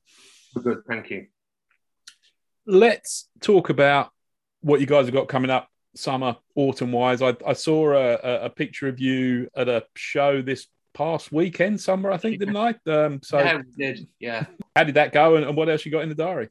Good, 0.61 0.79
thank 0.87 1.09
you. 1.09 1.27
Let's 2.65 3.29
talk 3.41 3.69
about 3.69 4.11
what 4.61 4.79
you 4.79 4.87
guys 4.87 5.05
have 5.05 5.13
got 5.13 5.27
coming 5.27 5.51
up 5.51 5.69
summer, 5.95 6.37
autumn 6.55 6.91
wise. 6.91 7.21
I, 7.21 7.35
I 7.45 7.53
saw 7.53 7.93
a, 7.93 8.45
a 8.45 8.49
picture 8.49 8.87
of 8.87 8.99
you 8.99 9.49
at 9.55 9.69
a 9.69 9.85
show 9.95 10.41
this 10.41 10.67
past 10.93 11.31
weekend 11.31 11.79
somewhere, 11.79 12.11
I 12.11 12.17
think, 12.17 12.39
didn't 12.39 12.57
I? 12.57 12.75
Um, 12.87 13.19
so 13.23 13.39
yeah, 13.39 13.61
did. 13.77 14.07
Yeah. 14.19 14.45
How 14.75 14.83
did 14.83 14.95
that 14.95 15.11
go, 15.11 15.35
and, 15.35 15.45
and 15.45 15.55
what 15.55 15.69
else 15.69 15.85
you 15.85 15.91
got 15.91 16.03
in 16.03 16.09
the 16.09 16.15
diary? 16.15 16.49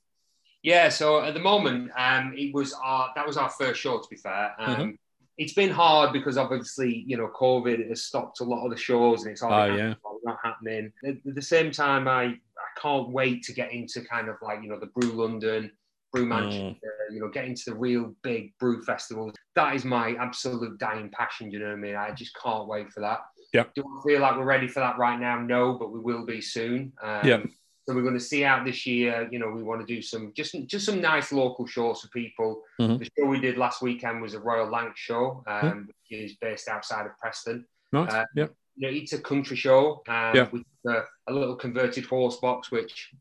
Yeah, 0.63 0.89
so 0.89 1.23
at 1.23 1.35
the 1.35 1.41
moment, 1.41 1.91
um, 1.97 2.35
it 2.37 2.55
was 2.55 2.73
our 2.83 3.11
that 3.17 3.27
was 3.27 3.37
our 3.37 3.51
first 3.51 3.81
show. 3.81 3.99
To 3.99 4.09
be 4.09 4.17
fair, 4.17 4.55
um, 4.59 4.77
mm-hmm. 4.77 4.91
It's 5.37 5.53
been 5.53 5.71
hard 5.71 6.13
because 6.13 6.37
obviously 6.39 7.05
you 7.07 7.17
know 7.17 7.31
COVID 7.35 7.89
has 7.89 8.05
stopped 8.05 8.41
a 8.41 8.45
lot 8.45 8.65
of 8.65 8.71
the 8.71 8.77
shows 8.77 9.23
and 9.23 9.33
it's 9.33 9.43
all 9.43 9.53
oh, 9.53 9.67
yeah. 9.67 9.95
not 10.25 10.39
happening. 10.43 10.93
At, 11.07 11.17
the 11.25 11.43
same 11.43 11.71
time, 11.71 12.09
I 12.09 12.25
I 12.25 12.81
can't 12.81 13.11
wait 13.11 13.43
to 13.45 13.53
get 13.53 13.73
into 13.73 14.03
kind 14.03 14.29
of 14.29 14.37
like 14.43 14.63
you 14.63 14.69
know 14.69 14.79
the 14.79 14.87
Brew 14.87 15.13
London, 15.13 15.71
Brew 16.13 16.25
mm. 16.25 16.29
Manchester, 16.29 16.69
mm. 17.11 17.15
you 17.15 17.21
know, 17.21 17.29
get 17.29 17.47
into 17.47 17.65
the 17.67 17.75
real 17.75 18.15
big 18.23 18.57
brew 18.59 18.83
festivals. 18.83 19.35
That 19.55 19.75
is 19.75 19.85
my 19.85 20.15
absolute 20.21 20.79
dying 20.79 21.11
passion. 21.11 21.51
You 21.51 21.61
know 21.61 21.67
what 21.67 21.75
I 21.75 21.77
mean? 21.77 21.97
I 21.97 22.13
just 22.13 22.37
can't 22.41 22.69
wait 22.69 22.93
for 22.93 23.01
that. 23.01 23.21
Yeah. 23.53 23.65
Do 23.75 23.85
I 23.85 24.09
feel 24.09 24.21
like 24.21 24.37
we're 24.37 24.45
ready 24.45 24.67
for 24.67 24.81
that 24.81 24.99
right 24.99 25.19
now? 25.19 25.41
No, 25.41 25.75
but 25.79 25.93
we 25.93 26.01
will 26.01 26.27
be 26.27 26.41
soon. 26.41 26.93
Um, 27.03 27.21
yeah 27.25 27.39
so 27.87 27.95
we're 27.95 28.03
going 28.03 28.15
to 28.15 28.21
see 28.21 28.45
out 28.45 28.65
this 28.65 28.87
year. 28.87 29.29
You 29.31 29.39
know, 29.39 29.51
we 29.51 29.63
want 29.63 29.87
to 29.87 29.95
do 29.95 30.01
some 30.01 30.33
just 30.35 30.57
just 30.67 30.87
some 30.87 31.01
nice 31.01 31.33
local 31.33 31.67
shows 31.67 32.01
for 32.01 32.09
people. 32.09 32.63
Mm-hmm. 32.81 32.99
The 32.99 33.11
show 33.17 33.27
we 33.27 33.41
did 33.41 33.59
last 33.59 33.83
weekend 33.83 34.23
was 34.23 34.35
a 34.35 34.41
Royal 34.41 34.69
Lancs 34.69 34.99
show, 34.99 35.45
um, 35.47 35.61
mm-hmm. 35.61 35.79
which 35.81 36.21
is 36.21 36.37
based 36.37 36.69
outside 36.69 37.07
of 37.07 37.19
Preston. 37.19 37.67
Nice. 37.93 38.13
Uh, 38.13 38.25
yeah. 38.35 38.47
You 38.77 38.91
know, 38.91 38.97
it's 38.97 39.13
a 39.13 39.21
country 39.21 39.57
show 39.57 40.03
um, 40.09 40.35
yeah. 40.35 40.49
with 40.51 40.63
a, 40.87 41.03
a, 41.29 41.33
little 41.33 41.55
converted 41.55 42.07
horse 42.07 42.39
box, 42.39 42.73
which, 42.73 43.13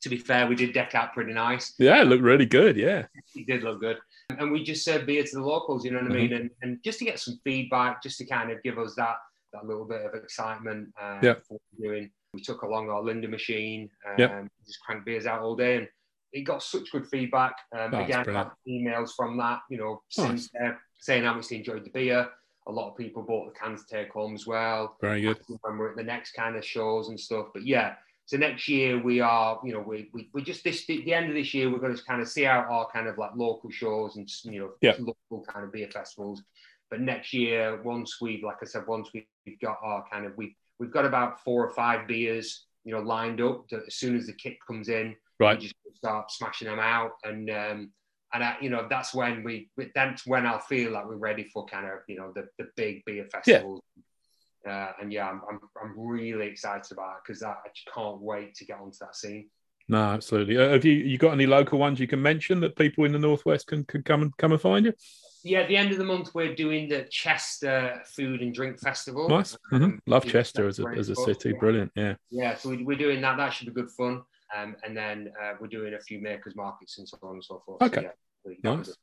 to 0.00 0.08
be 0.08 0.16
fair, 0.16 0.46
we 0.46 0.54
did 0.54 0.72
deck 0.72 0.94
out 0.94 1.12
pretty 1.12 1.34
nice. 1.34 1.74
Yeah, 1.78 2.00
it 2.00 2.06
looked 2.06 2.22
really 2.22 2.46
good. 2.46 2.76
Yeah, 2.76 3.04
it 3.34 3.46
did 3.46 3.62
look 3.62 3.80
good. 3.80 3.98
And 4.38 4.50
we 4.50 4.62
just 4.62 4.84
served 4.84 5.06
beer 5.06 5.22
to 5.22 5.36
the 5.36 5.42
locals. 5.42 5.84
You 5.84 5.90
know 5.90 5.98
what 5.98 6.12
I 6.12 6.14
mm-hmm. 6.14 6.16
mean? 6.16 6.32
And, 6.32 6.50
and 6.62 6.78
just 6.82 6.98
to 7.00 7.04
get 7.04 7.18
some 7.18 7.38
feedback, 7.44 8.02
just 8.02 8.16
to 8.18 8.24
kind 8.24 8.50
of 8.50 8.62
give 8.62 8.78
us 8.78 8.94
that 8.94 9.16
that 9.52 9.66
little 9.66 9.84
bit 9.84 10.02
of 10.06 10.14
excitement. 10.14 10.94
Uh, 11.00 11.18
yeah. 11.22 11.34
For 11.46 11.58
doing 11.78 12.10
we 12.32 12.40
took 12.40 12.62
along 12.62 12.90
our 12.90 13.02
Lindr 13.02 13.28
machine, 13.28 13.90
um, 14.06 14.14
yep. 14.18 14.46
just 14.66 14.80
cranked 14.80 15.04
beers 15.04 15.26
out 15.26 15.42
all 15.42 15.56
day, 15.56 15.76
and 15.76 15.88
it 16.32 16.42
got 16.42 16.62
such 16.62 16.92
good 16.92 17.06
feedback. 17.06 17.54
Um, 17.76 17.94
oh, 17.94 18.04
again, 18.04 18.24
emails 18.68 19.10
from 19.16 19.36
that, 19.38 19.60
you 19.68 19.78
know, 19.78 20.02
since 20.08 20.50
nice. 20.54 20.74
saying 21.00 21.24
how 21.24 21.34
much 21.34 21.48
they 21.48 21.56
enjoyed 21.56 21.84
the 21.84 21.90
beer. 21.90 22.28
A 22.66 22.72
lot 22.72 22.90
of 22.90 22.96
people 22.96 23.22
bought 23.22 23.52
the 23.52 23.58
cans 23.58 23.84
to 23.84 23.96
take 23.96 24.12
home 24.12 24.34
as 24.34 24.46
well. 24.46 24.96
Very 25.00 25.22
good. 25.22 25.38
When 25.62 25.78
we're 25.78 25.90
at 25.90 25.96
the 25.96 26.04
next 26.04 26.32
kind 26.32 26.56
of 26.56 26.64
shows 26.64 27.08
and 27.08 27.18
stuff, 27.18 27.46
but 27.52 27.66
yeah. 27.66 27.94
So 28.26 28.36
next 28.36 28.68
year 28.68 29.02
we 29.02 29.18
are, 29.18 29.58
you 29.64 29.72
know, 29.72 29.80
we 29.80 30.08
we, 30.12 30.30
we 30.32 30.42
just 30.42 30.62
this 30.62 30.86
the 30.86 31.12
end 31.12 31.30
of 31.30 31.34
this 31.34 31.52
year 31.52 31.68
we're 31.68 31.80
going 31.80 31.96
to 31.96 32.04
kind 32.04 32.22
of 32.22 32.28
see 32.28 32.46
out 32.46 32.66
our 32.68 32.86
kind 32.92 33.08
of 33.08 33.18
like 33.18 33.32
local 33.34 33.70
shows 33.70 34.16
and 34.16 34.30
you 34.44 34.60
know 34.60 34.70
yeah. 34.82 34.94
local 35.00 35.44
kind 35.52 35.64
of 35.64 35.72
beer 35.72 35.88
festivals. 35.92 36.42
But 36.90 37.00
next 37.00 37.32
year, 37.32 37.82
once 37.82 38.20
we've 38.20 38.44
like 38.44 38.58
I 38.62 38.66
said, 38.66 38.86
once 38.86 39.10
we've 39.12 39.24
got 39.60 39.78
our 39.82 40.04
kind 40.12 40.26
of 40.26 40.36
we 40.36 40.54
we've 40.80 40.90
got 40.90 41.04
about 41.04 41.44
four 41.44 41.64
or 41.64 41.70
five 41.70 42.08
beers, 42.08 42.64
you 42.84 42.92
know, 42.92 43.00
lined 43.00 43.40
up. 43.40 43.68
To, 43.68 43.82
as 43.86 43.94
soon 43.94 44.16
as 44.16 44.26
the 44.26 44.32
kit 44.32 44.56
comes 44.66 44.88
in, 44.88 45.14
right, 45.38 45.56
we 45.56 45.64
just 45.66 45.76
start 45.94 46.32
smashing 46.32 46.66
them 46.66 46.80
out, 46.80 47.12
and 47.22 47.48
um, 47.50 47.92
and 48.32 48.42
I, 48.42 48.56
you 48.60 48.70
know, 48.70 48.88
that's 48.90 49.14
when 49.14 49.44
we 49.44 49.70
that's 49.94 50.26
when 50.26 50.46
I'll 50.46 50.58
feel 50.58 50.90
like 50.92 51.06
we're 51.06 51.16
ready 51.16 51.44
for 51.44 51.66
kind 51.66 51.86
of 51.86 51.92
you 52.08 52.16
know 52.16 52.32
the 52.34 52.48
the 52.58 52.68
big 52.76 53.04
beer 53.04 53.28
festivals. 53.30 53.82
Yeah. 53.94 54.02
Uh, 54.62 54.92
and 55.00 55.10
yeah, 55.10 55.26
I'm, 55.26 55.40
I'm, 55.48 55.58
I'm 55.82 55.94
really 55.96 56.46
excited 56.46 56.92
about 56.92 57.12
it 57.12 57.22
because 57.26 57.42
I, 57.42 57.52
I 57.52 57.68
just 57.74 57.88
can't 57.94 58.20
wait 58.20 58.54
to 58.56 58.66
get 58.66 58.78
onto 58.78 58.98
that 59.00 59.16
scene. 59.16 59.48
No, 59.88 60.02
absolutely. 60.10 60.58
Uh, 60.58 60.68
have 60.68 60.84
you 60.84 60.92
you 60.92 61.18
got 61.18 61.32
any 61.32 61.46
local 61.46 61.78
ones 61.78 61.98
you 61.98 62.06
can 62.06 62.20
mention 62.20 62.60
that 62.60 62.76
people 62.76 63.04
in 63.04 63.12
the 63.12 63.18
northwest 63.18 63.68
can, 63.68 63.84
can 63.84 64.02
come 64.02 64.22
and 64.22 64.36
come 64.36 64.52
and 64.52 64.60
find 64.60 64.84
you? 64.84 64.92
Yeah, 65.42 65.60
at 65.60 65.68
the 65.68 65.76
end 65.76 65.92
of 65.92 65.98
the 65.98 66.04
month, 66.04 66.34
we're 66.34 66.54
doing 66.54 66.88
the 66.88 67.06
Chester 67.10 68.02
Food 68.06 68.42
and 68.42 68.54
Drink 68.54 68.78
Festival. 68.80 69.28
Nice. 69.28 69.56
Mm-hmm. 69.72 69.84
Um, 69.84 70.02
Love 70.06 70.26
Chester 70.26 70.68
as 70.68 70.78
a, 70.78 70.86
as 70.88 71.08
a 71.08 71.16
city. 71.16 71.52
Brilliant. 71.52 71.92
Yeah. 71.94 72.14
Yeah. 72.30 72.56
So 72.56 72.70
we, 72.70 72.94
are 72.94 72.98
doing 72.98 73.20
that. 73.22 73.36
That 73.36 73.52
should 73.52 73.66
be 73.66 73.72
good 73.72 73.90
fun. 73.90 74.22
Um, 74.56 74.76
and 74.84 74.96
then 74.96 75.32
uh, 75.42 75.52
we're 75.60 75.68
doing 75.68 75.94
a 75.94 76.00
few 76.00 76.20
makers 76.20 76.56
markets 76.56 76.98
and 76.98 77.08
so 77.08 77.18
on 77.22 77.34
and 77.34 77.44
so 77.44 77.62
forth. 77.64 77.82
Okay. 77.82 78.08
So, 78.44 78.50
yeah, 78.50 78.74
nice. 78.74 78.96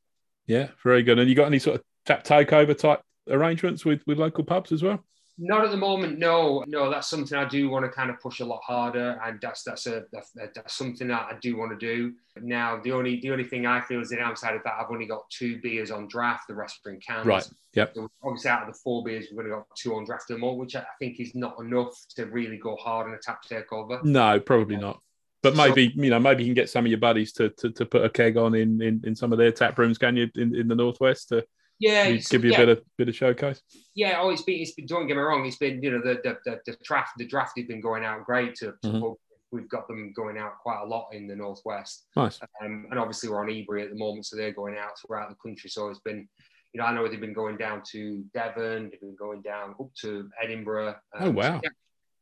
Yeah, 0.46 0.68
very 0.84 1.04
good. 1.04 1.20
And 1.20 1.30
you 1.30 1.36
got 1.36 1.48
any 1.48 1.60
sort 1.60 1.78
of 1.78 1.84
tap 2.06 2.24
takeover 2.24 2.78
type 2.78 3.02
arrangements 3.30 3.86
with 3.86 4.02
with 4.08 4.18
local 4.18 4.44
pubs 4.44 4.72
as 4.72 4.84
well? 4.84 5.04
Not 5.40 5.64
at 5.64 5.70
the 5.70 5.78
moment, 5.78 6.18
no, 6.18 6.64
no. 6.66 6.90
That's 6.90 7.08
something 7.08 7.38
I 7.38 7.48
do 7.48 7.70
want 7.70 7.86
to 7.86 7.92
kind 7.92 8.10
of 8.10 8.20
push 8.20 8.40
a 8.40 8.46
lot 8.46 8.62
harder, 8.64 9.20
and 9.24 9.40
that's 9.40 9.62
that's 9.62 9.86
a 9.86 10.06
that's, 10.12 10.32
that's 10.32 10.74
something 10.74 11.10
that 11.10 11.28
I 11.32 11.38
do 11.40 11.56
want 11.56 11.78
to 11.80 11.86
do. 11.86 12.14
Now, 12.42 12.82
the 12.84 12.92
only 12.92 13.20
the 13.20 13.30
only 13.30 13.44
thing 13.44 13.68
I 13.68 13.82
feel 13.82 14.02
is 14.02 14.10
that 14.10 14.20
outside 14.20 14.56
of 14.56 14.64
that, 14.64 14.74
I've 14.80 14.90
only 14.90 15.06
got 15.06 15.30
two 15.30 15.62
beers 15.62 15.92
on 15.92 16.08
draft. 16.08 16.48
The 16.48 16.56
rest 16.56 16.80
are 16.86 16.92
in 16.92 17.00
cans. 17.00 17.28
Right. 17.28 17.48
Yep. 17.74 17.94
So 17.94 18.10
obviously, 18.24 18.50
out 18.50 18.68
of 18.68 18.74
the 18.74 18.80
four 18.84 19.04
beers, 19.04 19.28
we've 19.30 19.40
only 19.40 19.52
got 19.52 19.68
two 19.76 19.94
on 19.96 20.06
draft 20.06 20.32
and 20.32 20.40
more, 20.40 20.58
which 20.58 20.76
I 20.76 20.84
think 20.98 21.20
is 21.20 21.36
not 21.36 21.60
enough 21.60 21.94
to 22.16 22.26
really 22.26 22.58
go 22.58 22.76
hard 22.76 23.06
on 23.06 23.14
a 23.14 23.20
tap 23.20 23.44
takeover. 23.48 24.04
No, 24.04 24.40
probably 24.40 24.78
not. 24.78 25.02
But 25.44 25.56
maybe 25.56 25.94
you 25.96 26.10
know, 26.10 26.20
maybe 26.20 26.44
you 26.44 26.48
can 26.48 26.56
get 26.56 26.72
some 26.72 26.86
of 26.86 26.90
your 26.90 27.00
buddies 27.00 27.32
to 27.34 27.50
to, 27.60 27.70
to 27.70 27.86
put 27.86 28.04
a 28.04 28.10
keg 28.10 28.38
on 28.38 28.56
in, 28.56 28.82
in, 28.82 29.04
in 29.06 29.16
some 29.16 29.32
of 29.32 29.38
their 29.38 29.52
tap 29.52 29.78
rooms, 29.78 30.00
can 30.00 30.18
you, 30.18 30.28
in, 30.36 30.56
in 30.56 30.68
the 30.68 30.74
northwest 30.74 31.30
to 31.30 31.46
yeah, 31.80 32.12
give 32.12 32.44
you 32.44 32.52
yeah. 32.52 32.58
a 32.58 32.66
bit 32.66 32.70
of 32.70 32.84
bit 32.98 33.10
of 33.10 33.16
showcase. 33.16 33.62
Yeah, 33.96 34.20
oh, 34.20 34.30
it's 34.30 34.42
been, 34.42 34.62
it's 34.62 34.72
been. 34.72 34.86
Don't 34.86 35.08
get 35.08 35.16
me 35.16 35.22
wrong, 35.22 35.46
it's 35.46 35.58
been 35.58 35.82
you 35.82 35.92
know 35.92 36.02
the 36.02 36.20
the, 36.24 36.38
the, 36.46 36.60
the 36.66 36.78
draft 36.84 37.12
the 37.18 37.26
draft 37.26 37.54
has 37.58 37.68
been 37.68 37.82
going 37.82 38.04
out 38.04 38.26
great. 38.26 38.56
To, 38.56 38.74
to 38.82 38.88
mm-hmm. 38.88 39.12
we've 39.52 39.70
got 39.70 39.88
them 39.88 40.14
going 40.14 40.38
out 40.38 40.58
quite 40.62 40.82
a 40.82 40.86
lot 40.86 41.10
in 41.14 41.28
the 41.28 41.36
northwest. 41.36 42.08
Nice. 42.16 42.40
Um, 42.64 42.88
and 42.90 43.00
obviously 43.00 43.30
we're 43.30 43.42
on 43.42 43.48
Eebria 43.48 43.84
at 43.84 43.90
the 43.90 43.98
moment, 43.98 44.26
so 44.26 44.36
they're 44.36 44.52
going 44.52 44.78
out 44.78 44.92
throughout 45.00 45.30
the 45.30 45.36
country. 45.36 45.70
So 45.70 45.90
it's 45.90 46.00
been, 46.00 46.28
you 46.74 46.82
know, 46.82 46.86
I 46.86 46.94
know 46.94 47.08
they've 47.08 47.20
been 47.20 47.34
going 47.34 47.58
down 47.58 47.84
to 47.92 48.24
Devon, 48.34 48.90
they've 48.90 49.00
been 49.00 49.16
going 49.16 49.42
down 49.42 49.76
up 49.80 49.94
to 50.02 50.30
Edinburgh. 50.42 50.96
Um, 51.16 51.24
oh 51.28 51.32
wow. 51.32 51.62
So, 51.64 51.70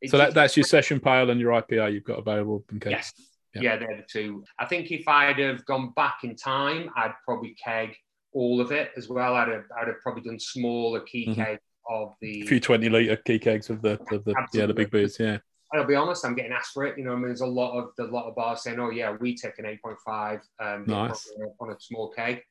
yeah, 0.02 0.10
so 0.10 0.18
that, 0.18 0.34
that's 0.34 0.56
your 0.56 0.64
session 0.64 1.00
pile 1.00 1.30
and 1.30 1.40
your 1.40 1.52
IPA 1.52 1.94
you've 1.94 2.04
got 2.04 2.18
available 2.18 2.64
in 2.70 2.80
case. 2.80 2.90
Yes. 2.90 3.12
Yeah. 3.54 3.62
yeah, 3.62 3.76
they're 3.78 3.96
the 3.96 4.04
two. 4.06 4.44
I 4.58 4.66
think 4.66 4.90
if 4.90 5.08
I'd 5.08 5.38
have 5.38 5.64
gone 5.64 5.92
back 5.96 6.18
in 6.24 6.36
time, 6.36 6.90
I'd 6.94 7.14
probably 7.24 7.56
keg 7.62 7.96
all 8.36 8.60
of 8.60 8.70
it 8.70 8.90
as 8.96 9.08
well. 9.08 9.34
I'd 9.34 9.48
have, 9.48 9.64
I'd 9.80 9.88
have 9.88 10.00
probably 10.02 10.22
done 10.22 10.38
smaller 10.38 11.00
key 11.00 11.26
mm-hmm. 11.26 11.42
kegs 11.42 11.62
of 11.88 12.14
the 12.20 12.42
a 12.42 12.46
few 12.46 12.60
twenty 12.60 12.88
liter 12.88 13.16
key 13.16 13.38
kegs 13.38 13.70
of 13.70 13.80
the 13.80 13.92
of 14.12 14.24
the 14.24 14.34
Absolutely. 14.36 14.60
yeah 14.60 14.66
the 14.66 14.74
big 14.74 14.90
beers. 14.90 15.16
Yeah. 15.18 15.38
I'll 15.72 15.84
be 15.84 15.96
honest, 15.96 16.24
I'm 16.24 16.34
getting 16.34 16.52
asked 16.52 16.72
for 16.72 16.84
it. 16.84 16.96
You 16.96 17.04
know, 17.04 17.12
I 17.12 17.16
mean, 17.16 17.24
there's 17.24 17.40
a 17.40 17.46
lot 17.46 17.76
of 17.76 17.90
a 17.98 18.10
lot 18.10 18.28
of 18.28 18.36
bars 18.36 18.62
saying, 18.62 18.78
"Oh 18.78 18.90
yeah, 18.90 19.16
we 19.18 19.34
take 19.34 19.58
an 19.58 19.64
8.5 19.64 20.40
um, 20.60 20.84
nice. 20.86 21.32
on 21.60 21.70
a 21.70 21.80
small 21.80 22.10
keg." 22.10 22.42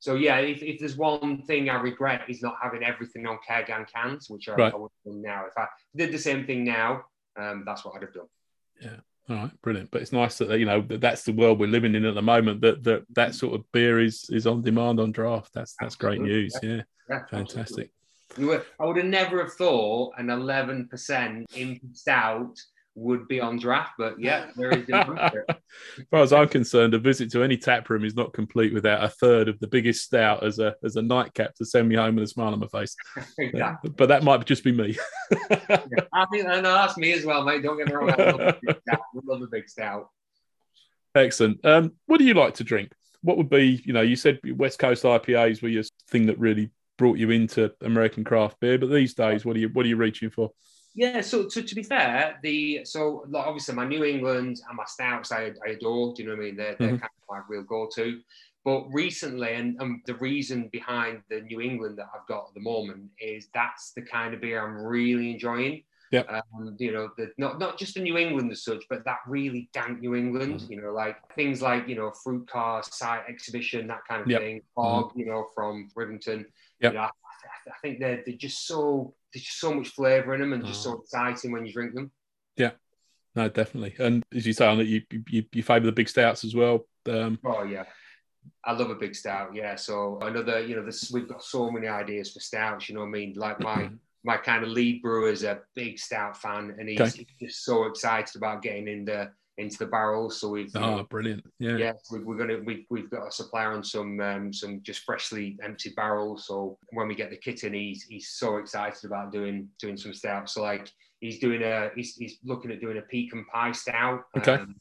So 0.00 0.16
yeah, 0.16 0.38
if, 0.38 0.62
if 0.62 0.80
there's 0.80 0.96
one 0.96 1.42
thing 1.42 1.70
I 1.70 1.76
regret 1.80 2.22
is 2.28 2.42
not 2.42 2.56
having 2.62 2.82
everything 2.82 3.26
on 3.26 3.38
keg 3.46 3.70
and 3.70 3.86
cans, 3.86 4.28
which 4.28 4.48
I, 4.48 4.54
right. 4.54 4.72
I 4.72 4.76
would 4.76 4.90
do 5.04 5.12
now. 5.12 5.44
If 5.46 5.56
I 5.56 5.66
did 5.94 6.12
the 6.12 6.18
same 6.18 6.46
thing 6.46 6.64
now, 6.64 7.04
um, 7.38 7.62
that's 7.64 7.84
what 7.84 7.94
I'd 7.96 8.02
have 8.02 8.12
done. 8.12 8.26
Yeah. 8.82 8.96
All 9.28 9.36
right, 9.36 9.62
brilliant. 9.62 9.90
But 9.90 10.02
it's 10.02 10.12
nice 10.12 10.36
that 10.38 10.58
you 10.58 10.66
know 10.66 10.82
that 10.82 11.00
that's 11.00 11.24
the 11.24 11.32
world 11.32 11.58
we're 11.58 11.66
living 11.66 11.94
in 11.94 12.04
at 12.04 12.14
the 12.14 12.22
moment. 12.22 12.60
That 12.60 12.84
that 12.84 13.04
that 13.14 13.34
sort 13.34 13.54
of 13.54 13.70
beer 13.72 14.00
is 14.00 14.28
is 14.30 14.46
on 14.46 14.62
demand 14.62 15.00
on 15.00 15.12
draft. 15.12 15.52
That's 15.54 15.74
that's 15.80 15.94
Absolutely. 15.94 16.18
great 16.18 16.28
news. 16.28 16.58
Yeah, 16.62 16.82
yeah. 17.08 17.24
fantastic. 17.30 17.90
Were, 18.36 18.64
I 18.80 18.84
would 18.84 18.96
have 18.96 19.06
never 19.06 19.42
have 19.42 19.54
thought 19.54 20.12
an 20.18 20.28
eleven 20.28 20.88
percent 20.88 21.46
in 21.54 21.80
stout 21.94 22.58
would 22.96 23.26
be 23.26 23.40
on 23.40 23.58
draft, 23.58 23.92
but 23.98 24.20
yeah, 24.20 24.46
there 24.56 24.70
is. 24.70 24.88
as 24.92 26.06
far 26.10 26.22
as 26.22 26.32
I'm 26.32 26.48
concerned, 26.48 26.94
a 26.94 26.98
visit 26.98 27.30
to 27.32 27.42
any 27.42 27.56
tap 27.56 27.88
room 27.90 28.04
is 28.04 28.14
not 28.14 28.32
complete 28.32 28.72
without 28.72 29.02
a 29.02 29.08
third 29.08 29.48
of 29.48 29.58
the 29.58 29.66
biggest 29.66 30.04
stout 30.04 30.44
as 30.44 30.58
a 30.58 30.74
as 30.84 30.96
a 30.96 31.02
nightcap 31.02 31.54
to 31.56 31.64
send 31.64 31.88
me 31.88 31.96
home 31.96 32.14
with 32.14 32.24
a 32.24 32.28
smile 32.28 32.52
on 32.52 32.60
my 32.60 32.68
face. 32.68 32.94
exactly. 33.38 33.90
But 33.90 34.08
that 34.08 34.22
might 34.22 34.44
just 34.44 34.64
be 34.64 34.72
me. 34.72 34.96
yeah, 35.50 35.80
I 36.12 36.26
think 36.26 36.46
no, 36.46 36.62
that's 36.62 36.96
me 36.96 37.12
as 37.12 37.24
well, 37.24 37.44
mate. 37.44 37.62
Don't 37.62 37.78
get 37.78 37.88
me 37.88 37.94
wrong. 37.94 38.10
I 38.10 38.30
love 38.30 38.40
a 38.40 38.58
big 38.62 38.76
stout. 38.86 39.00
love 39.24 39.42
a 39.42 39.46
big 39.46 39.68
stout. 39.68 40.08
Excellent. 41.14 41.64
Um, 41.64 41.92
what 42.06 42.18
do 42.18 42.24
you 42.24 42.34
like 42.34 42.54
to 42.54 42.64
drink? 42.64 42.92
What 43.22 43.36
would 43.38 43.48
be, 43.48 43.82
you 43.84 43.92
know, 43.92 44.02
you 44.02 44.16
said 44.16 44.40
West 44.56 44.78
Coast 44.78 45.04
IPAs 45.04 45.62
were 45.62 45.68
your 45.68 45.84
thing 46.10 46.26
that 46.26 46.38
really 46.38 46.70
brought 46.98 47.18
you 47.18 47.30
into 47.30 47.72
American 47.80 48.24
craft 48.24 48.60
beer, 48.60 48.78
but 48.78 48.90
these 48.90 49.14
days, 49.14 49.44
what 49.44 49.56
are 49.56 49.60
you 49.60 49.68
what 49.68 49.84
are 49.84 49.88
you 49.88 49.96
reaching 49.96 50.30
for? 50.30 50.50
Yeah, 50.94 51.22
so, 51.22 51.48
so 51.48 51.60
to 51.60 51.74
be 51.74 51.82
fair, 51.82 52.38
the 52.42 52.84
so 52.84 53.24
like, 53.28 53.46
obviously 53.46 53.74
my 53.74 53.86
New 53.86 54.04
England 54.04 54.60
and 54.68 54.76
my 54.76 54.84
stouts 54.86 55.32
I, 55.32 55.52
I 55.66 55.70
adore. 55.70 56.14
Do 56.14 56.22
you 56.22 56.28
know 56.28 56.36
what 56.36 56.42
I 56.42 56.46
mean? 56.46 56.56
They're, 56.56 56.76
they're 56.78 56.88
mm-hmm. 56.88 56.98
kind 56.98 57.02
of 57.02 57.28
like 57.28 57.48
real 57.48 57.64
go 57.64 57.88
to. 57.96 58.20
But 58.64 58.86
recently, 58.92 59.54
and, 59.54 59.76
and 59.80 60.00
the 60.06 60.14
reason 60.14 60.68
behind 60.72 61.20
the 61.28 61.42
New 61.42 61.60
England 61.60 61.98
that 61.98 62.06
I've 62.14 62.26
got 62.26 62.46
at 62.48 62.54
the 62.54 62.60
moment 62.60 63.10
is 63.20 63.48
that's 63.52 63.92
the 63.92 64.02
kind 64.02 64.32
of 64.32 64.40
beer 64.40 64.64
I'm 64.64 64.82
really 64.86 65.32
enjoying. 65.32 65.82
Yeah. 66.10 66.22
Um, 66.28 66.76
you 66.78 66.92
know, 66.92 67.10
the, 67.16 67.32
not 67.38 67.58
not 67.58 67.76
just 67.76 67.94
the 67.94 68.00
New 68.00 68.16
England 68.16 68.50
as 68.52 68.62
such, 68.62 68.84
but 68.88 69.04
that 69.04 69.18
really 69.26 69.68
dank 69.72 70.00
New 70.00 70.14
England. 70.14 70.60
Mm-hmm. 70.60 70.72
You 70.72 70.82
know, 70.82 70.92
like 70.92 71.16
things 71.34 71.60
like 71.60 71.88
you 71.88 71.96
know 71.96 72.12
fruit 72.22 72.48
car 72.48 72.82
site 72.84 73.22
exhibition, 73.28 73.88
that 73.88 74.02
kind 74.08 74.22
of 74.22 74.28
yep. 74.28 74.40
thing. 74.40 74.62
Fog, 74.74 75.10
mm-hmm. 75.10 75.18
you 75.18 75.26
know, 75.26 75.46
from 75.54 75.90
Rivington. 75.96 76.46
Yeah. 76.80 76.88
You 76.88 76.94
know, 76.94 77.08
I, 77.66 77.76
think 77.82 78.00
they're 78.00 78.22
they're 78.24 78.36
just 78.36 78.66
so 78.66 79.14
there's 79.32 79.44
just 79.44 79.60
so 79.60 79.74
much 79.74 79.88
flavour 79.88 80.34
in 80.34 80.40
them 80.40 80.52
and 80.52 80.64
just 80.64 80.82
so 80.82 80.92
oh. 80.92 81.00
exciting 81.00 81.52
when 81.52 81.66
you 81.66 81.72
drink 81.72 81.94
them. 81.94 82.10
Yeah, 82.56 82.72
no, 83.34 83.48
definitely. 83.48 83.94
And 83.98 84.22
as 84.34 84.46
you 84.46 84.52
say, 84.52 84.66
on 84.66 84.78
that 84.78 84.86
you 84.86 85.02
you, 85.28 85.44
you 85.52 85.62
favour 85.62 85.86
the 85.86 85.92
big 85.92 86.08
stouts 86.08 86.44
as 86.44 86.54
well. 86.54 86.86
Um, 87.08 87.38
oh 87.44 87.64
yeah, 87.64 87.84
I 88.64 88.72
love 88.72 88.90
a 88.90 88.94
big 88.94 89.14
stout. 89.14 89.54
Yeah, 89.54 89.76
so 89.76 90.18
another, 90.22 90.64
you 90.64 90.76
know, 90.76 90.84
this 90.84 91.10
we've 91.10 91.28
got 91.28 91.42
so 91.42 91.70
many 91.70 91.88
ideas 91.88 92.32
for 92.32 92.40
stouts. 92.40 92.88
You 92.88 92.94
know 92.94 93.02
what 93.02 93.08
I 93.08 93.12
mean? 93.12 93.34
Like 93.36 93.60
my 93.60 93.90
my 94.24 94.36
kind 94.38 94.64
of 94.64 94.70
lead 94.70 95.02
brewer 95.02 95.30
is 95.30 95.44
a 95.44 95.60
big 95.74 95.98
stout 95.98 96.40
fan, 96.40 96.74
and 96.78 96.88
he's, 96.88 97.00
okay. 97.00 97.26
he's 97.38 97.50
just 97.50 97.64
so 97.64 97.84
excited 97.84 98.36
about 98.36 98.62
getting 98.62 98.88
in 98.88 99.04
the 99.04 99.30
into 99.58 99.78
the 99.78 99.86
barrels. 99.86 100.40
So 100.40 100.48
we've 100.48 100.70
oh, 100.74 101.04
brilliant, 101.04 101.44
yeah, 101.58 101.76
yeah, 101.76 101.92
we, 102.10 102.18
are 102.18 102.36
gonna 102.36 102.58
we, 102.64 102.86
we've 102.90 103.10
got 103.10 103.28
a 103.28 103.30
supplier 103.30 103.72
on 103.72 103.84
some 103.84 104.20
um, 104.20 104.52
some 104.52 104.80
just 104.82 105.02
freshly 105.02 105.56
emptied 105.62 105.94
barrels. 105.94 106.46
So 106.46 106.78
when 106.90 107.08
we 107.08 107.14
get 107.14 107.30
the 107.30 107.36
kit 107.36 107.64
in, 107.64 107.74
he's 107.74 108.04
he's 108.04 108.30
so 108.30 108.56
excited 108.56 109.04
about 109.04 109.32
doing 109.32 109.68
doing 109.78 109.96
some 109.96 110.14
stout. 110.14 110.50
So 110.50 110.62
like 110.62 110.90
he's 111.20 111.38
doing 111.38 111.62
a 111.62 111.90
he's, 111.94 112.16
he's 112.16 112.38
looking 112.44 112.70
at 112.72 112.80
doing 112.80 112.98
a 112.98 113.02
pecan 113.02 113.44
pie 113.52 113.72
stout, 113.72 114.24
okay, 114.36 114.54
um, 114.54 114.74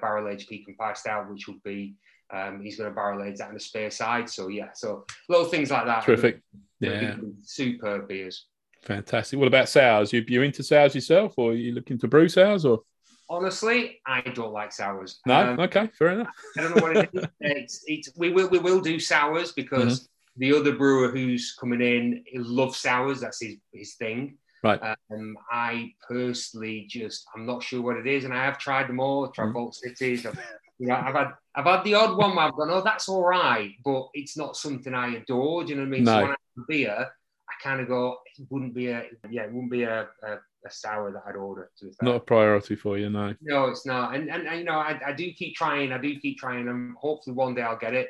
barrel 0.00 0.28
aged 0.28 0.48
pecan 0.48 0.74
pie 0.74 0.94
stout, 0.94 1.30
which 1.30 1.46
would 1.46 1.62
be 1.62 1.94
um, 2.32 2.60
he's 2.60 2.76
going 2.76 2.90
to 2.90 2.94
barrel 2.94 3.22
age 3.22 3.38
that 3.38 3.48
in 3.48 3.54
the 3.54 3.60
spare 3.60 3.90
side. 3.90 4.28
So 4.28 4.48
yeah, 4.48 4.72
so 4.74 5.04
little 5.28 5.46
things 5.46 5.70
like 5.70 5.86
that. 5.86 6.02
Terrific, 6.02 6.42
yeah, 6.80 7.16
superb 7.42 8.08
beers. 8.08 8.46
Fantastic. 8.82 9.38
What 9.38 9.48
about 9.48 9.68
sours? 9.68 10.12
You 10.12 10.24
you 10.26 10.42
into 10.42 10.64
sours 10.64 10.96
yourself, 10.96 11.34
or 11.36 11.52
are 11.52 11.54
you 11.54 11.72
looking 11.72 11.98
to 11.98 12.08
brew 12.08 12.28
sours, 12.28 12.64
or? 12.64 12.80
Honestly, 13.28 14.00
I 14.06 14.20
don't 14.20 14.52
like 14.52 14.72
sours. 14.72 15.20
No, 15.26 15.52
um, 15.52 15.60
okay, 15.60 15.88
fair 15.98 16.08
enough. 16.08 16.28
I 16.56 16.62
don't 16.62 16.76
know 16.76 16.82
what 16.82 16.96
it 16.96 17.10
is. 17.12 17.24
It's, 17.40 17.84
it's, 17.86 18.10
we 18.16 18.32
will 18.32 18.48
we 18.48 18.58
will 18.58 18.80
do 18.80 19.00
sours 19.00 19.52
because 19.52 20.00
mm-hmm. 20.00 20.40
the 20.40 20.52
other 20.58 20.76
brewer 20.76 21.10
who's 21.10 21.56
coming 21.58 21.80
in 21.80 22.22
he 22.26 22.38
loves 22.38 22.78
sours. 22.78 23.20
That's 23.20 23.40
his 23.40 23.56
his 23.72 23.94
thing. 23.94 24.38
Right. 24.62 24.80
Um, 25.10 25.36
I 25.50 25.92
personally 26.08 26.86
just 26.88 27.26
I'm 27.34 27.46
not 27.46 27.62
sure 27.62 27.82
what 27.82 27.96
it 27.96 28.06
is, 28.06 28.24
and 28.24 28.32
I 28.32 28.44
have 28.44 28.58
tried 28.58 28.88
them 28.88 29.00
all. 29.00 29.26
I've 29.26 29.32
tried 29.32 29.46
mm-hmm. 29.46 29.52
Vault 29.54 29.74
Cities. 29.74 30.24
I've, 30.24 30.38
you 30.78 30.88
know, 30.88 30.94
I've 30.94 31.14
had 31.14 31.32
I've 31.54 31.64
had 31.64 31.84
the 31.84 31.94
odd 31.94 32.16
one 32.16 32.36
where 32.36 32.46
I've 32.46 32.54
gone, 32.54 32.70
oh, 32.70 32.82
that's 32.82 33.08
all 33.08 33.24
right, 33.24 33.72
but 33.84 34.08
it's 34.14 34.36
not 34.36 34.56
something 34.56 34.94
I 34.94 35.16
adore. 35.16 35.64
Do 35.64 35.70
you 35.70 35.76
know 35.76 35.82
what 35.82 35.88
I 35.88 35.90
mean? 35.90 36.04
No. 36.04 36.12
So 36.12 36.20
when 36.22 36.30
I 36.30 36.36
have 36.56 36.66
beer, 36.68 37.06
I 37.48 37.62
kind 37.62 37.80
of 37.80 37.88
go, 37.88 38.18
it 38.38 38.46
wouldn't 38.50 38.74
be 38.74 38.88
a 38.88 39.04
yeah, 39.30 39.42
it 39.42 39.52
wouldn't 39.52 39.70
be 39.70 39.84
a, 39.84 40.08
a 40.22 40.36
a 40.66 40.70
sour 40.70 41.12
that 41.12 41.22
I'd 41.26 41.36
order. 41.36 41.70
Not 42.02 42.16
a 42.16 42.20
priority 42.20 42.76
for 42.76 42.98
you, 42.98 43.10
no. 43.10 43.34
No, 43.40 43.66
it's 43.66 43.86
not. 43.86 44.14
And 44.14 44.30
and, 44.30 44.46
and 44.46 44.58
you 44.58 44.64
know, 44.64 44.78
I, 44.78 45.00
I 45.06 45.12
do 45.12 45.32
keep 45.32 45.54
trying. 45.54 45.92
I 45.92 45.98
do 45.98 46.18
keep 46.18 46.38
trying, 46.38 46.68
and 46.68 46.96
hopefully 46.96 47.34
one 47.34 47.54
day 47.54 47.62
I'll 47.62 47.78
get 47.78 47.94
it. 47.94 48.08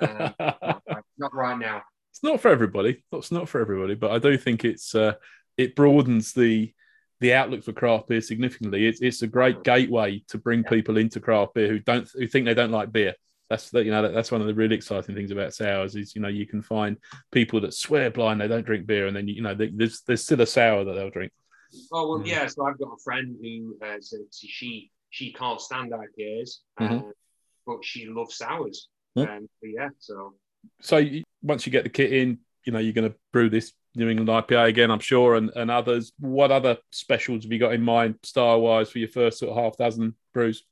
Um, 0.00 0.34
not 1.18 1.34
right 1.34 1.58
now. 1.58 1.82
It's 2.10 2.22
not 2.22 2.40
for 2.40 2.48
everybody. 2.48 3.02
It's 3.12 3.32
not 3.32 3.48
for 3.48 3.60
everybody, 3.60 3.94
but 3.94 4.10
I 4.10 4.18
do 4.18 4.36
think 4.36 4.64
it's 4.64 4.94
uh, 4.94 5.14
it 5.56 5.74
broadens 5.74 6.32
the 6.32 6.72
the 7.20 7.32
outlook 7.32 7.62
for 7.62 7.72
craft 7.72 8.08
beer 8.08 8.20
significantly. 8.20 8.86
It's 8.86 9.00
it's 9.00 9.22
a 9.22 9.26
great 9.26 9.62
gateway 9.62 10.22
to 10.28 10.38
bring 10.38 10.64
people 10.64 10.96
into 10.96 11.20
craft 11.20 11.54
beer 11.54 11.68
who 11.68 11.78
don't 11.78 12.08
who 12.14 12.26
think 12.26 12.46
they 12.46 12.54
don't 12.54 12.72
like 12.72 12.92
beer. 12.92 13.14
That's 13.48 13.70
that 13.70 13.84
you 13.84 13.90
know 13.90 14.10
that's 14.10 14.32
one 14.32 14.40
of 14.40 14.46
the 14.46 14.54
really 14.54 14.74
exciting 14.74 15.14
things 15.14 15.30
about 15.30 15.54
sours 15.54 15.94
is 15.94 16.14
you 16.14 16.22
know 16.22 16.28
you 16.28 16.46
can 16.46 16.62
find 16.62 16.96
people 17.30 17.60
that 17.60 17.74
swear 17.74 18.10
blind 18.10 18.40
they 18.40 18.48
don't 18.48 18.64
drink 18.64 18.86
beer 18.86 19.06
and 19.06 19.14
then 19.14 19.28
you 19.28 19.42
know 19.42 19.54
there's 19.54 20.00
there's 20.02 20.24
still 20.24 20.40
a 20.40 20.46
sour 20.46 20.84
that 20.84 20.94
they'll 20.94 21.10
drink. 21.10 21.32
Oh 21.92 22.08
well, 22.08 22.26
yeah. 22.26 22.46
So 22.46 22.66
I've 22.66 22.78
got 22.78 22.92
a 22.92 23.02
friend 23.02 23.36
who 23.40 23.76
uh, 23.84 23.98
she 24.32 24.90
she 25.10 25.32
can't 25.32 25.60
stand 25.60 25.92
IPAs, 25.92 26.56
mm-hmm. 26.80 26.94
uh, 26.94 27.10
but 27.66 27.84
she 27.84 28.06
loves 28.06 28.36
sours. 28.36 28.88
Mm-hmm. 29.16 29.30
Um, 29.30 29.48
yeah, 29.62 29.88
so 29.98 30.34
so 30.80 30.96
you, 30.98 31.22
once 31.42 31.66
you 31.66 31.72
get 31.72 31.84
the 31.84 31.90
kit 31.90 32.12
in, 32.12 32.38
you 32.64 32.72
know 32.72 32.78
you're 32.78 32.92
going 32.92 33.10
to 33.10 33.16
brew 33.32 33.50
this 33.50 33.72
New 33.94 34.08
England 34.08 34.28
IPA 34.28 34.68
again, 34.68 34.90
I'm 34.90 35.00
sure, 35.00 35.34
and, 35.34 35.50
and 35.54 35.70
others. 35.70 36.12
What 36.18 36.50
other 36.50 36.78
specials 36.90 37.44
have 37.44 37.52
you 37.52 37.58
got 37.58 37.74
in 37.74 37.82
mind, 37.82 38.16
style 38.22 38.60
wise, 38.60 38.90
for 38.90 38.98
your 38.98 39.08
first 39.08 39.38
sort 39.38 39.50
of 39.50 39.62
half 39.62 39.76
dozen 39.76 40.14
brews? 40.32 40.64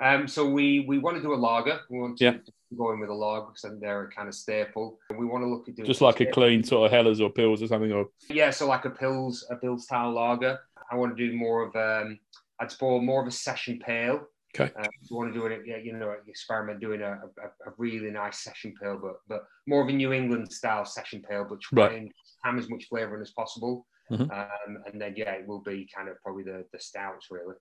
Um, 0.00 0.26
so 0.26 0.48
we 0.48 0.84
we 0.88 0.98
want 0.98 1.16
to 1.16 1.22
do 1.22 1.34
a 1.34 1.36
lager. 1.36 1.80
We 1.90 1.98
want 1.98 2.16
to 2.18 2.24
yeah. 2.24 2.36
go 2.76 2.92
in 2.92 3.00
with 3.00 3.10
a 3.10 3.14
lager 3.14 3.46
because 3.46 3.80
they're 3.80 4.04
a 4.04 4.10
kind 4.10 4.28
of 4.28 4.34
staple. 4.34 4.98
We 5.16 5.26
want 5.26 5.44
to 5.44 5.48
look 5.48 5.68
at 5.68 5.76
doing 5.76 5.86
just 5.86 6.00
like 6.00 6.20
a 6.20 6.26
clean 6.26 6.64
sort 6.64 6.86
of 6.86 6.92
Helles 6.92 7.20
or 7.20 7.30
Pils 7.30 7.62
or 7.62 7.66
something, 7.66 7.92
or 7.92 8.06
yeah, 8.28 8.50
so 8.50 8.66
like 8.66 8.86
a 8.86 8.90
Pils 8.90 9.42
a 9.50 9.56
Pils 9.56 9.80
style 9.80 10.12
lager. 10.12 10.58
I 10.90 10.96
want 10.96 11.16
to 11.16 11.28
do 11.30 11.36
more 11.36 11.62
of 11.62 11.76
um, 11.76 12.18
I'd 12.60 12.76
pour 12.78 13.00
more 13.00 13.20
of 13.22 13.28
a 13.28 13.32
session 13.32 13.78
pale. 13.78 14.26
Okay. 14.58 14.72
Uh, 14.76 14.86
you 15.02 15.16
want 15.16 15.32
to 15.32 15.38
do 15.38 15.46
it, 15.46 15.62
yeah, 15.64 15.76
you 15.76 15.92
know, 15.92 16.12
experiment 16.26 16.80
doing 16.80 17.02
a, 17.02 17.12
a, 17.12 17.68
a, 17.68 17.72
really 17.78 18.10
nice 18.10 18.40
session 18.40 18.74
pale, 18.80 18.98
but 19.00 19.20
but 19.28 19.44
more 19.68 19.80
of 19.80 19.88
a 19.88 19.92
New 19.92 20.12
England 20.12 20.52
style 20.52 20.84
session 20.84 21.22
pale, 21.28 21.46
but 21.48 21.60
try 21.60 21.86
right. 21.86 21.98
and 21.98 22.12
have 22.42 22.58
as 22.58 22.68
much 22.68 22.86
flavour 22.88 23.14
in 23.14 23.22
as 23.22 23.30
possible. 23.30 23.86
Mm-hmm. 24.10 24.22
Um, 24.24 24.82
and 24.86 25.00
then 25.00 25.14
yeah, 25.16 25.32
it 25.34 25.46
will 25.46 25.60
be 25.60 25.88
kind 25.94 26.08
of 26.08 26.16
probably 26.24 26.42
the 26.42 26.64
the 26.72 26.80
stouts 26.80 27.28
really. 27.30 27.54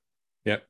Yep. 0.46 0.64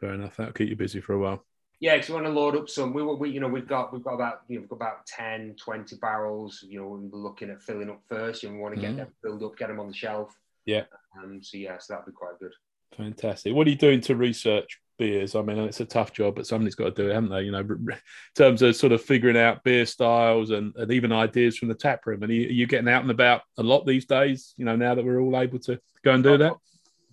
Fair 0.00 0.14
enough. 0.14 0.36
That'll 0.36 0.52
keep 0.52 0.68
you 0.68 0.76
busy 0.76 1.00
for 1.00 1.14
a 1.14 1.18
while. 1.18 1.44
Yeah, 1.78 1.94
because 1.94 2.08
we 2.08 2.14
want 2.14 2.26
to 2.26 2.32
load 2.32 2.56
up 2.56 2.70
some. 2.70 2.94
We, 2.94 3.02
we, 3.02 3.30
you 3.30 3.40
know, 3.40 3.48
we've 3.48 3.68
got 3.68 3.92
we've 3.92 4.02
got 4.02 4.14
about 4.14 4.40
you 4.48 4.56
know 4.56 4.60
we've 4.62 4.70
got 4.70 4.76
about 4.76 5.06
10, 5.06 5.56
20 5.62 5.96
barrels. 5.96 6.64
You 6.66 6.80
know, 6.80 6.86
we're 6.86 7.18
looking 7.18 7.50
at 7.50 7.62
filling 7.62 7.90
up 7.90 8.00
first, 8.08 8.44
and 8.44 8.54
we 8.54 8.60
want 8.60 8.74
to 8.74 8.80
get 8.80 8.90
mm-hmm. 8.90 8.98
them 8.98 9.12
filled 9.22 9.42
up, 9.42 9.56
get 9.56 9.68
them 9.68 9.80
on 9.80 9.88
the 9.88 9.94
shelf. 9.94 10.34
Yeah. 10.64 10.84
Um. 11.18 11.42
So 11.42 11.58
yeah, 11.58 11.76
so 11.78 11.94
that'd 11.94 12.06
be 12.06 12.12
quite 12.12 12.38
good. 12.40 12.52
Fantastic. 12.96 13.54
What 13.54 13.66
are 13.66 13.70
you 13.70 13.76
doing 13.76 14.00
to 14.02 14.16
research 14.16 14.80
beers? 14.98 15.34
I 15.34 15.42
mean, 15.42 15.58
it's 15.58 15.80
a 15.80 15.84
tough 15.84 16.12
job, 16.12 16.36
but 16.36 16.46
somebody's 16.46 16.74
got 16.74 16.96
to 16.96 17.02
do 17.02 17.10
it, 17.10 17.14
haven't 17.14 17.30
they? 17.30 17.42
You 17.42 17.52
know, 17.52 17.60
in 17.60 17.88
terms 18.34 18.62
of 18.62 18.74
sort 18.74 18.92
of 18.92 19.02
figuring 19.02 19.36
out 19.36 19.64
beer 19.64 19.84
styles 19.84 20.50
and, 20.50 20.74
and 20.76 20.90
even 20.90 21.12
ideas 21.12 21.58
from 21.58 21.68
the 21.68 21.74
tap 21.74 22.06
room. 22.06 22.22
And 22.22 22.30
are 22.30 22.34
you, 22.34 22.48
are 22.48 22.52
you 22.52 22.66
getting 22.66 22.88
out 22.88 23.02
and 23.02 23.10
about 23.10 23.42
a 23.58 23.62
lot 23.62 23.84
these 23.84 24.06
days? 24.06 24.54
You 24.56 24.64
know, 24.64 24.76
now 24.76 24.94
that 24.94 25.04
we're 25.04 25.20
all 25.20 25.38
able 25.38 25.58
to 25.60 25.78
go 26.04 26.12
and 26.12 26.24
do 26.24 26.38
that 26.38 26.54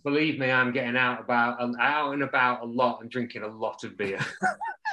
believe 0.03 0.39
me, 0.39 0.51
I'm 0.51 0.71
getting 0.71 0.97
out 0.97 1.19
about 1.21 1.59
out 1.79 2.13
and 2.13 2.23
about 2.23 2.61
a 2.61 2.65
lot 2.65 3.01
and 3.01 3.09
drinking 3.09 3.43
a 3.43 3.47
lot 3.47 3.83
of 3.83 3.97
beer. 3.97 4.19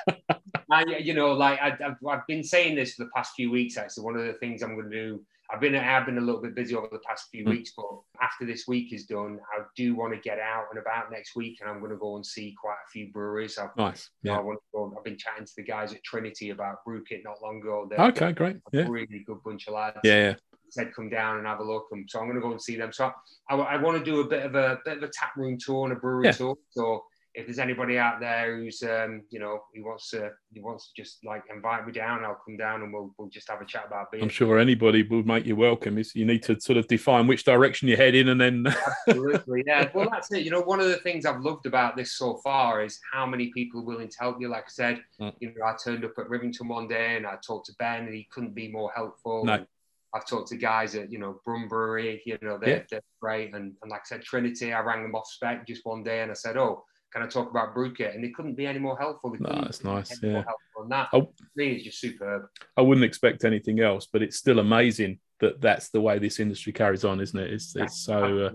I, 0.73 0.85
you 1.01 1.15
know, 1.15 1.33
like 1.33 1.61
I, 1.61 1.71
have 1.81 1.97
I've 2.09 2.27
been 2.27 2.45
saying 2.45 2.77
this 2.77 2.95
for 2.95 3.05
the 3.05 3.11
past 3.15 3.33
few 3.35 3.51
weeks. 3.51 3.77
Actually, 3.77 4.05
one 4.05 4.17
of 4.17 4.25
the 4.25 4.35
things 4.35 4.63
I'm 4.63 4.75
going 4.75 4.91
to 4.91 4.97
do. 4.97 5.21
I've 5.53 5.61
been 5.61 5.75
I've 5.75 6.07
been 6.07 6.19
a 6.19 6.21
little 6.21 6.41
bit 6.41 6.55
busy 6.55 6.77
over 6.77 6.87
the 6.93 7.01
past 7.01 7.29
few 7.33 7.45
mm. 7.45 7.51
weeks, 7.51 7.73
but 7.77 7.87
after 8.23 8.47
this 8.47 8.69
week 8.69 8.93
is 8.93 9.07
done, 9.07 9.41
I 9.53 9.63
do 9.77 9.97
want 9.97 10.15
to 10.15 10.21
get 10.21 10.39
out 10.39 10.67
and 10.71 10.79
about 10.79 11.11
next 11.11 11.35
week, 11.35 11.59
and 11.61 11.69
I'm 11.69 11.81
going 11.81 11.91
to 11.91 11.99
go 11.99 12.15
and 12.15 12.25
see 12.25 12.55
quite 12.61 12.77
a 12.87 12.91
few 12.91 13.11
breweries. 13.13 13.59
I've, 13.59 13.77
nice. 13.77 14.11
Yeah. 14.23 14.37
I 14.37 14.41
want 14.41 14.61
to 14.61 14.65
go, 14.73 14.95
I've 14.97 15.03
been 15.03 15.19
chatting 15.19 15.47
to 15.47 15.53
the 15.57 15.65
guys 15.65 15.93
at 15.93 16.05
Trinity 16.05 16.51
about 16.51 16.85
Brewkit 16.87 17.25
not 17.25 17.43
long 17.43 17.59
ago. 17.59 17.89
They're, 17.91 18.01
okay, 18.01 18.31
great. 18.31 18.59
Yeah. 18.73 18.87
really 18.89 19.25
good 19.27 19.43
bunch 19.45 19.67
of 19.67 19.75
lads. 19.75 19.99
Yeah. 20.05 20.35
Said 20.73 20.95
come 20.95 21.09
down 21.09 21.39
and 21.39 21.47
have 21.47 21.61
a 21.61 21.65
look. 21.65 21.89
And 21.93 22.09
so 22.09 22.21
I'm 22.21 22.27
going 22.27 22.37
to 22.37 22.43
go 22.43 22.53
and 22.53 22.63
see 22.63 22.77
them. 22.77 22.93
So 22.93 23.13
I, 23.49 23.55
I, 23.55 23.57
I 23.57 23.77
want 23.77 23.99
to 23.99 24.05
do 24.05 24.21
a 24.21 24.27
bit 24.27 24.45
of 24.45 24.55
a 24.55 24.79
bit 24.85 24.99
of 24.99 25.03
a 25.03 25.09
tap 25.09 25.37
room 25.37 25.59
tour 25.59 25.85
and 25.85 25.93
a 25.93 26.01
brewery 26.01 26.27
yeah. 26.27 26.33
tour. 26.33 26.57
So 26.71 27.05
if 27.35 27.47
there's 27.47 27.61
anybody 27.61 27.97
out 27.97 28.19
there 28.19 28.57
who's 28.57 28.83
um, 28.83 29.23
you 29.31 29.39
know 29.39 29.61
he 29.73 29.81
wants 29.81 30.11
to 30.11 30.31
he 30.53 30.61
wants 30.61 30.91
to 30.91 31.03
just 31.03 31.25
like 31.25 31.45
invite 31.55 31.87
me 31.87 31.93
down, 31.93 32.25
I'll 32.25 32.41
come 32.45 32.57
down 32.57 32.83
and 32.83 32.93
we'll 32.93 33.15
we'll 33.19 33.29
just 33.29 33.49
have 33.49 33.61
a 33.61 33.65
chat 33.65 33.85
about 33.87 34.11
beer. 34.11 34.21
I'm 34.23 34.29
sure 34.29 34.59
anybody 34.59 35.05
will 35.05 35.23
make 35.23 35.47
you 35.47 35.55
welcome. 35.55 35.97
Is 35.99 36.15
you 36.15 36.27
need 36.27 36.43
to 36.45 36.61
sort 36.61 36.77
of 36.77 36.89
define 36.89 37.27
which 37.29 37.45
direction 37.45 37.87
you 37.87 37.97
head 37.97 38.15
in, 38.15 38.29
and 38.29 38.41
then 38.41 38.67
absolutely 39.09 39.63
yeah. 39.67 39.89
Well, 39.95 40.09
that's 40.11 40.33
it. 40.33 40.43
You 40.45 40.51
know, 40.51 40.61
one 40.61 40.81
of 40.81 40.89
the 40.89 40.97
things 40.97 41.25
I've 41.25 41.41
loved 41.41 41.67
about 41.67 41.97
this 41.97 42.17
so 42.17 42.39
far 42.43 42.83
is 42.83 42.99
how 43.13 43.27
many 43.27 43.53
people 43.53 43.81
are 43.81 43.85
willing 43.85 44.09
to 44.09 44.19
help 44.19 44.41
you. 44.41 44.49
Like 44.49 44.65
I 44.65 44.71
said, 44.71 45.01
mm. 45.21 45.33
you 45.39 45.55
know, 45.57 45.65
I 45.65 45.77
turned 45.83 46.05
up 46.05 46.13
at 46.19 46.29
Rivington 46.29 46.69
one 46.69 46.89
day 46.89 47.17
and 47.17 47.27
I 47.27 47.37
talked 47.47 47.67
to 47.67 47.75
Ben, 47.79 48.07
and 48.07 48.15
he 48.15 48.27
couldn't 48.33 48.55
be 48.55 48.69
more 48.69 48.91
helpful. 48.95 49.45
No. 49.45 49.65
I've 50.13 50.27
talked 50.27 50.49
to 50.49 50.57
guys 50.57 50.95
at, 50.95 51.13
you 51.13 51.19
know, 51.19 51.41
Brum 51.45 51.69
Brewery, 51.69 52.23
you 52.27 52.37
know, 52.43 52.59
they're, 52.59 52.79
yeah. 52.79 52.83
they're 52.91 53.01
great. 53.21 53.55
And, 53.55 53.75
and 53.81 53.91
like 53.91 54.01
I 54.01 54.07
said, 54.07 54.23
Trinity, 54.23 54.73
I 54.73 54.81
rang 54.81 55.03
them 55.03 55.15
off 55.15 55.29
spec 55.29 55.67
just 55.67 55.87
one 55.87 56.03
day 56.03 56.23
and 56.23 56.31
I 56.31 56.35
said, 56.35 56.57
oh, 56.57 56.85
can 57.13 57.23
I 57.23 57.27
talk 57.27 57.51
about 57.51 57.75
Brewkit? 57.75 58.15
And 58.15 58.23
they 58.23 58.31
couldn't 58.31 58.55
be 58.55 58.67
any 58.67 58.79
more 58.79 58.99
helpful. 58.99 59.31
They 59.31 59.39
no, 59.41 59.61
that's 59.63 59.85
nice. 59.85 60.21
Yeah. 60.23 60.43
And 60.81 60.91
that 60.91 61.09
oh, 61.13 61.33
me 61.55 61.73
is 61.73 61.85
just 61.85 62.01
superb. 62.01 62.47
I 62.77 62.83
wouldn't 62.83 63.05
expect 63.05 63.45
anything 63.45 63.81
else, 63.81 64.07
but 64.13 64.23
it's 64.23 64.37
still 64.37 64.59
amazing 64.59 65.19
that 65.41 65.61
that's 65.61 65.91
the 65.91 66.01
way 66.01 66.19
this 66.19 66.41
industry 66.41 66.73
carries 66.73 67.05
on, 67.05 67.21
isn't 67.21 67.39
it? 67.39 67.53
It's, 67.53 67.77
it's 67.77 68.05
so, 68.05 68.47
uh, 68.47 68.51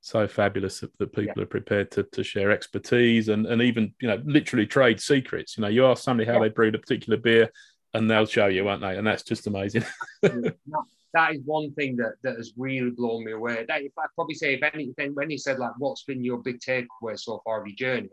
so 0.00 0.26
fabulous 0.26 0.80
that, 0.80 0.96
that 0.98 1.12
people 1.12 1.34
yeah. 1.36 1.42
are 1.42 1.46
prepared 1.46 1.90
to, 1.92 2.02
to 2.12 2.22
share 2.22 2.50
expertise 2.50 3.28
and, 3.28 3.46
and 3.46 3.60
even, 3.60 3.94
you 4.00 4.08
know, 4.08 4.22
literally 4.24 4.66
trade 4.66 5.00
secrets. 5.00 5.56
You 5.56 5.62
know, 5.62 5.68
you 5.68 5.86
ask 5.86 6.02
somebody 6.02 6.26
how 6.26 6.34
yeah. 6.34 6.44
they 6.44 6.48
brewed 6.50 6.74
a 6.74 6.78
particular 6.78 7.18
beer 7.18 7.50
and 7.94 8.10
they'll 8.10 8.26
show 8.26 8.46
you, 8.46 8.64
won't 8.64 8.80
they? 8.80 8.96
And 8.96 9.06
that's 9.06 9.22
just 9.22 9.46
amazing. 9.46 9.84
that 10.22 11.34
is 11.34 11.40
one 11.44 11.72
thing 11.72 11.96
that, 11.96 12.14
that 12.22 12.36
has 12.36 12.52
really 12.56 12.90
blown 12.90 13.24
me 13.24 13.32
away. 13.32 13.64
That 13.66 13.82
if 13.82 13.92
I 13.98 14.06
probably 14.14 14.34
say 14.34 14.54
if 14.54 14.62
anything, 14.62 15.14
when 15.14 15.30
he 15.30 15.38
said 15.38 15.58
like, 15.58 15.72
"What's 15.78 16.04
been 16.04 16.24
your 16.24 16.38
big 16.38 16.60
takeaway 16.60 17.18
so 17.18 17.40
far 17.44 17.60
of 17.60 17.66
your 17.66 17.76
journey?" 17.76 18.10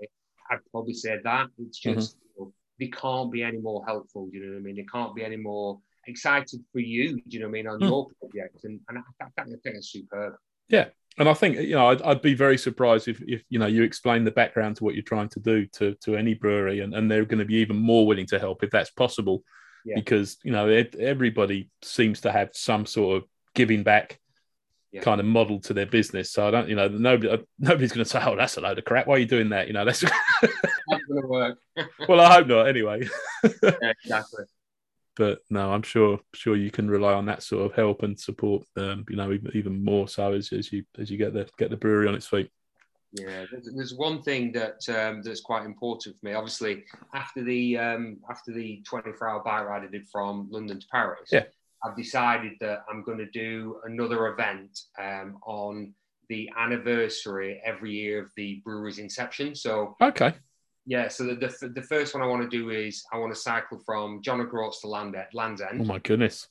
I'd 0.49 0.59
probably 0.71 0.93
say 0.93 1.17
that 1.23 1.47
it's 1.57 1.80
mm-hmm. 1.80 1.99
just 1.99 2.17
mm-hmm. 2.17 2.43
you 2.43 2.45
know, 2.45 2.53
they 2.80 2.88
can't 2.88 3.32
be 3.32 3.43
any 3.43 3.59
more 3.59 3.84
helpful. 3.86 4.28
Do 4.28 4.38
you 4.38 4.45
know 4.45 4.53
what 4.53 4.59
I 4.59 4.61
mean? 4.61 4.76
They 4.76 4.84
can't 4.84 5.15
be 5.15 5.26
any 5.26 5.38
more 5.38 5.80
excited 6.07 6.61
for 6.71 6.80
you. 6.80 7.15
Do 7.15 7.21
you 7.30 7.39
know 7.39 7.47
what 7.47 7.51
I 7.51 7.53
mean 7.53 7.67
on 7.67 7.80
mm. 7.80 7.89
your 7.89 8.07
project? 8.19 8.63
And, 8.63 8.80
and 8.89 8.99
I, 8.99 9.26
I 9.26 9.43
think 9.43 9.59
it's 9.65 9.91
superb. 9.91 10.36
Yeah, 10.69 10.86
and 11.17 11.30
I 11.30 11.34
think 11.34 11.57
you 11.57 11.76
know 11.76 11.88
I'd, 11.88 12.01
I'd, 12.01 12.21
be 12.21 12.34
very 12.34 12.57
surprised 12.57 13.07
if, 13.07 13.21
if 13.28 13.43
you 13.49 13.59
know 13.59 13.67
you 13.67 13.84
explain 13.84 14.23
the 14.23 14.32
background 14.32 14.78
to 14.78 14.84
what 14.84 14.95
you're 14.95 15.03
trying 15.03 15.30
to 15.30 15.39
do 15.39 15.65
to 15.73 15.95
to 15.95 16.15
any 16.15 16.34
brewery, 16.34 16.80
and, 16.80 16.93
and 16.93 17.09
they're 17.09 17.26
going 17.26 17.39
to 17.39 17.45
be 17.45 17.55
even 17.55 17.78
more 17.78 18.07
willing 18.07 18.26
to 18.28 18.39
help 18.39 18.63
if 18.63 18.71
that's 18.71 18.91
possible 18.91 19.43
yeah. 19.86 19.96
because 19.96 20.38
you 20.44 20.52
know 20.52 20.68
everybody 21.00 21.70
seems 21.82 22.22
to 22.22 22.32
have 22.32 22.50
some 22.54 22.86
sort 22.86 23.18
of 23.18 23.30
giving 23.54 23.84
back 23.84 24.20
yeah. 24.96 25.02
kind 25.02 25.20
of 25.20 25.26
model 25.26 25.60
to 25.60 25.74
their 25.74 25.86
business. 25.86 26.32
So 26.32 26.48
I 26.48 26.52
don't, 26.52 26.70
you 26.70 26.76
know, 26.76 26.88
nobody 26.88 27.30
uh, 27.30 27.38
nobody's 27.60 27.92
going 27.92 28.04
to 28.04 28.10
say, 28.10 28.22
"Oh, 28.24 28.36
that's 28.36 28.58
a 28.58 28.62
load 28.62 28.78
of 28.78 28.86
crap. 28.86 29.08
Why 29.08 29.16
are 29.16 29.20
you 29.20 29.26
doing 29.26 29.50
that?" 29.50 29.68
You 29.68 29.74
know, 29.74 29.84
that's 29.84 30.04
not 30.88 31.02
going 31.08 31.22
to 31.22 31.28
work. 31.28 31.58
well, 32.08 32.22
I 32.22 32.34
hope 32.34 32.48
not. 32.48 32.68
Anyway. 32.68 33.08
yeah, 33.64 33.92
exactly. 34.04 34.46
But 35.18 35.40
no, 35.50 35.72
I'm 35.72 35.84
sure 35.84 36.20
sure 36.34 36.56
you 36.56 36.72
can 36.72 36.90
rely 36.90 37.14
on 37.14 37.26
that 37.28 37.44
sort 37.44 37.66
of 37.66 37.76
help 37.76 38.04
and 38.04 38.20
support. 38.20 38.64
Um, 38.78 39.06
you 39.10 39.18
know, 39.18 39.32
even, 39.32 39.52
even 39.54 39.84
more 39.84 40.08
so 40.08 40.34
as, 40.34 40.52
as 40.52 40.72
you 40.72 40.84
as 40.98 41.12
you 41.12 41.18
get 41.18 41.34
the 41.34 41.48
get 41.58 41.70
the 41.70 41.78
brewery 41.78 42.08
on 42.08 42.16
its 42.16 42.28
feet. 42.28 42.50
Yeah, 43.18 43.45
there's, 43.51 43.70
there's 43.74 43.93
one 43.93 44.22
thing 44.22 44.51
that 44.53 44.88
um, 44.89 45.22
that's 45.22 45.41
quite 45.41 45.66
important 45.66 46.18
for 46.20 46.26
me. 46.26 46.34
Obviously, 46.34 46.84
after 47.13 47.43
the 47.43 47.78
um, 47.78 48.18
after 48.30 48.51
the 48.51 48.84
24 48.86 49.30
hour 49.30 49.43
bike 49.43 49.66
ride 49.66 49.84
I 49.84 49.88
did 49.88 50.07
from 50.07 50.47
London 50.49 50.80
to 50.80 50.88
Paris, 50.91 51.30
yeah. 51.32 51.43
I've 51.84 51.95
decided 51.95 52.53
that 52.59 52.84
I'm 52.89 53.03
going 53.03 53.20
to 53.20 53.30
do 53.30 53.80
another 53.86 54.28
event 54.28 54.80
um, 54.99 55.38
on 55.45 55.93
the 56.30 56.49
anniversary 56.57 57.61
every 57.63 57.91
year 57.91 58.22
of 58.22 58.32
the 58.36 58.61
brewery's 58.66 58.99
inception. 58.99 59.55
So 59.55 59.95
okay, 60.01 60.34
yeah. 60.86 61.07
So 61.07 61.24
the, 61.26 61.36
the, 61.36 61.70
the 61.70 61.84
first 61.84 62.13
one 62.13 62.24
I 62.24 62.28
want 62.28 62.49
to 62.49 62.57
do 62.57 62.70
is 62.70 63.03
I 63.13 63.18
want 63.18 63.34
to 63.34 63.39
cycle 63.39 63.80
from 63.86 64.22
John 64.22 64.41
O'Groats 64.41 64.82
to 64.82 64.88
Land, 64.88 65.16
Land's 65.34 65.61
End. 65.61 65.82
Oh 65.82 65.86
my 65.86 65.99
goodness! 65.99 66.47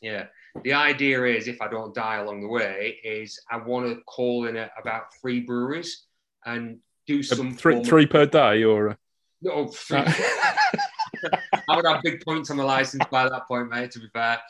Yeah, 0.00 0.26
the 0.64 0.72
idea 0.72 1.24
is, 1.24 1.48
if 1.48 1.60
I 1.60 1.68
don't 1.68 1.94
die 1.94 2.16
along 2.16 2.42
the 2.42 2.48
way, 2.48 2.98
is 3.04 3.40
I 3.50 3.56
want 3.58 3.86
to 3.86 4.02
call 4.02 4.46
in 4.46 4.56
at 4.56 4.72
about 4.80 5.14
three 5.20 5.40
breweries 5.40 6.06
and 6.44 6.78
do 7.06 7.22
some 7.22 7.54
three 7.54 7.82
three 7.84 8.06
per 8.06 8.26
day, 8.26 8.64
or 8.64 8.98
no, 9.42 9.68
three. 9.68 10.04
I 11.68 11.76
would 11.76 11.86
have 11.86 12.02
big 12.02 12.24
points 12.24 12.50
on 12.50 12.56
the 12.56 12.64
license 12.64 13.04
by 13.10 13.28
that 13.28 13.46
point, 13.46 13.68
mate. 13.68 13.90
To 13.92 14.00
be 14.00 14.08
fair, 14.12 14.40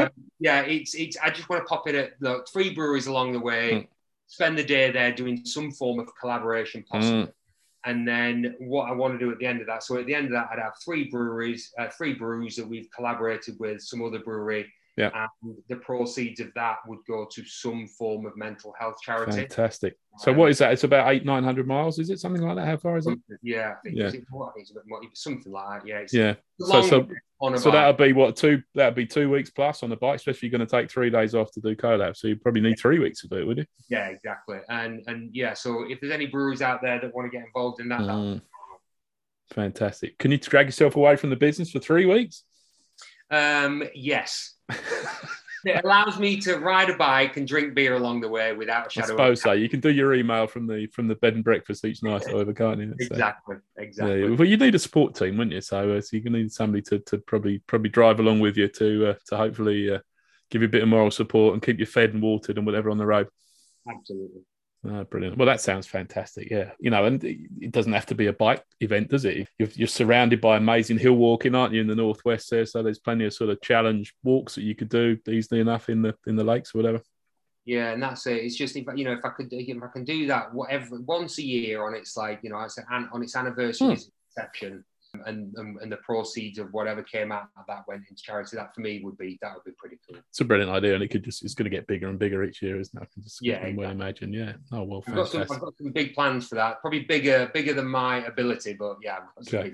um, 0.00 0.10
yeah, 0.38 0.62
it's 0.62 0.94
it's. 0.94 1.16
I 1.22 1.30
just 1.30 1.48
want 1.48 1.62
to 1.62 1.66
pop 1.66 1.88
in 1.88 1.96
at 1.96 2.12
look 2.20 2.48
three 2.52 2.74
breweries 2.74 3.06
along 3.06 3.32
the 3.32 3.40
way, 3.40 3.72
mm. 3.72 3.88
spend 4.26 4.56
the 4.56 4.64
day 4.64 4.90
there 4.90 5.12
doing 5.12 5.44
some 5.44 5.70
form 5.70 5.98
of 5.98 6.08
collaboration, 6.18 6.84
possible. 6.84 7.24
Mm. 7.24 7.32
And 7.86 8.08
then 8.08 8.54
what 8.60 8.88
I 8.88 8.92
want 8.92 9.12
to 9.12 9.18
do 9.18 9.30
at 9.30 9.38
the 9.38 9.44
end 9.44 9.60
of 9.60 9.66
that. 9.66 9.82
So 9.82 9.98
at 9.98 10.06
the 10.06 10.14
end 10.14 10.26
of 10.26 10.32
that, 10.32 10.48
I'd 10.50 10.58
have 10.58 10.72
three 10.82 11.10
breweries, 11.10 11.70
uh, 11.78 11.88
three 11.88 12.14
brews 12.14 12.56
that 12.56 12.66
we've 12.66 12.88
collaborated 12.90 13.56
with 13.60 13.82
some 13.82 14.02
other 14.02 14.20
brewery 14.20 14.72
yeah. 14.96 15.26
And 15.42 15.56
the 15.68 15.76
proceeds 15.76 16.40
of 16.40 16.54
that 16.54 16.76
would 16.86 17.00
go 17.08 17.26
to 17.32 17.44
some 17.44 17.88
form 17.88 18.26
of 18.26 18.36
mental 18.36 18.72
health 18.78 18.96
charity. 19.02 19.32
Fantastic. 19.32 19.98
So 20.18 20.30
um, 20.30 20.36
what 20.36 20.50
is 20.50 20.58
that? 20.58 20.72
It's 20.72 20.84
about 20.84 21.12
eight, 21.12 21.24
nine 21.24 21.42
hundred 21.42 21.66
miles. 21.66 21.98
Is 21.98 22.10
it 22.10 22.20
something 22.20 22.42
like 22.42 22.56
that? 22.56 22.66
How 22.66 22.76
far 22.76 22.96
is 22.96 23.06
it? 23.08 23.18
Yeah, 23.42 23.72
I 23.72 23.74
think, 23.82 23.96
yeah. 23.96 24.04
It's, 24.04 24.14
it's 24.14 24.70
a 24.70 24.74
bit 24.74 24.82
more, 24.86 25.00
something 25.12 25.50
like 25.50 25.82
that. 25.82 25.88
Yeah. 25.88 26.06
yeah. 26.12 26.34
So 26.60 26.82
so, 26.82 27.08
so 27.56 27.70
that'll 27.72 27.94
be 27.94 28.12
what 28.12 28.36
two? 28.36 28.62
That'll 28.76 28.94
be 28.94 29.06
two 29.06 29.28
weeks 29.28 29.50
plus 29.50 29.82
on 29.82 29.90
the 29.90 29.96
bike, 29.96 30.16
especially 30.16 30.36
if 30.36 30.42
you're 30.44 30.58
going 30.58 30.66
to 30.66 30.70
take 30.70 30.88
three 30.90 31.10
days 31.10 31.34
off 31.34 31.50
to 31.52 31.60
do 31.60 31.74
collab. 31.74 32.16
So 32.16 32.28
you 32.28 32.36
probably 32.36 32.60
need 32.60 32.78
three 32.78 33.00
weeks 33.00 33.22
to 33.22 33.28
do 33.28 33.38
it, 33.38 33.46
would 33.46 33.58
you? 33.58 33.66
Yeah, 33.88 34.06
exactly. 34.06 34.58
And 34.68 35.02
and 35.08 35.30
yeah, 35.34 35.54
so 35.54 35.84
if 35.88 36.00
there's 36.00 36.12
any 36.12 36.26
breweries 36.26 36.62
out 36.62 36.80
there 36.82 37.00
that 37.00 37.12
want 37.12 37.30
to 37.30 37.36
get 37.36 37.44
involved 37.44 37.80
in 37.80 37.88
that, 37.88 38.00
mm. 38.00 38.40
fantastic. 39.52 40.16
Can 40.18 40.30
you 40.30 40.38
drag 40.38 40.66
yourself 40.66 40.94
away 40.94 41.16
from 41.16 41.30
the 41.30 41.36
business 41.36 41.72
for 41.72 41.80
three 41.80 42.06
weeks? 42.06 42.44
Um, 43.30 43.82
yes. 43.94 44.54
it 45.64 45.84
allows 45.84 46.18
me 46.18 46.40
to 46.40 46.58
ride 46.58 46.90
a 46.90 46.96
bike 46.96 47.36
and 47.36 47.46
drink 47.46 47.74
beer 47.74 47.94
along 47.94 48.20
the 48.20 48.28
way 48.28 48.52
without 48.52 48.86
a 48.86 48.90
shadow. 48.90 49.06
I 49.06 49.08
suppose 49.08 49.42
so. 49.42 49.52
You 49.52 49.68
can 49.68 49.80
do 49.80 49.90
your 49.90 50.14
email 50.14 50.46
from 50.46 50.66
the 50.66 50.86
from 50.88 51.08
the 51.08 51.14
bed 51.16 51.34
and 51.34 51.44
breakfast 51.44 51.84
each 51.84 52.02
night, 52.02 52.28
over, 52.28 52.52
can't 52.52 52.80
you? 52.80 52.94
Exactly, 52.98 53.56
exactly. 53.76 54.22
Yeah, 54.22 54.30
well, 54.30 54.48
you 54.48 54.56
need 54.56 54.74
a 54.74 54.78
support 54.78 55.14
team, 55.14 55.36
wouldn't 55.36 55.54
you? 55.54 55.60
So, 55.60 55.96
uh, 55.96 56.00
so 56.00 56.16
you 56.16 56.22
can 56.22 56.32
need 56.32 56.52
somebody 56.52 56.82
to, 56.82 56.98
to 57.00 57.18
probably 57.18 57.58
probably 57.66 57.90
drive 57.90 58.20
along 58.20 58.40
with 58.40 58.56
you 58.56 58.68
to 58.68 59.10
uh, 59.10 59.14
to 59.28 59.36
hopefully 59.36 59.94
uh, 59.94 59.98
give 60.50 60.62
you 60.62 60.68
a 60.68 60.70
bit 60.70 60.82
of 60.82 60.88
moral 60.88 61.10
support 61.10 61.54
and 61.54 61.62
keep 61.62 61.78
you 61.78 61.86
fed 61.86 62.14
and 62.14 62.22
watered 62.22 62.58
and 62.58 62.66
whatever 62.66 62.90
on 62.90 62.98
the 62.98 63.06
road. 63.06 63.28
Absolutely. 63.88 64.42
Oh, 64.86 65.04
brilliant. 65.04 65.38
Well, 65.38 65.46
that 65.46 65.60
sounds 65.60 65.86
fantastic. 65.86 66.50
Yeah. 66.50 66.72
You 66.78 66.90
know, 66.90 67.06
and 67.06 67.22
it 67.24 67.70
doesn't 67.70 67.92
have 67.92 68.06
to 68.06 68.14
be 68.14 68.26
a 68.26 68.32
bike 68.32 68.62
event, 68.80 69.08
does 69.08 69.24
it? 69.24 69.48
You're, 69.58 69.68
you're, 69.74 69.88
surrounded 69.88 70.40
by 70.40 70.56
amazing 70.56 70.98
hill 70.98 71.14
walking, 71.14 71.54
aren't 71.54 71.72
you, 71.72 71.80
in 71.80 71.86
the 71.86 71.94
Northwest 71.94 72.50
there? 72.50 72.66
So 72.66 72.82
there's 72.82 72.98
plenty 72.98 73.24
of 73.24 73.32
sort 73.32 73.50
of 73.50 73.62
challenge 73.62 74.14
walks 74.22 74.56
that 74.56 74.62
you 74.62 74.74
could 74.74 74.90
do 74.90 75.16
easily 75.28 75.60
enough 75.60 75.88
in 75.88 76.02
the 76.02 76.14
in 76.26 76.36
the 76.36 76.44
lakes 76.44 76.74
or 76.74 76.78
whatever. 76.78 77.00
Yeah, 77.64 77.92
and 77.92 78.02
that's 78.02 78.26
it. 78.26 78.44
It's 78.44 78.56
just 78.56 78.76
if 78.76 78.84
you 78.94 79.04
know 79.04 79.12
if 79.12 79.24
I 79.24 79.30
could 79.30 79.48
if 79.50 79.82
I 79.82 79.86
can 79.86 80.04
do 80.04 80.26
that 80.26 80.52
whatever 80.52 81.00
once 81.00 81.38
a 81.38 81.42
year 81.42 81.86
on 81.86 81.94
its 81.94 82.14
like 82.16 82.40
you 82.42 82.50
know 82.50 82.56
on 82.56 83.22
its 83.22 83.36
anniversary 83.36 83.86
hmm. 83.86 84.02
inception 84.36 84.84
and, 85.26 85.54
and, 85.56 85.78
and 85.80 85.90
the 85.90 85.96
proceeds 85.98 86.58
of 86.58 86.72
whatever 86.72 87.02
came 87.02 87.32
out 87.32 87.48
of 87.56 87.64
that 87.68 87.84
went 87.86 88.02
into 88.08 88.22
charity. 88.22 88.56
That 88.56 88.74
for 88.74 88.80
me 88.80 89.00
would 89.02 89.18
be 89.18 89.38
that 89.42 89.54
would 89.54 89.64
be 89.64 89.72
pretty 89.76 89.96
cool. 90.08 90.18
It's 90.28 90.40
a 90.40 90.44
brilliant 90.44 90.70
idea, 90.70 90.94
and 90.94 91.02
it 91.02 91.08
could 91.08 91.24
just 91.24 91.44
it's 91.44 91.54
going 91.54 91.64
to 91.64 91.76
get 91.76 91.86
bigger 91.86 92.08
and 92.08 92.18
bigger 92.18 92.42
each 92.44 92.62
year, 92.62 92.78
isn't 92.78 92.96
it? 92.96 93.02
I 93.02 93.06
can 93.12 93.22
just 93.22 93.38
yeah, 93.42 93.54
exactly. 93.54 93.76
well 93.76 93.90
imagine. 93.90 94.32
Yeah. 94.32 94.52
Oh 94.72 94.82
well, 94.82 95.04
I've 95.06 95.14
got, 95.14 95.28
some, 95.28 95.42
I've 95.42 95.48
got, 95.48 95.76
some, 95.76 95.92
big 95.92 96.14
plans 96.14 96.48
for 96.48 96.54
that. 96.56 96.80
Probably 96.80 97.00
bigger 97.00 97.50
bigger 97.52 97.74
than 97.74 97.86
my 97.86 98.24
ability, 98.24 98.74
but 98.74 98.96
yeah. 99.02 99.20
Okay. 99.40 99.72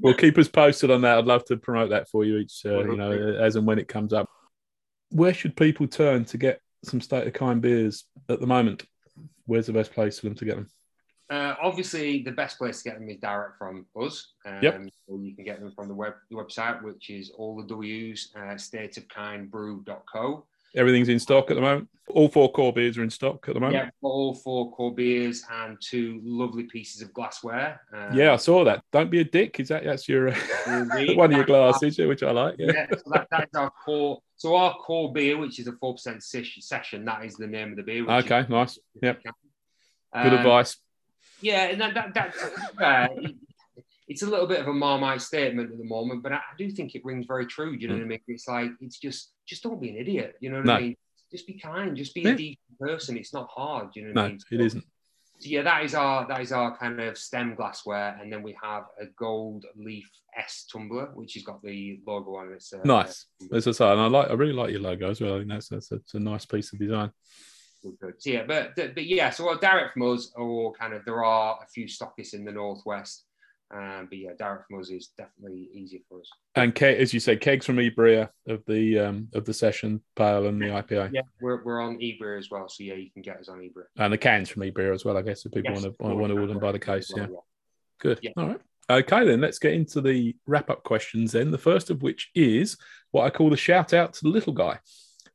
well, 0.00 0.14
keep 0.14 0.38
us 0.38 0.48
posted 0.48 0.90
on 0.90 1.02
that. 1.02 1.18
I'd 1.18 1.26
love 1.26 1.44
to 1.46 1.56
promote 1.56 1.90
that 1.90 2.08
for 2.08 2.24
you 2.24 2.38
each, 2.38 2.62
uh, 2.64 2.84
you 2.84 2.96
know, 2.96 3.12
as 3.12 3.56
and 3.56 3.66
when 3.66 3.78
it 3.78 3.88
comes 3.88 4.12
up. 4.12 4.28
Where 5.10 5.34
should 5.34 5.56
people 5.56 5.86
turn 5.86 6.24
to 6.26 6.38
get 6.38 6.60
some 6.82 7.00
state 7.00 7.26
of 7.26 7.32
kind 7.32 7.60
beers 7.60 8.04
at 8.28 8.40
the 8.40 8.46
moment? 8.46 8.84
Where's 9.46 9.66
the 9.66 9.72
best 9.72 9.92
place 9.92 10.18
for 10.18 10.26
them 10.26 10.34
to 10.36 10.44
get 10.44 10.56
them? 10.56 10.68
Uh, 11.30 11.54
obviously, 11.62 12.22
the 12.22 12.32
best 12.32 12.58
place 12.58 12.82
to 12.82 12.90
get 12.90 12.98
them 12.98 13.08
is 13.08 13.16
direct 13.16 13.56
from 13.58 13.86
us. 14.00 14.32
Um, 14.44 14.58
yep. 14.62 14.80
So 15.08 15.18
you 15.18 15.34
can 15.34 15.44
get 15.44 15.58
them 15.60 15.72
from 15.72 15.88
the 15.88 15.94
web 15.94 16.14
the 16.30 16.36
website, 16.36 16.82
which 16.82 17.08
is 17.10 17.30
all 17.30 17.56
the 17.56 17.64
W's, 17.64 18.30
uh, 18.36 18.54
stateofkindbrew.co. 18.54 20.44
Everything's 20.76 21.08
in 21.08 21.20
stock 21.20 21.50
at 21.50 21.54
the 21.54 21.60
moment. 21.60 21.88
All 22.08 22.28
four 22.28 22.52
core 22.52 22.72
beers 22.72 22.98
are 22.98 23.04
in 23.04 23.10
stock 23.10 23.48
at 23.48 23.54
the 23.54 23.60
moment. 23.60 23.84
Yeah, 23.84 23.90
all 24.02 24.34
four 24.34 24.72
core 24.72 24.92
beers 24.92 25.44
and 25.50 25.78
two 25.80 26.20
lovely 26.24 26.64
pieces 26.64 27.00
of 27.00 27.14
glassware. 27.14 27.80
Um, 27.92 28.12
yeah, 28.14 28.32
I 28.32 28.36
saw 28.36 28.64
that. 28.64 28.82
Don't 28.92 29.10
be 29.10 29.20
a 29.20 29.24
dick. 29.24 29.60
Is 29.60 29.68
that 29.68 29.84
that's 29.84 30.08
your 30.08 30.32
one 30.66 31.30
of 31.30 31.36
your 31.36 31.44
glasses, 31.44 31.96
which 31.98 32.22
I 32.22 32.32
like? 32.32 32.56
Yeah, 32.58 32.72
yeah 32.74 32.86
so 32.90 33.02
that, 33.06 33.28
that's 33.30 33.54
our 33.56 33.70
core. 33.70 34.20
So 34.36 34.56
our 34.56 34.74
core 34.74 35.12
beer, 35.12 35.38
which 35.38 35.58
is 35.60 35.68
a 35.68 35.72
four 35.72 35.94
percent 35.94 36.22
session, 36.22 37.04
that 37.04 37.24
is 37.24 37.36
the 37.36 37.46
name 37.46 37.70
of 37.70 37.76
the 37.76 37.82
beer. 37.82 38.04
Okay, 38.06 38.44
nice. 38.48 38.78
Yep. 39.00 39.22
Good 39.22 39.32
um, 40.32 40.38
advice. 40.38 40.76
Yeah, 41.40 41.64
and 41.64 41.80
that, 41.80 41.94
that, 41.94 42.14
that's 42.14 42.42
uh, 42.80 43.08
it's 44.08 44.22
a 44.22 44.26
little 44.26 44.46
bit 44.46 44.60
of 44.60 44.68
a 44.68 44.72
marmite 44.72 45.22
statement 45.22 45.72
at 45.72 45.78
the 45.78 45.84
moment, 45.84 46.22
but 46.22 46.32
I, 46.32 46.36
I 46.36 46.56
do 46.58 46.70
think 46.70 46.94
it 46.94 47.04
rings 47.04 47.26
very 47.26 47.46
true. 47.46 47.72
you 47.72 47.88
know 47.88 47.94
mm. 47.94 47.98
what 47.98 48.04
I 48.04 48.08
mean? 48.08 48.20
It's 48.28 48.48
like 48.48 48.70
it's 48.80 48.98
just 48.98 49.32
just 49.46 49.62
don't 49.62 49.80
be 49.80 49.90
an 49.90 49.96
idiot. 49.96 50.36
You 50.40 50.50
know 50.50 50.56
what 50.58 50.66
no. 50.66 50.74
I 50.74 50.80
mean? 50.80 50.96
Just 51.30 51.46
be 51.46 51.54
kind. 51.54 51.96
Just 51.96 52.14
be 52.14 52.22
yeah. 52.22 52.30
a 52.30 52.36
decent 52.36 52.78
person. 52.78 53.16
It's 53.16 53.32
not 53.32 53.48
hard. 53.50 53.88
You 53.94 54.02
know 54.02 54.08
what 54.08 54.14
no, 54.14 54.22
I 54.22 54.28
mean? 54.28 54.40
it 54.50 54.60
isn't. 54.60 54.84
So 55.40 55.48
yeah, 55.48 55.62
that 55.62 55.84
is 55.84 55.94
our 55.94 56.28
that 56.28 56.40
is 56.40 56.52
our 56.52 56.76
kind 56.76 57.00
of 57.00 57.18
stem 57.18 57.54
glassware, 57.54 58.16
and 58.20 58.32
then 58.32 58.42
we 58.42 58.56
have 58.62 58.84
a 59.00 59.06
gold 59.18 59.64
leaf 59.76 60.08
S 60.38 60.66
tumbler, 60.70 61.10
which 61.14 61.34
has 61.34 61.42
got 61.42 61.62
the 61.62 62.00
logo 62.06 62.36
on 62.36 62.52
it. 62.52 62.64
Uh, 62.72 62.78
nice. 62.84 63.26
As 63.52 63.66
I 63.66 63.72
say, 63.72 63.90
and 63.90 64.00
I 64.00 64.06
like 64.06 64.30
I 64.30 64.34
really 64.34 64.52
like 64.52 64.70
your 64.70 64.80
logo 64.80 65.10
as 65.10 65.20
well. 65.20 65.34
I 65.34 65.38
think 65.38 65.50
that's 65.50 65.68
that's, 65.68 65.88
that's 65.88 66.14
a 66.14 66.20
nice 66.20 66.46
piece 66.46 66.72
of 66.72 66.78
design 66.78 67.10
good. 68.00 68.14
So, 68.18 68.30
yeah, 68.30 68.44
but 68.46 68.74
but 68.76 69.04
yeah, 69.04 69.30
so 69.30 69.46
well, 69.46 69.58
direct 69.58 69.94
from 69.94 70.12
us, 70.12 70.32
or 70.36 70.72
kind 70.72 70.94
of 70.94 71.04
there 71.04 71.24
are 71.24 71.58
a 71.62 71.66
few 71.68 71.86
stockists 71.86 72.34
in 72.34 72.44
the 72.44 72.52
northwest. 72.52 73.24
Um, 73.74 74.06
but 74.08 74.18
yeah, 74.18 74.30
direct 74.38 74.68
from 74.68 74.80
us 74.80 74.90
is 74.90 75.10
definitely 75.18 75.68
easier 75.72 76.00
for 76.08 76.20
us. 76.20 76.30
And 76.54 76.74
ke- 76.74 76.82
as 76.82 77.12
you 77.12 77.18
say, 77.18 77.36
kegs 77.36 77.66
from 77.66 77.76
Eebria 77.76 78.28
of 78.46 78.62
the 78.66 78.98
um, 78.98 79.28
of 79.34 79.44
the 79.44 79.54
session 79.54 80.00
pale 80.14 80.46
and 80.46 80.60
the 80.60 80.66
IPA. 80.66 81.10
Yeah, 81.12 81.22
we're, 81.40 81.64
we're 81.64 81.80
on 81.80 81.98
Eebria 81.98 82.38
as 82.38 82.50
well, 82.50 82.68
so 82.68 82.84
yeah, 82.84 82.94
you 82.94 83.10
can 83.10 83.22
get 83.22 83.38
us 83.38 83.48
on 83.48 83.58
Eebria. 83.58 83.86
And 83.96 84.12
the 84.12 84.18
cans 84.18 84.48
from 84.48 84.62
Eebria 84.62 84.94
as 84.94 85.04
well, 85.04 85.16
I 85.16 85.22
guess, 85.22 85.44
if 85.44 85.52
people 85.52 85.72
yes, 85.72 85.82
want 85.82 85.98
to 85.98 86.14
want 86.14 86.32
to 86.32 86.38
order 86.38 86.52
them 86.52 86.60
by 86.60 86.72
the 86.72 86.78
case. 86.78 87.10
Well, 87.12 87.24
yeah. 87.24 87.32
yeah. 87.32 87.40
good. 87.98 88.18
Yeah. 88.22 88.30
All 88.36 88.48
right. 88.48 88.60
Okay, 88.90 89.24
then 89.24 89.40
let's 89.40 89.58
get 89.58 89.72
into 89.72 90.02
the 90.02 90.36
wrap 90.46 90.68
up 90.68 90.84
questions. 90.84 91.32
Then 91.32 91.50
the 91.50 91.58
first 91.58 91.90
of 91.90 92.02
which 92.02 92.30
is 92.34 92.76
what 93.12 93.24
I 93.24 93.30
call 93.30 93.48
the 93.48 93.56
shout 93.56 93.94
out 93.94 94.12
to 94.14 94.22
the 94.22 94.28
little 94.28 94.52
guy. 94.52 94.78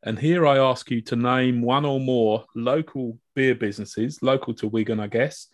And 0.03 0.17
here 0.17 0.47
I 0.47 0.57
ask 0.57 0.89
you 0.89 1.01
to 1.03 1.15
name 1.15 1.61
one 1.61 1.85
or 1.85 1.99
more 1.99 2.45
local 2.55 3.19
beer 3.35 3.55
businesses, 3.55 4.19
local 4.21 4.53
to 4.55 4.67
Wigan, 4.67 4.99
I 4.99 5.07
guess. 5.07 5.47